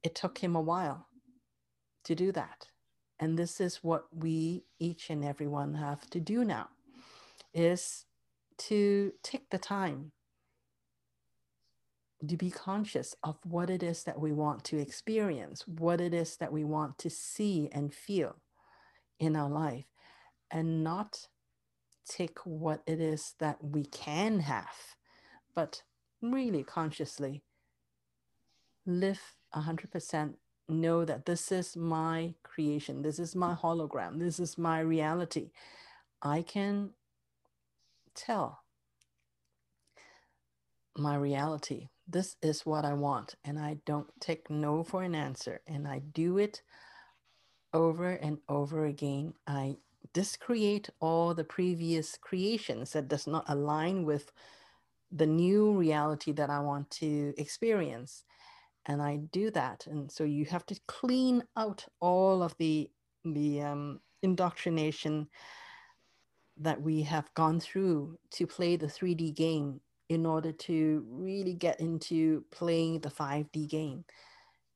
It 0.04 0.16
took 0.16 0.40
him 0.40 0.56
a 0.56 0.62
while 0.62 1.08
to 2.06 2.16
do 2.16 2.32
that. 2.34 2.68
And 3.20 3.38
this 3.38 3.60
is 3.60 3.84
what 3.84 4.06
we 4.14 4.66
each 4.80 5.10
and 5.10 5.26
everyone 5.26 5.76
have 5.76 6.10
to 6.12 6.20
do 6.20 6.44
now 6.44 6.70
is 7.54 8.06
to 8.58 9.14
take 9.24 9.50
the 9.50 9.58
time 9.58 10.12
to 12.26 12.38
be 12.38 12.50
conscious 12.50 13.16
of 13.24 13.38
what 13.44 13.70
it 13.70 13.84
is 13.84 14.04
that 14.04 14.20
we 14.20 14.32
want 14.32 14.64
to 14.66 14.78
experience, 14.78 15.68
what 15.68 16.02
it 16.02 16.14
is 16.14 16.38
that 16.38 16.52
we 16.52 16.64
want 16.64 16.98
to 16.98 17.10
see 17.10 17.70
and 17.72 17.94
feel 17.94 18.38
in 19.20 19.36
our 19.36 19.50
life, 19.50 19.86
and 20.50 20.84
not 20.84 21.28
take 22.08 22.40
what 22.46 22.82
it 22.88 23.00
is 23.00 23.36
that 23.40 23.64
we 23.64 23.84
can 23.86 24.40
have, 24.40 24.96
but 25.54 25.84
really 26.22 26.64
consciously 26.64 27.44
live 28.86 29.36
100% 29.56 30.34
know 30.70 31.06
that 31.06 31.26
this 31.26 31.52
is 31.52 31.76
my 31.76 32.34
creation, 32.44 33.02
this 33.02 33.20
is 33.20 33.36
my 33.36 33.54
hologram, 33.54 34.20
this 34.20 34.40
is 34.40 34.58
my 34.58 34.80
reality, 34.80 35.52
I 36.22 36.42
can 36.42 36.92
tell 38.16 38.64
my 40.98 41.16
reality. 41.16 41.90
This 42.08 42.38
is 42.42 42.66
what 42.66 42.86
I 42.86 42.94
want, 42.94 43.36
and 43.44 43.60
I 43.60 43.78
don't 43.86 44.08
take 44.22 44.50
no 44.50 44.84
for 44.84 45.04
an 45.04 45.14
answer, 45.14 45.62
and 45.68 45.88
I 45.88 46.00
do 46.00 46.38
it 46.38 46.62
over 47.74 48.12
and 48.12 48.38
over 48.48 48.86
again. 48.86 49.34
I 49.46 49.78
discreate 50.14 50.90
all 51.02 51.34
the 51.34 51.44
previous 51.44 52.18
creations 52.18 52.94
that 52.94 53.10
does 53.10 53.28
not 53.28 53.44
align 53.50 54.06
with 54.06 54.32
the 55.12 55.26
new 55.26 55.74
reality 55.74 56.32
that 56.34 56.50
I 56.50 56.60
want 56.60 56.90
to 56.92 57.34
experience. 57.38 58.24
And 58.86 59.02
I 59.02 59.18
do 59.18 59.52
that. 59.52 59.86
And 59.88 60.12
so 60.12 60.24
you 60.24 60.46
have 60.46 60.66
to 60.68 60.80
clean 60.88 61.44
out 61.56 61.86
all 62.00 62.42
of 62.42 62.56
the 62.58 62.90
the 63.26 63.62
um, 63.62 64.00
indoctrination 64.24 65.28
that 66.56 66.82
we 66.82 67.02
have 67.02 67.34
gone 67.34 67.60
through 67.60 68.18
to 68.32 68.48
play 68.48 68.78
the 68.78 68.88
3D 68.88 69.36
game 69.36 69.82
in 70.10 70.26
order 70.26 70.52
to 70.52 71.06
really 71.10 71.54
get 71.54 71.80
into 71.80 72.44
playing 72.52 73.00
the 73.00 73.10
5D 73.10 73.70
game. 73.70 74.06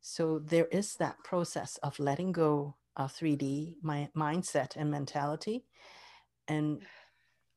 So 0.02 0.40
there 0.40 0.66
is 0.66 0.96
that 0.96 1.24
process 1.24 1.78
of 1.84 2.00
letting 2.00 2.32
go 2.32 2.76
of 2.98 3.14
3D 3.14 3.76
my 3.82 4.10
mindset 4.16 4.76
and 4.76 4.92
mentality 4.92 5.66
and 6.48 6.82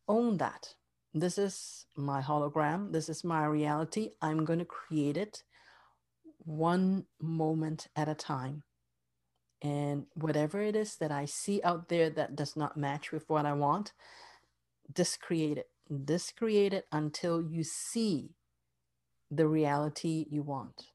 own 0.07 0.37
that. 0.39 0.75
This 1.13 1.39
is 1.39 1.87
my 1.97 2.21
hologram. 2.21 2.93
This 2.93 3.09
is 3.09 3.25
my 3.25 3.45
reality. 3.47 4.11
I'm 4.21 4.45
going 4.45 4.59
to 4.59 4.65
create 4.65 5.17
it 5.17 5.43
one 6.39 7.07
moment 7.21 7.89
at 7.97 8.09
a 8.09 8.15
time. 8.15 8.63
And 9.63 10.07
whatever 10.15 10.61
it 10.61 10.77
is 10.77 10.97
that 10.97 11.11
I 11.11 11.25
see 11.25 11.63
out 11.63 11.89
there 11.89 12.11
that 12.11 12.37
does 12.37 12.57
not 12.57 12.77
match 12.77 13.13
with 13.13 13.29
what 13.29 13.47
I 13.47 13.55
want, 13.55 13.93
discreate 14.93 15.59
it 15.59 15.69
this 15.89 16.33
created 16.33 16.85
until 16.93 17.43
you 17.43 17.63
see 17.63 18.31
the 19.31 19.47
reality 19.47 20.27
you 20.31 20.43
want, 20.43 20.87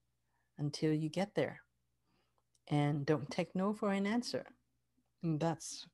until 0.58 0.94
you 0.94 1.10
get 1.10 1.36
there. 1.36 1.62
And 2.68 3.06
don't 3.06 3.30
take 3.30 3.56
no 3.56 3.74
for 3.74 3.92
an 3.92 4.06
answer. 4.06 4.46
And 5.24 5.40
that's, 5.40 5.88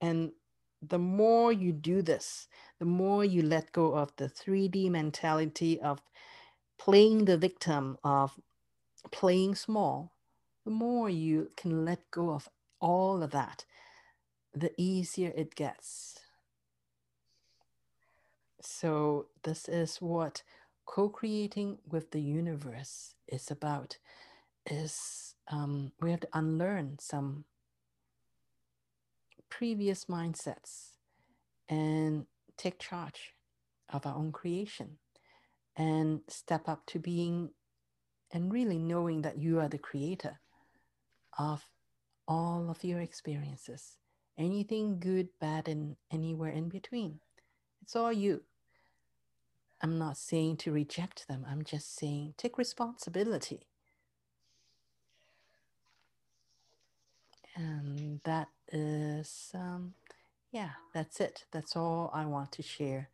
and 0.00 0.32
the 0.80 0.98
more 0.98 1.52
you 1.52 1.72
do 1.72 2.02
this, 2.02 2.48
the 2.78 2.84
more 2.86 3.24
you 3.24 3.42
let 3.42 3.72
go 3.72 3.94
of 3.94 4.12
the 4.16 4.28
3D 4.28 4.90
mentality 4.90 5.80
of 5.80 6.00
playing 6.78 7.24
the 7.24 7.36
victim, 7.36 7.98
of 8.04 8.38
playing 9.10 9.56
small, 9.56 10.12
the 10.64 10.70
more 10.70 11.10
you 11.10 11.50
can 11.56 11.84
let 11.84 12.10
go 12.10 12.30
of 12.30 12.48
all 12.80 13.22
of 13.22 13.30
that, 13.32 13.64
the 14.54 14.72
easier 14.76 15.32
it 15.36 15.54
gets 15.54 16.20
so, 18.60 19.26
this 19.44 19.68
is 19.68 19.98
what 19.98 20.42
co 20.86 21.08
creating 21.08 21.78
with 21.86 22.10
the 22.10 22.20
universe 22.20 23.14
is 23.28 23.50
about 23.50 23.98
is 24.66 25.34
um, 25.48 25.92
we 26.00 26.10
have 26.10 26.20
to 26.20 26.28
unlearn 26.32 26.96
some 27.00 27.44
previous 29.50 30.06
mindsets 30.06 30.92
and 31.68 32.26
take 32.56 32.78
charge 32.78 33.34
of 33.90 34.06
our 34.06 34.14
own 34.14 34.32
creation 34.32 34.98
and 35.76 36.20
step 36.28 36.68
up 36.68 36.84
to 36.86 36.98
being 36.98 37.50
and 38.32 38.52
really 38.52 38.78
knowing 38.78 39.22
that 39.22 39.38
you 39.38 39.58
are 39.60 39.68
the 39.68 39.78
creator 39.78 40.40
of 41.38 41.64
all 42.26 42.68
of 42.68 42.84
your 42.84 43.00
experiences 43.00 43.96
anything 44.36 44.98
good 45.00 45.28
bad 45.40 45.68
and 45.68 45.96
anywhere 46.12 46.50
in 46.50 46.68
between 46.68 47.20
it's 47.88 47.96
all 47.96 48.12
you 48.12 48.42
I'm 49.82 49.98
not 49.98 50.18
saying 50.18 50.58
to 50.58 50.72
reject 50.72 51.26
them. 51.28 51.46
I'm 51.50 51.64
just 51.64 51.96
saying 51.96 52.34
take 52.36 52.58
responsibility. 52.58 53.62
And 57.56 58.20
that 58.24 58.48
is, 58.72 59.52
um, 59.54 59.94
yeah, 60.52 60.72
that's 60.94 61.20
it. 61.20 61.46
That's 61.52 61.76
all 61.76 62.10
I 62.14 62.26
want 62.26 62.52
to 62.52 62.62
share 62.62 63.08